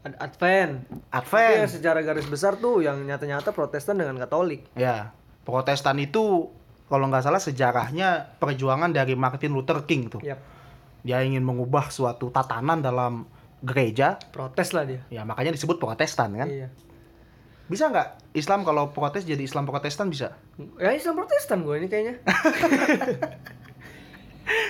Ad- 0.00 0.16
Advent. 0.16 0.88
Tapi 0.88 1.12
Advent. 1.12 1.56
yang 1.66 1.70
secara 1.70 2.00
garis 2.00 2.24
besar 2.24 2.56
tuh 2.56 2.80
yang 2.80 2.96
nyata-nyata 3.04 3.52
Protestan 3.52 4.00
dengan 4.00 4.16
Katolik. 4.16 4.64
Ya, 4.72 5.12
Protestan 5.44 6.00
itu 6.00 6.48
kalau 6.88 7.06
nggak 7.06 7.22
salah 7.22 7.38
sejarahnya 7.38 8.34
perjuangan 8.40 8.90
dari 8.90 9.12
Martin 9.14 9.52
Luther 9.52 9.84
King 9.84 10.08
tuh. 10.08 10.20
Yap. 10.24 10.40
Dia 11.04 11.24
ingin 11.24 11.44
mengubah 11.44 11.88
suatu 11.88 12.28
tatanan 12.28 12.80
dalam 12.80 13.24
gereja, 13.60 14.16
Protes 14.32 14.72
lah 14.72 14.88
dia. 14.88 15.04
ya 15.12 15.20
makanya 15.24 15.52
disebut 15.52 15.76
Protestan 15.76 16.32
kan. 16.32 16.48
Iya. 16.48 16.68
Bisa 17.70 17.86
nggak 17.86 18.34
Islam 18.34 18.66
kalau 18.66 18.90
protes 18.90 19.22
jadi 19.22 19.46
Islam 19.46 19.62
Protestan 19.62 20.10
bisa? 20.10 20.34
Ya 20.82 20.90
Islam 20.90 21.14
Protestan 21.14 21.62
gue 21.62 21.78
ini 21.78 21.86
kayaknya. 21.86 22.18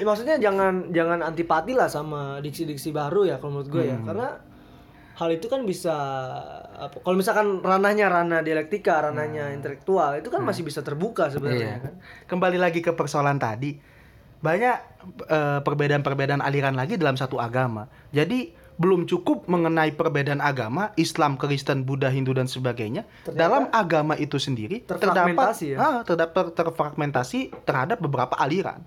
ya, 0.01 0.05
maksudnya 0.05 0.37
jangan 0.37 0.93
jangan 0.93 1.25
antipati 1.25 1.73
lah 1.73 1.89
sama 1.89 2.45
diksi-diksi 2.45 2.93
baru 2.93 3.25
ya 3.25 3.41
kalau 3.41 3.57
menurut 3.57 3.73
gue 3.73 3.85
ya. 3.89 3.97
Karena 4.05 4.29
hal 5.21 5.37
itu 5.37 5.53
kan 5.53 5.69
bisa 5.69 5.93
apa 6.81 6.97
kalau 7.05 7.17
misalkan 7.21 7.61
ranahnya 7.61 8.09
ranah 8.09 8.41
dialektika, 8.41 9.05
ranahnya 9.05 9.53
intelektual 9.53 10.17
itu 10.17 10.33
kan 10.33 10.41
masih 10.41 10.65
bisa 10.65 10.81
terbuka 10.81 11.29
sebenarnya 11.29 11.77
Iya. 11.77 11.85
kan. 11.85 11.95
Kembali 12.25 12.57
lagi 12.57 12.81
ke 12.81 12.97
persoalan 12.97 13.37
tadi, 13.37 13.77
banyak 14.41 14.77
eh, 15.29 15.61
perbedaan-perbedaan 15.61 16.41
aliran 16.41 16.73
lagi 16.73 16.97
dalam 16.97 17.21
satu 17.21 17.37
agama. 17.37 17.85
Jadi 18.17 18.57
belum 18.81 19.05
cukup 19.05 19.45
mengenai 19.45 19.93
perbedaan 19.93 20.41
agama, 20.41 20.97
Islam, 20.97 21.37
Kristen, 21.37 21.85
Buddha, 21.85 22.09
Hindu 22.09 22.33
dan 22.33 22.49
sebagainya. 22.49 23.05
Ternyata 23.29 23.37
dalam 23.37 23.65
agama 23.77 24.17
itu 24.17 24.41
sendiri 24.41 24.89
terdapat 24.89 25.53
ya? 25.61 25.77
ah, 25.77 26.01
terdapat 26.01 26.57
terfragmentasi 26.57 27.53
terhadap 27.69 28.01
beberapa 28.01 28.41
aliran. 28.41 28.81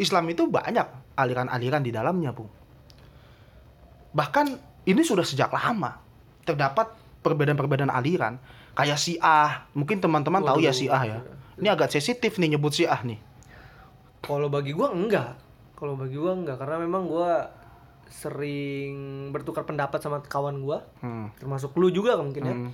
Islam 0.00 0.32
itu 0.32 0.48
banyak 0.48 0.88
aliran-aliran 1.20 1.84
di 1.84 1.92
dalamnya, 1.92 2.32
Bung. 2.32 2.48
Bahkan 4.16 4.73
ini 4.84 5.00
sudah 5.00 5.22
sejak 5.22 5.48
lama 5.48 5.96
terdapat 6.44 6.92
perbedaan-perbedaan 7.20 7.88
aliran 7.88 8.36
kayak 8.74 9.00
Syiah. 9.00 9.64
Mungkin 9.72 9.98
teman-teman 9.98 10.40
tahu 10.40 10.60
ya 10.60 10.70
Waduh. 10.70 10.76
Syiah 10.76 11.02
ya. 11.04 11.18
Ini 11.54 11.68
agak 11.70 11.88
sensitif 11.88 12.36
nih 12.36 12.54
nyebut 12.54 12.74
Syiah 12.74 13.00
nih. 13.00 13.16
Kalau 14.20 14.48
bagi 14.48 14.72
gua 14.72 14.92
enggak. 14.92 15.36
Kalau 15.74 15.94
bagi 15.94 16.16
gua 16.16 16.32
enggak 16.32 16.56
karena 16.56 16.76
memang 16.78 17.04
gua 17.04 17.48
sering 18.06 18.94
bertukar 19.30 19.64
pendapat 19.64 19.98
sama 19.98 20.20
kawan 20.20 20.60
gua, 20.60 20.84
Hmm. 21.00 21.32
termasuk 21.34 21.72
lu 21.74 21.88
juga 21.88 22.14
mungkin 22.14 22.42
ya. 22.42 22.54
Hmm. 22.54 22.70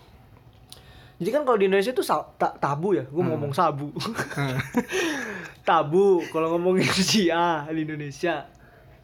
Jadi 1.21 1.31
kan 1.31 1.43
kalau 1.45 1.61
di 1.61 1.69
Indonesia 1.69 1.93
itu 1.93 2.01
ta- 2.35 2.57
tabu 2.57 2.97
ya, 2.97 3.05
gua 3.07 3.23
mau 3.23 3.37
ngomong 3.37 3.53
sabu. 3.53 3.93
tabu 5.69 6.25
kalau 6.31 6.57
ngomongin 6.57 6.87
Syiah 7.09 7.69
di 7.69 7.85
Indonesia. 7.85 8.49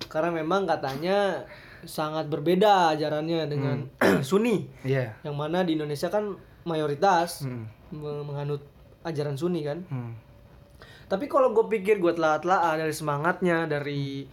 Karena 0.07 0.31
memang 0.31 0.69
katanya 0.69 1.45
sangat 1.87 2.27
berbeda 2.27 2.93
ajarannya 2.93 3.47
dengan 3.47 3.77
Sunni. 4.29 4.67
Iya. 4.83 5.17
Yang 5.23 5.37
mana 5.37 5.63
di 5.63 5.75
Indonesia 5.75 6.07
kan 6.07 6.35
mayoritas 6.63 7.43
Hmm. 7.43 7.71
me- 7.91 8.23
menganut 8.23 8.63
ajaran 9.03 9.35
Sunni 9.35 9.63
kan. 9.63 9.87
Hmm. 9.87 10.13
Tapi 11.07 11.25
kalau 11.25 11.51
gue 11.51 11.71
pikir 11.71 11.97
gue 11.97 12.13
telah-telah 12.13 12.75
dari 12.77 12.91
semangatnya, 12.91 13.65
dari 13.65 14.27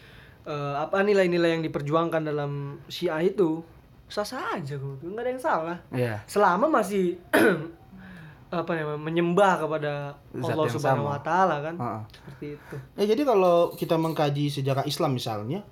eh, 0.43 0.75
apa 0.75 0.99
nilai-nilai 0.99 1.53
yang 1.53 1.63
diperjuangkan 1.63 2.19
dalam 2.19 2.51
Syiah 2.85 3.21
itu, 3.21 3.61
sah-sah 4.05 4.57
aja 4.57 4.75
gue, 4.75 4.97
nggak 4.99 5.21
ada 5.21 5.29
yang 5.29 5.39
salah. 5.39 5.77
Iya. 5.89 6.25
Selama 6.25 6.67
masih 6.67 7.21
apa 8.49 8.69
namanya 8.71 8.99
menyembah 8.99 9.53
kepada 9.59 9.91
Zat 10.35 10.53
Allah 10.53 10.69
Subhanahu. 10.69 11.09
Wa 11.09 11.21
Taala 11.21 11.55
kan, 11.59 11.75
Heeh. 11.75 12.01
seperti 12.11 12.45
itu. 12.53 12.75
Ya 12.93 13.03
jadi 13.07 13.21
kalau 13.23 13.55
kita 13.73 13.95
mengkaji 13.95 14.45
sejarah 14.47 14.83
Islam 14.83 15.13
misalnya, 15.13 15.65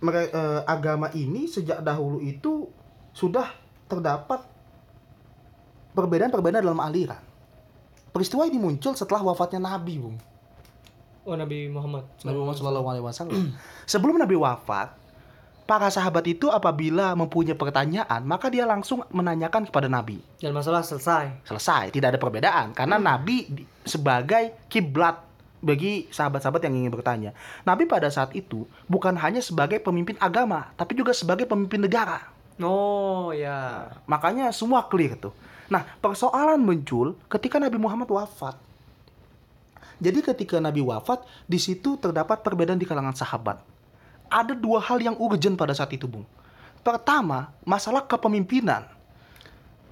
mere- 0.00 0.32
eh, 0.32 0.60
agama 0.64 1.08
ini 1.12 1.44
sejak 1.44 1.80
dahulu 1.80 2.20
itu 2.20 2.68
sudah 3.12 3.48
terdapat 3.86 4.40
perbedaan-perbedaan 5.92 6.62
dalam 6.62 6.80
aliran. 6.80 7.20
Peristiwa 8.10 8.42
ini 8.42 8.58
muncul 8.58 8.94
setelah 8.94 9.22
wafatnya 9.22 9.62
Nabi, 9.62 9.94
Bung. 9.98 10.18
Oh 11.22 11.36
Nabi 11.36 11.70
Muhammad. 11.70 12.06
Nabi 12.26 12.36
Muhammad 12.36 12.56
Shallallahu 12.58 12.86
Alaihi 12.90 13.04
Wasallam. 13.04 13.54
Sebelum 13.86 14.18
Nabi 14.18 14.34
wafat, 14.34 14.96
para 15.62 15.86
sahabat 15.86 16.26
itu 16.26 16.50
apabila 16.50 17.14
mempunyai 17.14 17.54
pertanyaan, 17.54 18.26
maka 18.26 18.50
dia 18.50 18.66
langsung 18.66 19.06
menanyakan 19.14 19.70
kepada 19.70 19.86
Nabi. 19.86 20.18
Dan 20.42 20.50
masalah 20.50 20.82
selesai. 20.82 21.46
Selesai, 21.46 21.94
tidak 21.94 22.16
ada 22.16 22.18
perbedaan 22.18 22.74
karena 22.74 22.98
Nabi 22.98 23.46
di- 23.46 23.66
sebagai 23.86 24.58
kiblat 24.66 25.22
bagi 25.60 26.08
sahabat-sahabat 26.08 26.64
yang 26.66 26.84
ingin 26.84 26.92
bertanya. 26.92 27.30
Nabi 27.64 27.84
pada 27.84 28.08
saat 28.08 28.32
itu 28.32 28.64
bukan 28.88 29.16
hanya 29.20 29.44
sebagai 29.44 29.80
pemimpin 29.80 30.16
agama, 30.20 30.72
tapi 30.76 30.96
juga 30.96 31.12
sebagai 31.12 31.44
pemimpin 31.44 31.84
negara. 31.84 32.24
Oh 32.60 33.32
ya. 33.32 33.88
Makanya 34.04 34.52
semua 34.52 34.84
clear 34.88 35.16
tuh. 35.16 35.32
Nah, 35.70 35.86
persoalan 36.02 36.60
muncul 36.60 37.14
ketika 37.30 37.56
Nabi 37.62 37.78
Muhammad 37.78 38.10
wafat. 38.10 38.58
Jadi 40.00 40.24
ketika 40.24 40.56
Nabi 40.58 40.80
wafat, 40.80 41.22
di 41.44 41.60
situ 41.60 42.00
terdapat 42.00 42.40
perbedaan 42.40 42.80
di 42.80 42.88
kalangan 42.88 43.14
sahabat. 43.14 43.60
Ada 44.32 44.56
dua 44.56 44.80
hal 44.80 44.98
yang 44.98 45.16
urgent 45.20 45.60
pada 45.60 45.76
saat 45.76 45.92
itu, 45.92 46.08
Bung. 46.08 46.24
Pertama, 46.80 47.52
masalah 47.68 48.08
kepemimpinan. 48.08 48.88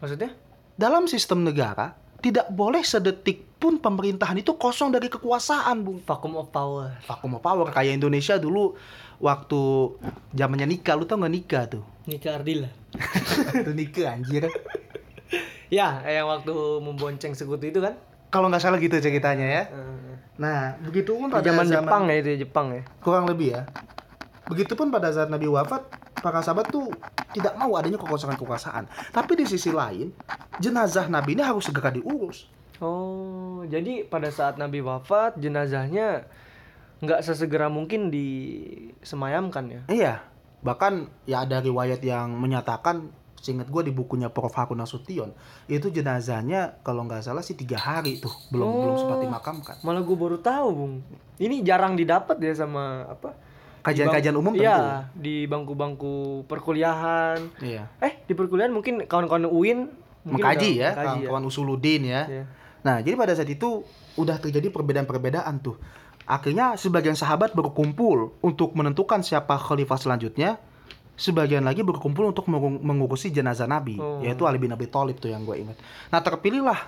Maksudnya? 0.01 0.33
Dalam 0.81 1.05
sistem 1.05 1.45
negara, 1.45 1.93
tidak 2.25 2.49
boleh 2.49 2.81
sedetik 2.81 3.45
pun 3.59 3.83
pemerintahan 3.83 4.39
itu 4.39 4.55
kosong 4.55 4.95
dari 4.95 5.11
kekuasaan, 5.11 5.83
Bung. 5.83 5.99
Vacuum 6.07 6.39
of 6.39 6.49
power. 6.55 6.95
Vacuum 7.05 7.37
of 7.37 7.43
power 7.43 7.67
kayak 7.75 7.99
Indonesia 7.99 8.39
dulu 8.39 8.79
waktu 9.19 9.61
zamannya 10.33 10.71
nikah, 10.71 10.95
lu 10.95 11.05
tau 11.05 11.19
nggak 11.19 11.35
nikah 11.35 11.63
tuh? 11.67 11.83
Nika 12.07 12.39
Ardila. 12.39 12.71
Itu 13.63 13.73
nikah 13.75 14.17
anjir. 14.17 14.47
Ya, 15.69 16.01
yang 16.09 16.33
waktu 16.33 16.81
membonceng 16.81 17.37
sekutu 17.37 17.69
itu 17.69 17.85
kan? 17.85 17.93
Kalau 18.33 18.49
nggak 18.49 18.65
salah 18.65 18.81
gitu 18.81 18.97
ceritanya 18.97 19.45
ya. 19.45 19.63
Nah, 20.41 20.81
begitupun 20.81 21.29
di 21.29 21.35
pada 21.37 21.45
zaman 21.45 21.69
zaman 21.69 21.85
Jepang 21.85 22.03
ya 22.09 22.17
itu 22.17 22.29
ya, 22.33 22.39
Jepang 22.41 22.67
ya. 22.73 22.83
kurang 23.05 23.29
lebih 23.29 23.53
ya. 23.53 23.69
Begitupun 24.49 24.89
pada 24.89 25.13
saat 25.13 25.29
Nabi 25.29 25.45
wafat, 25.45 25.85
para 26.25 26.41
sahabat 26.41 26.73
tuh 26.73 26.89
tidak 27.37 27.53
mau 27.61 27.77
adanya 27.77 28.01
kekosongan 28.01 28.41
kekuasaan. 28.41 28.89
Tapi 29.13 29.37
di 29.37 29.45
sisi 29.45 29.69
lain, 29.69 30.09
jenazah 30.57 31.05
Nabi 31.13 31.37
ini 31.37 31.45
harus 31.45 31.69
segera 31.69 31.93
diurus. 31.93 32.49
Oh, 32.79 33.67
jadi 33.67 34.07
pada 34.07 34.31
saat 34.31 34.55
Nabi 34.55 34.79
wafat, 34.79 35.35
jenazahnya 35.39 36.31
nggak 37.03 37.23
sesegera 37.27 37.67
mungkin 37.67 38.11
disemayamkan 38.11 39.65
ya? 39.71 39.83
Iya, 39.91 40.15
bahkan 40.63 41.11
ya 41.27 41.43
ada 41.43 41.59
riwayat 41.59 42.03
yang 42.03 42.39
menyatakan, 42.39 43.11
seingat 43.39 43.71
gue 43.71 43.87
di 43.87 43.93
bukunya 43.95 44.31
Prof. 44.31 44.55
Harun 44.55 44.83
Nasution, 44.83 45.31
itu 45.71 45.91
jenazahnya 45.91 46.79
kalau 46.83 47.07
nggak 47.07 47.23
salah 47.23 47.43
sih 47.43 47.55
tiga 47.55 47.79
hari 47.79 48.19
tuh, 48.19 48.35
belum 48.51 48.67
belum 48.67 48.95
sempat 48.99 49.19
dimakamkan. 49.23 49.77
Malah 49.83 50.03
gue 50.03 50.17
baru 50.19 50.39
tahu, 50.39 50.67
Bung. 50.75 50.95
Ini 51.39 51.63
jarang 51.63 51.95
didapat 51.95 52.39
ya 52.43 52.55
sama 52.55 53.07
apa? 53.11 53.35
Kajian-kajian 53.83 54.35
umum 54.35 54.59
tentu. 54.59 54.67
Iya, 54.67 55.07
di 55.15 55.47
bangku-bangku 55.47 56.47
perkuliahan. 56.51 57.63
Iya. 57.63 57.87
Eh, 58.03 58.27
di 58.27 58.35
perkuliahan 58.35 58.75
mungkin 58.75 59.07
kawan-kawan 59.07 59.47
UIN 59.47 59.87
mungkin 60.27 60.45
Mengkaji 60.45 60.71
udah 60.77 60.83
ya, 60.83 60.91
mengkaji 60.93 61.21
kawan 61.31 61.45
Usuludin 61.47 62.03
ya. 62.05 62.23
Iya. 62.27 62.45
Nah, 62.89 63.05
jadi 63.05 63.21
pada 63.21 63.37
saat 63.37 63.53
itu 63.53 63.85
udah 64.17 64.41
terjadi 64.41 64.73
perbedaan-perbedaan 64.73 65.61
tuh. 65.61 65.77
Akhirnya 66.25 66.73
sebagian 66.81 67.13
sahabat 67.13 67.53
berkumpul 67.53 68.33
untuk 68.41 68.73
menentukan 68.73 69.21
siapa 69.21 69.61
khalifah 69.61 70.01
selanjutnya. 70.01 70.57
Sebagian 71.19 71.69
lagi 71.69 71.85
berkumpul 71.85 72.33
untuk 72.33 72.49
mengu- 72.49 72.81
mengurusi 72.81 73.29
jenazah 73.29 73.69
Nabi, 73.69 74.01
Oh. 74.01 74.25
yaitu 74.25 74.49
Ali 74.49 74.57
bin 74.57 74.73
Abi 74.73 74.89
Thalib 74.89 75.21
tuh 75.21 75.29
yang 75.29 75.45
gue 75.45 75.61
ingat. 75.61 75.77
Nah, 76.09 76.23
terpilihlah 76.25 76.79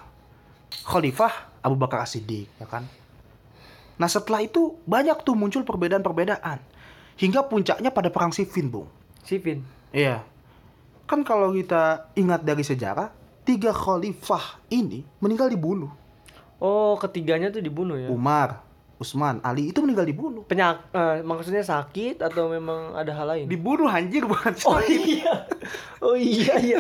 khalifah 0.87 1.51
Abu 1.61 1.77
Bakar 1.77 2.07
As-Siddiq, 2.07 2.49
ya 2.57 2.65
kan? 2.65 2.89
Nah, 4.01 4.09
setelah 4.09 4.41
itu 4.41 4.81
banyak 4.89 5.21
tuh 5.21 5.37
muncul 5.37 5.67
perbedaan-perbedaan. 5.67 6.63
Hingga 7.21 7.45
puncaknya 7.45 7.93
pada 7.93 8.09
perang 8.09 8.33
Siffin, 8.33 8.73
Bung. 8.73 8.89
Sipin. 9.27 9.61
Iya. 9.93 10.25
Kan 11.05 11.21
kalau 11.21 11.53
kita 11.53 12.09
ingat 12.17 12.41
dari 12.41 12.65
sejarah, 12.65 13.13
tiga 13.45 13.73
khalifah 13.73 14.61
ini 14.69 15.05
meninggal 15.19 15.49
dibunuh. 15.49 15.91
Oh, 16.61 16.95
ketiganya 17.01 17.49
tuh 17.49 17.65
dibunuh 17.65 17.97
ya? 17.97 18.13
Umar, 18.13 18.61
Utsman, 19.01 19.41
Ali 19.41 19.73
itu 19.73 19.81
meninggal 19.81 20.05
dibunuh. 20.05 20.45
Penyak 20.45 20.93
eh, 20.93 21.25
maksudnya 21.25 21.65
sakit 21.65 22.21
atau 22.21 22.53
memang 22.53 22.93
ada 22.93 23.17
hal 23.17 23.27
lain? 23.33 23.47
Dibunuh 23.49 23.89
anjir 23.89 24.29
bukan 24.29 24.53
Oh 24.69 24.77
sakit. 24.77 25.01
iya. 25.01 25.35
Oh 26.05 26.17
iya 26.17 26.55
iya. 26.61 26.79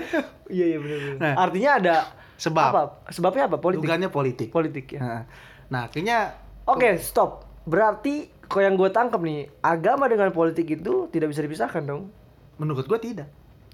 Iya 0.52 0.64
iya 0.76 0.78
benar 0.78 0.98
benar. 1.00 1.16
Nah. 1.16 1.34
Artinya 1.40 1.70
ada 1.80 1.96
Sebab 2.40 2.64
apa? 2.72 2.82
Sebabnya 3.12 3.48
apa? 3.48 3.56
Politik. 3.60 3.84
dugaannya 3.84 4.10
politik. 4.12 4.48
Politik 4.52 4.86
ya. 4.96 5.00
Nah, 5.00 5.22
Nah, 5.70 5.86
akhirnya 5.86 6.34
Oke, 6.66 6.98
stop. 6.98 7.46
Berarti 7.64 8.28
kok 8.50 8.58
yang 8.58 8.74
gue 8.74 8.90
tangkap 8.90 9.22
nih, 9.22 9.46
agama 9.62 10.10
dengan 10.10 10.34
politik 10.34 10.66
itu 10.66 11.06
tidak 11.14 11.30
bisa 11.30 11.40
dipisahkan 11.40 11.82
dong. 11.86 12.10
menurut 12.60 12.84
gua 12.84 13.00
tidak. 13.00 13.24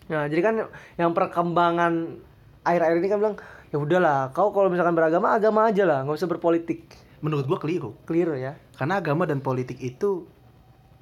Nah, 0.07 0.31
jadi 0.31 0.39
kan 0.39 0.55
yang 0.95 1.11
perkembangan 1.11 2.23
akhir-akhir 2.67 2.97
ini 2.99 3.09
kan 3.09 3.19
bilang, 3.23 3.37
ya 3.71 3.79
udahlah, 3.79 4.35
kau 4.35 4.51
kalau 4.51 4.67
misalkan 4.67 4.99
beragama 4.99 5.31
agama 5.31 5.71
aja 5.71 5.87
lah, 5.87 6.03
nggak 6.03 6.19
usah 6.19 6.27
berpolitik. 6.27 6.91
Menurut 7.23 7.47
gua 7.47 7.63
keliru. 7.63 7.95
Clear 8.05 8.35
ya. 8.37 8.53
Karena 8.75 8.99
agama 8.99 9.25
dan 9.25 9.39
politik 9.39 9.79
itu 9.79 10.27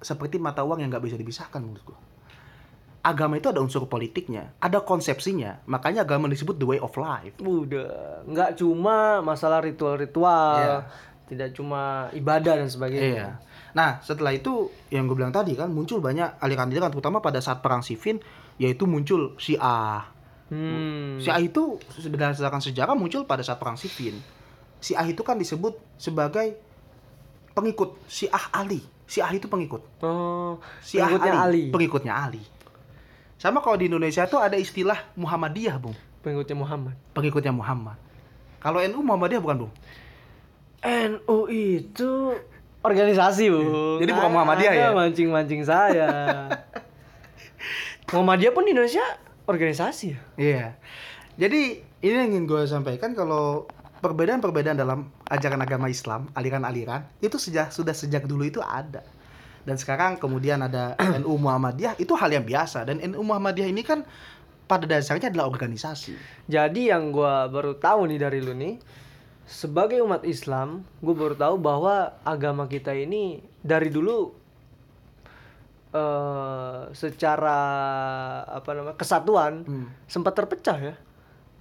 seperti 0.04 0.36
mata 0.36 0.60
uang 0.60 0.84
yang 0.84 0.92
nggak 0.92 1.02
bisa 1.02 1.16
dipisahkan 1.16 1.64
menurut 1.64 1.82
gua. 1.88 1.98
Agama 3.04 3.36
itu 3.36 3.52
ada 3.52 3.60
unsur 3.60 3.84
politiknya, 3.84 4.56
ada 4.60 4.80
konsepsinya. 4.80 5.60
Makanya 5.68 6.08
agama 6.08 6.24
disebut 6.24 6.56
the 6.56 6.64
way 6.64 6.80
of 6.80 6.92
life. 6.96 7.36
Udah, 7.40 8.24
nggak 8.24 8.56
cuma 8.56 9.20
masalah 9.20 9.60
ritual-ritual, 9.60 10.56
Iya. 10.56 10.78
tidak 11.28 11.48
cuma 11.52 12.08
ibadah 12.16 12.64
dan 12.64 12.68
sebagainya. 12.72 13.12
Iya. 13.12 13.28
Nah, 13.74 13.98
setelah 14.00 14.32
itu 14.32 14.70
yang 14.88 15.04
gue 15.04 15.18
bilang 15.18 15.34
tadi 15.34 15.52
kan 15.58 15.68
muncul 15.68 15.98
banyak 16.00 16.38
aliran-aliran 16.40 16.94
terutama 16.94 17.18
pada 17.20 17.42
saat 17.42 17.60
perang 17.60 17.82
Siffin 17.84 18.22
yaitu 18.56 18.86
muncul 18.86 19.34
Syiah. 19.36 20.13
Hmm. 20.52 21.16
Syiah 21.22 21.40
itu 21.40 21.80
berdasarkan 22.04 22.60
sejarah 22.60 22.92
muncul 22.92 23.24
pada 23.24 23.40
saat 23.40 23.56
perang 23.56 23.80
Siffin. 23.80 24.20
Syiah 24.84 25.08
itu 25.08 25.24
kan 25.24 25.40
disebut 25.40 25.80
sebagai 25.96 26.60
pengikut 27.56 27.96
Syiah 28.04 28.52
Ali. 28.52 28.84
Syiah 29.08 29.32
itu 29.32 29.48
pengikut. 29.48 29.80
Oh, 30.04 30.60
Syiah 30.84 31.08
pengikutnya 31.08 31.32
Ali. 31.40 31.64
Pengikutnya 31.72 32.12
Ali. 32.12 32.44
Sama 33.40 33.60
kalau 33.64 33.76
di 33.76 33.88
Indonesia 33.88 34.24
tuh 34.28 34.40
ada 34.40 34.56
istilah 34.56 34.96
Muhammadiyah, 35.16 35.76
Bung. 35.80 35.96
Pengikutnya 36.24 36.56
Muhammad. 36.56 36.94
Pengikutnya 37.12 37.52
Muhammad. 37.52 37.96
Kalau 38.60 38.80
NU 38.80 39.00
Muhammadiyah 39.04 39.42
bukan, 39.44 39.56
Bung? 39.68 39.72
NU 40.84 41.38
itu 41.52 42.10
organisasi, 42.80 43.52
Bung. 43.52 44.00
Jadi 44.00 44.10
bukan 44.12 44.30
Muhammadiyah 44.32 44.72
ya? 44.72 44.88
Mancing-mancing 44.96 45.60
saya. 45.64 46.08
Muhammadiyah 48.12 48.52
pun 48.56 48.64
di 48.64 48.72
Indonesia 48.72 49.04
organisasi 49.44 50.06
ya. 50.12 50.20
Iya. 50.36 50.66
Jadi 51.34 51.82
ini 52.04 52.14
yang 52.14 52.30
ingin 52.36 52.44
gue 52.46 52.62
sampaikan 52.68 53.12
kalau 53.12 53.66
perbedaan-perbedaan 54.04 54.76
dalam 54.76 55.08
ajaran 55.32 55.60
agama 55.64 55.88
Islam, 55.88 56.28
aliran-aliran 56.36 57.08
itu 57.24 57.40
sejak 57.40 57.72
sudah 57.72 57.96
sejak 57.96 58.28
dulu 58.28 58.44
itu 58.44 58.60
ada. 58.60 59.00
Dan 59.64 59.80
sekarang 59.80 60.20
kemudian 60.20 60.60
ada 60.60 60.92
NU 61.24 61.40
Muhammadiyah 61.40 61.96
itu 61.96 62.12
hal 62.12 62.28
yang 62.28 62.44
biasa 62.44 62.84
dan 62.84 63.00
NU 63.00 63.24
Muhammadiyah 63.24 63.68
ini 63.72 63.80
kan 63.80 64.04
pada 64.64 64.84
dasarnya 64.88 65.32
adalah 65.32 65.48
organisasi. 65.48 66.16
Jadi 66.48 66.92
yang 66.92 67.12
gua 67.12 67.48
baru 67.48 67.76
tahu 67.76 68.08
nih 68.08 68.18
dari 68.20 68.40
lu 68.40 68.56
nih, 68.56 68.80
sebagai 69.44 70.00
umat 70.00 70.24
Islam, 70.24 70.88
gue 71.04 71.12
baru 71.12 71.36
tahu 71.36 71.60
bahwa 71.60 72.16
agama 72.24 72.64
kita 72.64 72.96
ini 72.96 73.44
dari 73.60 73.92
dulu 73.92 74.32
eh 75.94 76.78
secara 76.90 77.58
apa 78.44 78.70
namanya 78.72 78.96
kesatuan 78.96 79.62
Hmm. 79.62 79.86
sempat 80.04 80.34
terpecah 80.34 80.74
ya. 80.76 80.94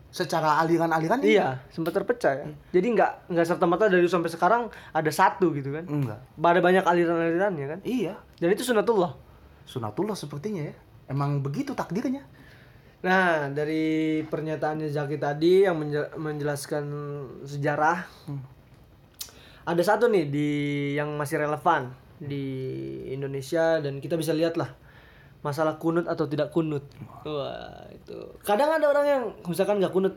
Secara 0.09 0.61
aliran-aliran 0.61 1.21
Iya, 1.21 1.57
sempat 1.67 1.89
terpecah 1.91 2.33
ya. 2.35 2.45
Jadi 2.71 2.87
nggak 2.91 3.29
nggak 3.29 3.45
serta 3.47 3.65
merta 3.65 3.85
dari 3.87 4.05
sampai 4.05 4.29
sekarang 4.29 4.61
ada 4.91 5.09
satu 5.09 5.49
gitu 5.51 5.69
kan. 5.71 5.85
enggak. 5.85 6.21
Ada 6.35 6.59
banyak 6.59 6.83
aliran-aliran 6.83 7.53
ya 7.55 7.67
kan. 7.67 7.79
Iya, 7.83 8.13
Dan 8.37 8.49
itu 8.49 8.61
sunatullah. 8.63 9.13
sunatullah 9.63 10.13
sepertinya 10.13 10.65
ya. 10.65 10.75
Emang 11.07 11.39
begitu 11.39 11.73
takdirnya. 11.73 12.25
Nah, 13.01 13.49
dari 13.49 13.83
pernyataannya 14.23 14.87
Zaki 14.87 15.17
tadi 15.17 15.61
yang 15.61 15.75
menje- 15.75 16.13
menjelaskan 16.15 16.83
sejarah, 17.43 18.05
ada 19.63 19.81
satu 19.81 20.07
nih 20.07 20.25
di 20.25 20.49
yang 20.93 21.11
masih 21.13 21.39
relevan 21.39 21.91
di 22.23 22.45
Indonesia 23.11 23.79
dan 23.79 23.99
kita 23.99 24.15
bisa 24.15 24.31
lihat 24.31 24.55
lah 24.55 24.71
masalah 25.43 25.75
kunut 25.75 26.07
atau 26.07 26.23
tidak 26.23 26.55
kunut. 26.55 26.87
Wah 27.27 27.83
itu. 27.91 28.15
Kadang 28.47 28.79
ada 28.79 28.85
orang 28.87 29.05
yang 29.05 29.23
misalkan 29.43 29.75
nggak 29.83 29.91
kunut, 29.91 30.15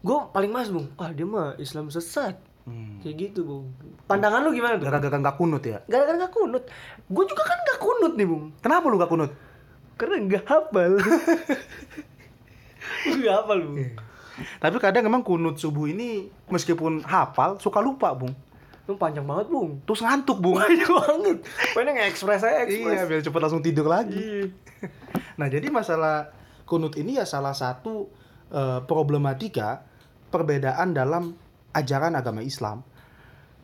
gue 0.00 0.18
paling 0.30 0.50
mas 0.54 0.70
bung, 0.70 0.86
ah 0.94 1.10
dia 1.10 1.26
mah 1.26 1.58
Islam 1.58 1.90
sesat, 1.90 2.38
Hmm. 2.64 3.02
kayak 3.02 3.28
gitu 3.28 3.44
bung. 3.44 3.66
Pandangan 4.06 4.46
lu 4.46 4.54
gimana 4.54 4.78
tuh? 4.78 4.86
Gara-gara 4.86 5.16
nggak 5.18 5.36
kunut 5.36 5.62
ya. 5.66 5.82
Gara-gara 5.90 6.16
nggak 6.16 6.32
kunut, 6.32 6.64
gue 7.10 7.24
juga 7.26 7.42
kan 7.42 7.58
nggak 7.60 7.80
kunut 7.82 8.12
nih 8.14 8.26
bung. 8.30 8.44
Kenapa 8.62 8.86
lu 8.86 8.96
nggak 8.96 9.10
kunut? 9.10 9.30
Karena 9.98 10.16
nggak 10.22 10.44
hafal. 10.46 10.92
Nggak 13.04 13.34
hafal 13.42 13.58
bung. 13.68 13.76
Tapi 14.58 14.76
kadang 14.82 15.04
emang 15.06 15.22
kunut 15.22 15.56
subuh 15.60 15.86
ini 15.86 16.26
meskipun 16.50 17.04
hafal 17.06 17.60
suka 17.62 17.78
lupa, 17.78 18.10
Bung. 18.16 18.34
Lu 18.84 19.00
panjang 19.00 19.24
banget, 19.24 19.48
Bung. 19.48 19.80
Terus 19.88 20.04
ngantuk, 20.04 20.44
Bung. 20.44 20.60
Panjang 20.64 20.92
banget. 20.92 21.38
Pengen 21.72 21.92
nge-express 21.96 22.42
aja, 22.44 22.68
express. 22.68 23.00
Iya, 23.00 23.02
biar 23.08 23.20
cepet 23.24 23.40
langsung 23.40 23.64
tidur 23.64 23.86
lagi. 23.88 24.18
Iya. 24.18 24.44
Nah, 25.34 25.50
jadi 25.50 25.66
masalah 25.66 26.30
kunut 26.62 26.94
ini 26.94 27.18
ya 27.18 27.26
salah 27.26 27.58
satu 27.58 28.06
eh, 28.54 28.78
problematika 28.86 29.82
perbedaan 30.30 30.94
dalam 30.94 31.34
ajaran 31.74 32.14
agama 32.14 32.38
Islam. 32.38 32.86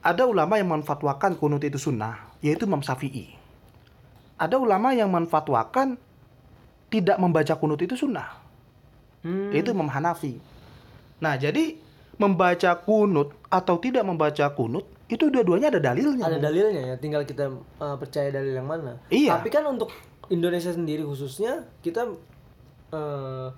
Ada 0.03 0.27
ulama 0.27 0.59
yang 0.59 0.75
menfatwakan 0.75 1.39
kunut 1.39 1.63
itu 1.63 1.79
sunnah, 1.79 2.35
yaitu 2.43 2.67
Imam 2.67 2.83
Syafi'i. 2.83 3.39
Ada 4.35 4.59
ulama 4.59 4.91
yang 4.91 5.15
menfatwakan 5.15 5.95
tidak 6.91 7.23
membaca 7.23 7.55
kunut 7.55 7.79
itu 7.79 7.95
sunnah, 7.95 8.35
Hmm. 9.23 9.55
yaitu 9.55 9.71
Imam 9.71 9.87
Hanafi. 9.87 10.43
Nah, 11.23 11.39
jadi 11.39 11.79
membaca 12.19 12.73
kunut 12.83 13.37
atau 13.47 13.79
tidak 13.79 14.03
membaca 14.03 14.51
kunut 14.59 14.89
itu 15.11 15.27
dua-duanya 15.27 15.75
ada 15.75 15.83
dalilnya. 15.83 16.25
Ada 16.31 16.39
dalilnya 16.39 16.95
ya, 16.95 16.97
tinggal 16.97 17.27
kita 17.27 17.51
uh, 17.83 17.97
percaya 17.99 18.31
dalil 18.31 18.55
yang 18.55 18.69
mana. 18.71 18.95
Iya. 19.11 19.37
Tapi 19.37 19.51
kan 19.51 19.67
untuk 19.67 19.91
Indonesia 20.31 20.71
sendiri 20.71 21.03
khususnya 21.03 21.67
kita 21.83 22.07
uh, 22.95 23.51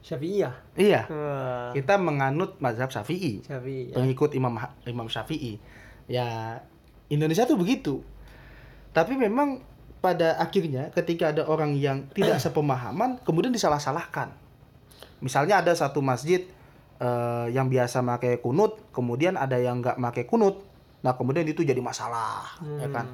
Syafi'iyah. 0.00 0.54
Iya. 0.80 1.02
Wah, 1.12 1.70
Kita 1.76 2.00
menganut 2.00 2.56
mazhab 2.56 2.88
Syafi'i. 2.88 3.44
Syafi'iyah. 3.44 3.96
pengikut 4.00 4.32
Imam 4.32 4.56
Imam 4.88 5.06
Syafi'i. 5.12 5.60
Ya 6.08 6.58
Indonesia 7.12 7.44
tuh 7.44 7.60
begitu. 7.60 8.00
Tapi 8.96 9.14
memang 9.20 9.60
pada 10.00 10.40
akhirnya 10.40 10.88
ketika 10.96 11.36
ada 11.36 11.44
orang 11.44 11.76
yang 11.76 12.08
tidak 12.16 12.40
sepemahaman 12.44 13.20
kemudian 13.20 13.52
disalah-salahkan. 13.52 14.32
Misalnya 15.20 15.60
ada 15.60 15.76
satu 15.76 16.00
masjid 16.00 16.48
eh, 16.96 17.46
yang 17.52 17.68
biasa 17.68 18.00
pakai 18.00 18.40
kunut, 18.40 18.80
kemudian 18.96 19.36
ada 19.36 19.60
yang 19.60 19.84
nggak 19.84 20.00
pakai 20.00 20.24
kunut. 20.24 20.64
Nah, 21.00 21.16
kemudian 21.16 21.48
itu 21.48 21.64
jadi 21.64 21.80
masalah, 21.80 22.60
ya 22.60 22.88
kan? 22.92 23.06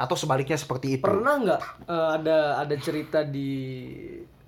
Atau 0.00 0.16
sebaliknya 0.16 0.56
seperti 0.56 0.98
itu. 0.98 1.04
Pernah 1.04 1.34
nggak 1.44 1.60
uh, 1.86 2.08
ada 2.16 2.58
ada 2.64 2.76
cerita 2.80 3.22
di 3.22 3.50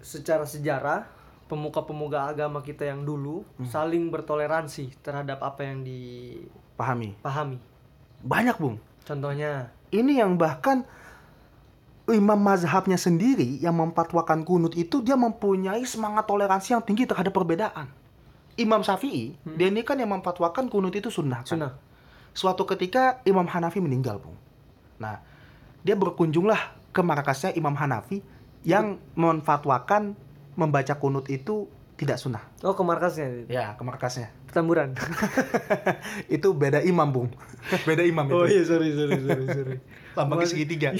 secara 0.00 0.48
sejarah 0.48 1.06
pemuka-pemuka 1.46 2.26
agama 2.26 2.58
kita 2.62 2.90
yang 2.90 3.06
dulu 3.06 3.46
saling 3.70 4.10
bertoleransi 4.10 4.98
terhadap 5.02 5.38
apa 5.42 5.62
yang 5.62 5.86
dipahami. 5.86 7.14
Pahami. 7.22 7.58
Banyak, 8.26 8.56
Bung. 8.58 8.82
Contohnya, 9.06 9.70
Ini 9.94 10.26
yang 10.26 10.34
bahkan 10.34 10.82
imam 12.10 12.38
mazhabnya 12.38 12.98
sendiri 12.98 13.58
yang 13.62 13.78
memfatwakan 13.78 14.42
kunut 14.42 14.74
itu 14.74 14.98
dia 15.02 15.14
mempunyai 15.14 15.82
semangat 15.86 16.26
toleransi 16.26 16.74
yang 16.74 16.82
tinggi 16.82 17.06
terhadap 17.06 17.30
perbedaan. 17.30 17.86
Imam 18.56 18.80
Syafi'i, 18.80 19.36
dia 19.54 19.68
ini 19.68 19.84
kan 19.84 20.00
yang 20.00 20.10
memfatwakan 20.10 20.66
kunut 20.72 20.94
itu 20.96 21.12
sunnah. 21.12 21.44
Kan? 21.44 21.50
sunnah. 21.54 21.72
Suatu 22.36 22.68
ketika 22.68 23.24
Imam 23.24 23.48
Hanafi 23.48 23.80
meninggal, 23.80 24.20
Bung. 24.20 24.36
Nah, 25.00 25.24
dia 25.80 25.96
berkunjunglah 25.96 26.76
ke 26.92 27.00
markasnya 27.00 27.56
Imam 27.56 27.72
Hanafi 27.72 28.20
yang 28.60 29.00
memfatwakan 29.16 30.12
membaca 30.52 31.00
kunut 31.00 31.32
itu 31.32 31.64
tidak 31.96 32.20
sunnah. 32.20 32.44
Oh, 32.60 32.76
ke 32.76 32.84
markasnya. 32.84 33.48
Ya, 33.48 33.72
ke 33.72 33.80
markasnya. 33.80 34.28
Petamburan. 34.52 34.92
itu 36.36 36.48
beda 36.52 36.84
imam, 36.84 37.08
Bung. 37.08 37.28
beda 37.88 38.04
imam 38.04 38.28
itu. 38.28 38.36
Oh 38.36 38.44
iya, 38.44 38.62
sorry, 38.68 38.92
sorry, 38.92 39.16
sorry, 39.16 39.46
sorry. 39.48 39.76
Lambang 40.20 40.44
Masih- 40.44 40.52
segitiga. 40.60 40.92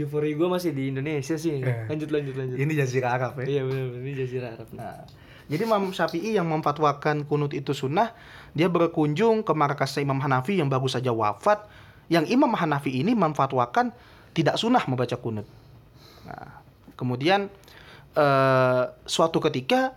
Euphoria 0.00 0.32
gue 0.32 0.48
masih 0.48 0.72
di 0.72 0.88
Indonesia 0.88 1.36
sih. 1.36 1.60
Eh. 1.60 1.84
Lanjut, 1.92 2.08
lanjut, 2.08 2.34
lanjut. 2.40 2.56
Ini 2.56 2.72
jazirah 2.72 3.10
Arab 3.20 3.32
ya. 3.44 3.60
Iya 3.60 3.62
benar, 3.68 3.84
benar. 3.92 4.00
ini 4.00 4.12
Jazirah 4.16 4.48
Arab. 4.56 4.68
Nah, 4.72 5.04
jadi 5.50 5.62
Imam 5.66 5.90
Syafi'i 5.90 6.38
yang 6.38 6.46
memfatwakan 6.46 7.26
kunut 7.26 7.50
itu 7.52 7.74
sunnah, 7.74 8.14
dia 8.56 8.66
berkunjung 8.66 9.46
ke 9.46 9.52
markas 9.54 9.98
Imam 9.98 10.18
Hanafi 10.18 10.58
yang 10.58 10.66
baru 10.66 10.90
saja 10.90 11.14
wafat, 11.14 11.66
yang 12.10 12.26
Imam 12.26 12.50
Hanafi 12.54 13.02
ini 13.02 13.14
memfatwakan 13.14 13.94
tidak 14.34 14.58
sunnah 14.58 14.82
membaca 14.86 15.14
kunut. 15.18 15.46
Nah, 16.26 16.62
kemudian 16.98 17.50
eh, 18.14 18.82
suatu 19.06 19.38
ketika 19.38 19.94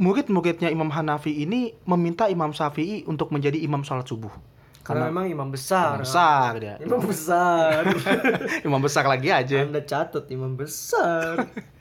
murid-muridnya 0.00 0.72
Imam 0.72 0.88
Hanafi 0.88 1.44
ini 1.44 1.76
meminta 1.84 2.32
Imam 2.32 2.56
Syafi'i 2.56 3.04
untuk 3.04 3.28
menjadi 3.28 3.60
imam 3.60 3.84
sholat 3.84 4.08
subuh. 4.08 4.32
Karena 4.80 5.12
memang 5.12 5.28
imam 5.28 5.48
besar. 5.52 6.00
Imam 6.00 6.08
besar 6.08 6.50
dia. 6.56 6.74
Imam 6.80 7.04
besar. 7.04 7.80
Imam 8.66 8.80
besar 8.80 9.04
lagi 9.04 9.28
aja. 9.28 9.60
Anda 9.60 9.84
catat 9.84 10.24
imam 10.32 10.56
besar. 10.56 11.44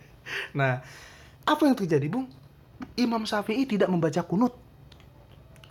Nah, 0.54 0.86
apa 1.42 1.62
yang 1.66 1.74
terjadi, 1.74 2.06
Bung? 2.06 2.30
Imam 2.94 3.26
Syafi'i 3.26 3.66
tidak 3.66 3.90
membaca 3.90 4.22
kunut. 4.22 4.54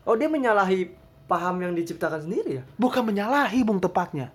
Oh, 0.08 0.16
dia 0.16 0.24
menyalahi 0.24 0.88
paham 1.28 1.60
yang 1.60 1.76
diciptakan 1.76 2.24
sendiri 2.24 2.50
ya? 2.58 2.62
Bukan 2.80 3.04
menyalahi 3.04 3.60
Bung 3.60 3.76
tepatnya. 3.76 4.32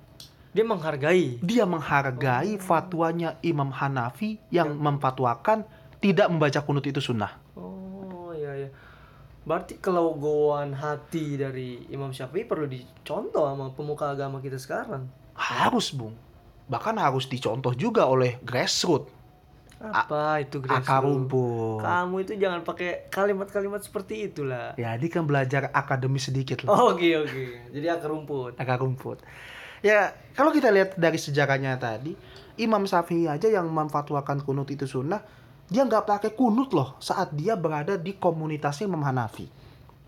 Dia 0.54 0.62
menghargai. 0.62 1.42
Dia 1.42 1.66
menghargai 1.66 2.62
fatwanya 2.62 3.42
Imam 3.42 3.74
Hanafi 3.74 4.38
yang 4.54 4.78
memfatwakan 4.78 5.66
tidak 5.98 6.30
membaca 6.30 6.62
kunut 6.62 6.86
itu 6.86 7.02
sunnah. 7.02 7.42
Oh, 7.58 8.30
iya 8.38 8.54
iya. 8.54 8.70
Berarti 9.50 9.82
kelegoan 9.82 10.78
hati 10.78 11.42
dari 11.42 11.90
Imam 11.90 12.14
Syafi'i 12.14 12.46
perlu 12.46 12.70
dicontoh 12.70 13.50
sama 13.50 13.74
pemuka 13.74 14.14
agama 14.14 14.46
kita 14.46 14.62
sekarang. 14.62 15.10
Harus, 15.34 15.90
Bung. 15.90 16.14
Bahkan 16.70 17.02
harus 17.02 17.26
dicontoh 17.26 17.74
juga 17.74 18.06
oleh 18.06 18.38
grassroots. 18.46 19.10
Apa 19.92 20.40
itu 20.40 20.64
akar 20.64 21.04
rumput. 21.04 21.84
Kamu 21.84 22.16
itu 22.24 22.40
jangan 22.40 22.64
pakai 22.64 23.12
kalimat-kalimat 23.12 23.84
seperti 23.84 24.32
itulah. 24.32 24.80
Ya, 24.80 24.96
dia 24.96 25.10
kan 25.12 25.28
belajar 25.28 25.68
akademi 25.76 26.24
sedikit 26.24 26.64
lah. 26.64 26.72
Oh, 26.72 26.96
Oke 26.96 27.12
oke. 27.20 27.74
Jadi 27.76 27.88
akar 27.92 28.08
rumput. 28.08 28.56
Akar 28.56 28.80
rumput. 28.80 29.20
Ya, 29.84 30.16
kalau 30.40 30.56
kita 30.56 30.72
lihat 30.72 30.96
dari 30.96 31.20
sejarahnya 31.20 31.76
tadi, 31.76 32.16
Imam 32.56 32.88
Syafi'i 32.88 33.28
aja 33.28 33.52
yang 33.52 33.68
memfatwakan 33.68 34.40
kunut 34.48 34.72
itu 34.72 34.88
sunnah, 34.88 35.20
dia 35.68 35.84
nggak 35.84 36.08
pakai 36.08 36.32
kunut 36.32 36.72
loh 36.72 36.96
saat 37.04 37.36
dia 37.36 37.60
berada 37.60 38.00
di 38.00 38.16
komunitasnya 38.16 38.88
Imam 38.88 39.04
Hanafi. 39.04 39.52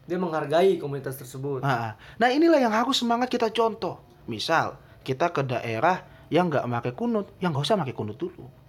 Dia 0.07 0.15
menghargai 0.15 0.79
komunitas 0.79 1.19
tersebut. 1.19 1.65
Nah, 1.65 1.99
nah 2.15 2.29
inilah 2.31 2.61
yang 2.61 2.71
harus 2.71 3.01
semangat 3.01 3.27
kita 3.27 3.51
contoh. 3.51 3.99
Misal, 4.31 4.79
kita 5.03 5.35
ke 5.35 5.43
daerah 5.43 6.05
yang 6.31 6.47
nggak 6.47 6.63
pakai 6.63 6.93
kunut, 6.95 7.33
yang 7.43 7.51
nggak 7.51 7.65
usah 7.65 7.75
pakai 7.75 7.97
kunut 7.97 8.15
dulu. 8.15 8.64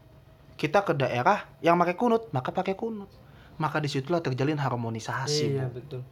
Kita 0.56 0.82
ke 0.82 0.92
daerah 0.92 1.44
yang 1.60 1.76
pakai 1.76 1.94
kunut, 1.94 2.32
maka 2.32 2.48
pakai 2.50 2.72
kunut. 2.72 3.08
Maka 3.56 3.76
di 3.78 3.88
situlah 3.88 4.20
terjalin 4.20 4.56
harmonisasi. 4.56 5.46
Iya 5.52 5.68
Bu. 5.68 5.76
betul. 5.76 6.02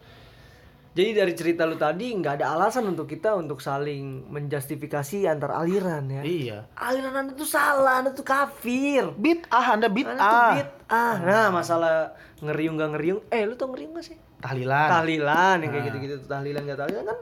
Jadi 0.94 1.10
dari 1.10 1.34
cerita 1.34 1.66
lu 1.66 1.74
tadi 1.74 2.14
nggak 2.14 2.38
ada 2.38 2.54
alasan 2.54 2.86
untuk 2.86 3.10
kita 3.10 3.34
untuk 3.34 3.58
saling 3.58 4.30
menjustifikasi 4.30 5.26
antar 5.26 5.50
aliran 5.52 6.06
ya. 6.06 6.22
Iya. 6.22 6.58
Aliran 6.72 7.14
anda 7.18 7.32
tuh 7.34 7.44
salah, 7.44 7.98
anda 7.98 8.14
tuh 8.14 8.22
kafir. 8.22 9.10
Bid'ah, 9.18 9.74
anda 9.74 9.90
Anda 9.90 9.90
tuh 9.90 9.96
bid'ah. 9.98 10.50
bid'ah. 10.54 11.14
Nah 11.18 11.46
masalah 11.50 12.14
ngeriung 12.38 12.78
gak 12.78 12.90
ngeriung, 12.94 13.20
eh 13.26 13.42
lu 13.42 13.58
tau 13.58 13.74
ngeriung 13.74 13.98
gak 13.98 14.06
sih? 14.06 14.16
Tahlilan. 14.38 14.86
Tahlilan 14.86 15.56
yang 15.66 15.70
kayak 15.72 15.82
Ah. 15.82 15.88
gitu-gitu 15.90 16.14
tahlilan 16.30 16.62
gak 16.62 16.78
tahlilan 16.78 17.04
kan 17.04 17.18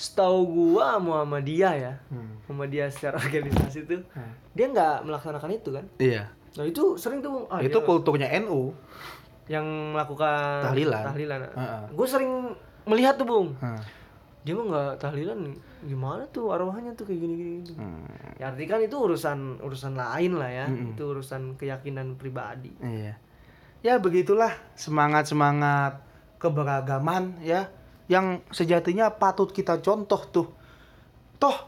setahu 0.00 0.38
gua 0.72 0.96
Muhammadiyah 0.96 1.74
ya 1.76 1.92
Hmm. 2.08 2.40
Muhammadiyah 2.46 2.88
secara 2.88 3.20
organisasi 3.22 3.84
tuh 3.84 4.00
Hmm. 4.10 4.32
dia 4.50 4.66
nggak 4.66 5.04
melaksanakan 5.04 5.50
itu 5.52 5.70
kan 5.70 5.84
Iya. 5.96 6.24
nah 6.50 6.64
itu 6.64 6.96
sering 6.96 7.20
tuh 7.20 7.30
Bung. 7.30 7.44
ah, 7.46 7.60
itu 7.60 7.70
dia 7.70 7.84
kulturnya 7.84 8.28
NU. 8.40 8.72
yang 9.46 9.66
melakukan 9.90 10.62
Tahlilan. 10.64 11.04
tahlilan 11.04 11.40
Heeh. 11.44 11.82
gue 11.90 12.06
sering 12.06 12.54
melihat 12.84 13.14
tuh 13.14 13.26
bung 13.26 13.48
Hmm. 13.56 13.76
dia 14.40 14.54
mah 14.54 14.64
nggak 14.64 14.90
tahlilan 14.98 15.38
gimana 15.82 16.22
tuh 16.26 16.48
arwahnya 16.48 16.94
tuh 16.94 17.04
kayak 17.04 17.18
gini 17.18 17.34
gini, 17.34 17.50
gini. 17.60 17.76
Hmm. 17.76 18.06
ya 18.36 18.48
arti 18.48 18.64
kan 18.64 18.78
itu 18.78 18.94
urusan 18.94 19.58
urusan 19.58 19.92
lain 19.92 20.32
lah 20.34 20.48
ya 20.48 20.64
Mm-mm. 20.64 20.92
itu 20.92 21.02
urusan 21.04 21.54
keyakinan 21.54 22.14
pribadi 22.14 22.72
Iya. 22.78 23.18
Ya 23.80 23.96
begitulah 23.96 24.52
semangat-semangat 24.74 25.98
keberagaman 26.38 27.40
ya 27.40 27.68
yang 28.10 28.42
sejatinya 28.50 29.14
patut 29.14 29.54
kita 29.54 29.78
contoh 29.78 30.20
tuh. 30.26 30.48
Toh 31.38 31.58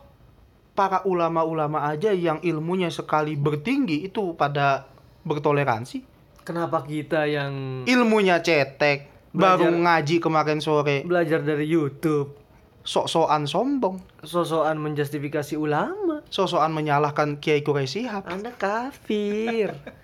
para 0.75 1.07
ulama-ulama 1.07 1.87
aja 1.87 2.11
yang 2.11 2.43
ilmunya 2.43 2.91
sekali 2.91 3.39
bertinggi 3.39 4.09
itu 4.11 4.35
pada 4.35 4.89
bertoleransi. 5.23 6.11
kenapa 6.43 6.83
kita 6.83 7.23
yang 7.31 7.85
Ilmunya 7.87 8.43
cetek, 8.43 9.31
baru 9.31 9.71
Belajar. 9.71 10.03
ngaji 10.03 10.17
kemarin 10.19 10.59
sore, 10.59 11.07
belajar 11.07 11.39
dari 11.39 11.71
YouTube 11.71 12.35
sok-sokan 12.83 13.47
sombong, 13.47 14.03
sosokan 14.27 14.75
menjustifikasi 14.83 15.55
ulama 15.55 16.27
sok-sokan 16.27 16.75
menyalahkan 16.75 17.39
Kiai 17.39 17.63
Quraisy 17.63 18.11
anda 18.11 18.51
kafir 18.59 19.71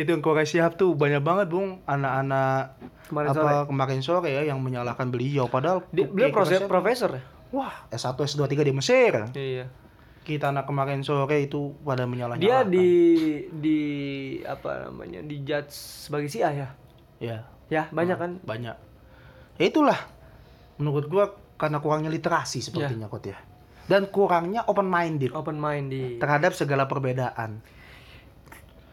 Itu 0.00 0.10
yang 0.10 0.20
Quraisy 0.20 0.56
Shihab 0.56 0.72
tuh 0.74 0.92
banyak 0.92 1.20
banget, 1.20 1.46
Bung, 1.46 1.84
anak-anak 1.84 2.80
kemarin 3.06 3.28
apa 3.28 3.36
sore. 3.36 3.54
kemarin 3.68 4.00
sore 4.00 4.30
ya 4.30 4.42
yang 4.44 4.58
menyalahkan 4.58 5.08
beliau. 5.08 5.44
Padahal 5.46 5.84
Dia- 5.90 6.08
beliau 6.08 6.32
Shihab- 6.40 6.66
profesor 6.66 7.10
ya? 7.12 7.22
Wah 7.50 7.84
S1 7.90 8.14
S2 8.16 8.46
3 8.46 8.62
di 8.62 8.72
Mesir. 8.72 9.12
Iya. 9.30 9.66
Kita 10.20 10.48
anak 10.48 10.64
kemarin 10.64 11.02
sore 11.02 11.42
itu 11.42 11.74
pada 11.80 12.06
menyalah 12.06 12.38
dia 12.38 12.62
di 12.62 12.86
di 13.50 13.80
apa 14.40 14.86
namanya 14.86 15.20
di 15.20 15.42
judge 15.42 15.72
sebagai 16.06 16.30
Syiah 16.30 16.52
ya? 16.54 16.68
Ya 17.18 17.36
ya 17.66 17.82
banyak 17.90 18.16
kan? 18.16 18.32
banyak. 18.40 18.76
Ya 19.56 19.64
itulah 19.66 19.98
menurut 20.76 21.04
gua 21.06 21.24
karena 21.56 21.76
kurangnya 21.78 22.08
literasi 22.08 22.62
sepertinya 22.62 23.04
kot 23.06 23.26
ya. 23.26 23.36
Dan 23.84 24.06
kurangnya 24.06 24.62
open 24.64 24.86
minded 24.86 25.34
open 25.34 25.58
mind 25.58 25.90
di 25.90 26.02
terhadap 26.16 26.54
segala 26.54 26.86
perbedaan 26.86 27.58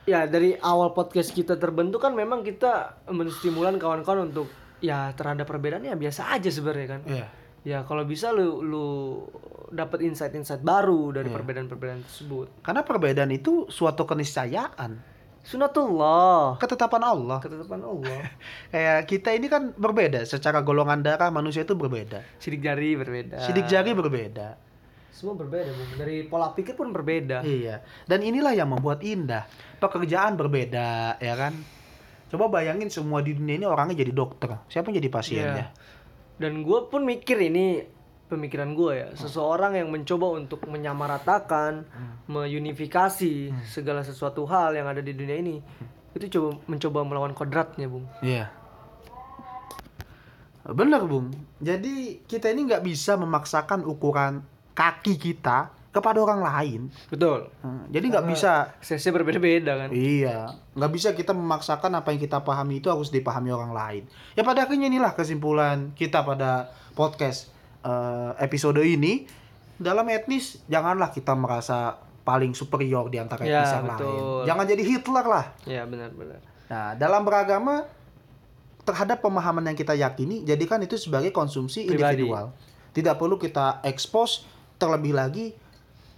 ya 0.08 0.24
dari 0.24 0.55
awal 0.58 0.95
podcast 0.95 1.30
kita 1.30 1.60
terbentuk 1.60 1.99
kan 1.99 2.16
memang 2.16 2.39
kita 2.41 3.03
menstimulan 3.12 3.76
kawan-kawan 3.76 4.32
untuk 4.32 4.47
ya 4.80 5.12
terhadap 5.12 5.43
perbedaan 5.43 5.84
ya 5.84 5.93
biasa 5.93 6.32
aja 6.32 6.47
sebenarnya 6.47 6.88
kan. 6.88 7.01
Ya 7.05 7.28
ya 7.68 7.84
kalau 7.84 8.08
bisa 8.08 8.32
lu 8.32 8.64
lu 8.64 8.88
dapat 9.68 9.99
insight-insight 9.99 10.64
baru 10.64 11.12
dari 11.12 11.28
Iya. 11.28 11.36
perbedaan-perbedaan 11.36 12.01
tersebut. 12.08 12.47
Karena 12.64 12.88
perbedaan 12.88 13.32
itu 13.36 13.68
suatu 13.68 14.08
keniscayaan. 14.08 15.20
Sunatullah. 15.43 16.60
Ketetapan 16.60 17.03
Allah. 17.03 17.39
Ketetapan 17.43 17.82
Allah. 17.91 18.20
Kayak 18.72 18.99
kita 19.08 19.30
ini 19.36 19.47
kan 19.47 19.72
berbeda 19.76 20.24
secara 20.24 20.64
golongan 20.64 21.03
darah 21.03 21.28
manusia 21.28 21.64
itu 21.64 21.76
berbeda. 21.76 22.24
Sidik 22.39 22.64
jari 22.64 22.95
berbeda. 22.95 23.43
Sidik 23.43 23.68
jari 23.68 23.91
berbeda 23.91 24.55
semua 25.10 25.34
berbeda 25.34 25.70
Bung. 25.70 25.91
dari 25.97 26.26
pola 26.26 26.51
pikir 26.51 26.78
pun 26.78 26.93
berbeda 26.93 27.41
Iya. 27.41 27.82
Dan 28.05 28.22
inilah 28.22 28.53
yang 28.53 28.70
membuat 28.70 29.01
indah. 29.01 29.49
Pekerjaan 29.78 30.38
berbeda, 30.38 31.18
ya 31.18 31.34
kan? 31.34 31.58
Coba 32.28 32.51
bayangin 32.51 32.91
semua 32.91 33.24
di 33.24 33.34
dunia 33.34 33.55
ini 33.55 33.66
orangnya 33.66 33.97
jadi 33.97 34.12
dokter. 34.12 34.60
Siapa 34.68 34.91
yang 34.91 34.97
jadi 34.99 35.10
pasiennya? 35.10 35.68
Iya. 35.68 35.95
dan 36.38 36.62
gue 36.62 36.80
pun 36.86 37.01
mikir 37.01 37.34
ini 37.41 37.82
pemikiran 38.30 38.78
gue 38.78 38.93
ya 38.93 39.10
seseorang 39.18 39.74
yang 39.74 39.89
mencoba 39.89 40.38
untuk 40.38 40.62
menyamaratakan 40.70 41.82
meunifikasi 42.30 43.49
segala 43.66 44.05
sesuatu 44.05 44.45
hal 44.45 44.78
yang 44.78 44.86
ada 44.86 45.01
di 45.01 45.18
dunia 45.18 45.34
ini 45.34 45.58
itu 46.14 46.38
coba 46.38 46.62
mencoba 46.70 46.99
melawan 47.01 47.34
kodratnya 47.34 47.89
bung 47.89 48.05
Iya. 48.22 48.53
Bener, 50.68 50.99
Bung. 51.08 51.32
Jadi 51.58 52.22
kita 52.28 52.51
ini 52.51 52.68
nggak 52.68 52.84
bisa 52.84 53.16
memaksakan 53.16 53.88
ukuran 53.88 54.43
kaki 54.78 55.18
kita 55.18 55.74
kepada 55.90 56.22
orang 56.22 56.40
lain. 56.40 56.82
betul 57.08 57.50
Hmm, 57.60 57.90
Jadi 57.90 58.06
nggak 58.08 58.26
bisa 58.28 58.78
CC 58.78 59.10
berbeda-beda 59.10 59.74
kan 59.76 59.90
Iya, 59.90 60.46
nggak 60.72 60.92
bisa 60.94 61.10
kita 61.12 61.34
memaksakan 61.34 61.90
apa 61.96 62.14
yang 62.14 62.22
kita 62.22 62.38
pahami 62.40 62.78
itu 62.78 62.88
harus 62.88 63.10
dipahami 63.10 63.50
orang 63.50 63.74
lain. 63.74 64.04
Ya 64.32 64.46
pada 64.46 64.62
akhirnya 64.62 64.86
inilah 64.88 65.12
kesimpulan 65.12 65.90
kita 65.92 66.22
pada 66.22 66.70
podcast 66.94 67.50
eh, 67.82 68.32
episode 68.38 68.78
ini. 68.80 69.26
Dalam 69.76 70.06
etnis, 70.08 70.62
janganlah 70.66 71.10
kita 71.10 71.34
merasa 71.34 71.98
paling 72.22 72.52
superior 72.52 73.08
di 73.08 73.18
antara 73.18 73.42
Ya, 73.42 73.62
etnis 73.62 73.72
yang 73.72 73.86
lain. 73.88 73.94
betul. 73.96 74.42
Jangan 74.46 74.66
jadi 74.68 74.84
Hitler 74.84 75.26
lah. 75.26 75.46
ya 75.66 75.82
benar-benar 75.84 76.40
Nah, 76.68 76.88
dalam 76.94 77.22
beragama 77.24 77.88
terhadap 78.84 79.20
pemahaman 79.20 79.66
yang 79.66 79.76
kita 79.76 79.94
yakini, 79.94 80.44
jadikan 80.44 80.78
itu 80.80 80.96
sebagai 80.96 81.30
konsumsi 81.30 81.84
Pribadi. 81.84 82.22
individual. 82.22 82.52
Tidak 82.92 83.16
perlu 83.16 83.36
kita 83.36 83.80
expose 83.82 84.44
terlebih 84.78 85.12
lagi 85.12 85.46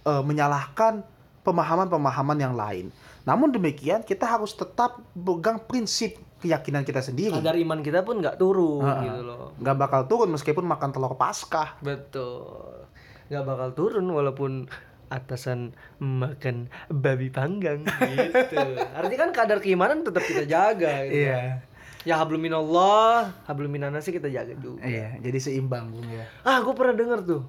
eh, 0.02 0.22
menyalahkan 0.22 1.02
pemahaman-pemahaman 1.42 2.38
yang 2.38 2.52
lain. 2.52 2.88
Namun 3.22 3.48
demikian, 3.48 4.00
kita 4.00 4.24
harus 4.26 4.52
tetap 4.52 5.00
pegang 5.10 5.58
prinsip 5.58 6.14
keyakinan 6.38 6.82
kita 6.82 7.00
sendiri. 7.00 7.32
kadar 7.34 7.52
iman 7.54 7.78
kita 7.78 8.00
pun 8.00 8.16
nggak 8.16 8.36
turun 8.36 8.80
Ha-ha. 8.80 9.04
gitu 9.04 9.20
loh 9.22 9.52
Nggak 9.56 9.76
bakal 9.78 10.00
turun 10.06 10.28
meskipun 10.30 10.64
makan 10.64 10.88
telur 10.88 11.12
paskah. 11.14 11.76
betul 11.80 12.88
nggak 13.28 13.44
bakal 13.44 13.68
turun 13.70 14.06
walaupun 14.06 14.66
atasan 15.06 15.70
makan 15.98 16.66
babi 16.88 17.28
panggang 17.28 17.84
gitu 17.84 18.56
artinya 18.96 19.20
kan 19.20 19.32
kadar 19.36 19.58
keimanan 19.58 20.00
tetap 20.00 20.22
kita 20.22 20.42
jaga 20.44 21.04
gitu. 21.04 21.28
Iya. 21.28 21.60
ya 22.02 22.14
hablum 22.16 22.40
minallah 22.40 23.36
hablum 23.44 23.68
minannasi 23.68 24.10
kita 24.10 24.26
jaga 24.26 24.56
juga 24.56 24.80
Iya, 24.80 25.20
jadi 25.20 25.38
seimbang 25.38 25.92
ya. 26.04 26.24
ah 26.40 26.58
gue 26.58 26.72
pernah 26.72 26.96
dengar 26.96 27.20
tuh 27.20 27.44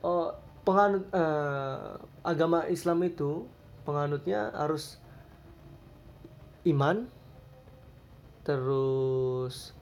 oh, 0.00 0.32
penganut 0.62 1.04
eh, 1.08 1.88
agama 2.22 2.66
Islam 2.66 3.02
itu 3.02 3.48
penganutnya 3.82 4.52
harus 4.52 5.00
iman 6.64 7.08
terus 8.42 9.72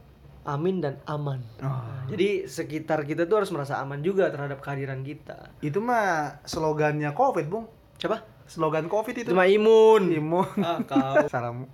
amin 0.43 0.79
dan 0.79 0.95
aman 1.05 1.43
Oh. 1.59 1.83
jadi 2.07 2.47
sekitar 2.47 3.03
kita 3.03 3.27
tuh 3.27 3.43
harus 3.43 3.51
merasa 3.51 3.79
aman 3.79 3.99
juga 3.99 4.31
terhadap 4.31 4.59
kehadiran 4.61 5.03
kita 5.03 5.51
Itu 5.59 5.79
mah 5.81 6.39
slogannya 6.45 7.11
Covid, 7.13 7.47
Bung. 7.47 7.67
coba 7.97 8.23
Slogan 8.47 8.87
Covid 8.87 9.17
itu. 9.17 9.29
cuma 9.29 9.43
imun 9.45 10.07
imun. 10.09 10.47
ah 10.63 10.79
kau 10.81 11.27
Salam. 11.33 11.67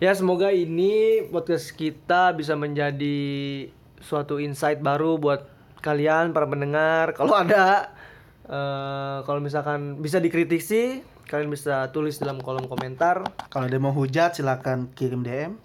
Ya 0.00 0.10
semoga 0.12 0.48
ini 0.48 1.20
podcast 1.28 1.68
kita 1.70 2.32
bisa 2.32 2.56
menjadi 2.56 3.68
suatu 4.00 4.40
insight 4.40 4.80
baru 4.80 5.14
buat 5.14 5.51
kalian 5.82 6.30
para 6.30 6.46
pendengar. 6.46 7.12
Kalau 7.18 7.34
ada 7.34 7.92
uh, 8.46 9.26
kalau 9.26 9.42
misalkan 9.42 9.98
bisa 9.98 10.22
dikritisi 10.22 11.02
kalian 11.26 11.48
bisa 11.48 11.90
tulis 11.90 12.16
dalam 12.22 12.38
kolom 12.38 12.70
komentar. 12.70 13.26
Kalau 13.50 13.64
ada 13.66 13.78
mau 13.82 13.92
hujat 13.92 14.38
silahkan 14.38 14.88
kirim 14.94 15.26
DM 15.26 15.58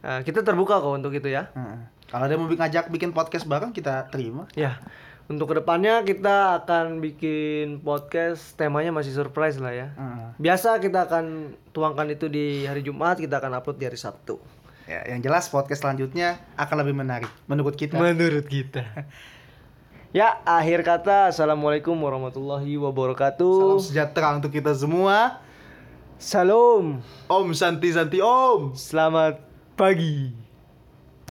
uh, 0.00 0.06
nah, 0.06 0.20
kita 0.22 0.46
terbuka 0.46 0.78
kok 0.78 0.94
untuk 0.94 1.12
itu 1.12 1.28
ya. 1.28 1.50
Hmm. 1.52 1.90
kalau 2.10 2.26
ada 2.26 2.34
mau 2.34 2.50
ngajak 2.50 2.90
bikin 2.90 3.14
podcast 3.14 3.46
bareng 3.46 3.70
kita 3.70 4.10
terima. 4.10 4.50
Ya 4.58 4.82
untuk 5.30 5.54
ke 5.54 5.62
depannya 5.62 6.02
kita 6.02 6.58
akan 6.58 6.98
bikin 6.98 7.86
podcast 7.86 8.58
temanya 8.58 8.90
masih 8.90 9.14
surprise 9.14 9.62
lah 9.62 9.70
ya. 9.70 9.86
Uh. 9.94 10.34
biasa 10.42 10.82
kita 10.82 11.06
akan 11.06 11.54
tuangkan 11.70 12.10
itu 12.10 12.26
di 12.26 12.66
hari 12.66 12.82
Jumat 12.82 13.22
kita 13.22 13.38
akan 13.38 13.62
upload 13.62 13.78
di 13.78 13.86
hari 13.86 13.94
Sabtu. 13.94 14.42
Ya 14.90 15.06
yang 15.06 15.22
jelas 15.22 15.46
podcast 15.46 15.86
selanjutnya 15.86 16.42
akan 16.58 16.82
lebih 16.82 16.98
menarik 16.98 17.30
menurut 17.46 17.78
kita. 17.78 17.94
Menurut 17.94 18.50
kita. 18.50 18.82
Ya, 20.10 20.42
akhir 20.42 20.82
kata. 20.82 21.30
Assalamualaikum 21.30 21.94
warahmatullahi 21.94 22.74
wabarakatuh. 22.74 23.78
Salam 23.78 23.78
sejahtera 23.78 24.34
untuk 24.42 24.50
kita 24.50 24.74
semua. 24.74 25.38
Salam. 26.18 26.98
Om 27.30 27.54
Santi 27.54 27.94
Santi 27.94 28.18
Om. 28.18 28.74
Selamat 28.74 29.38
pagi. 29.78 30.34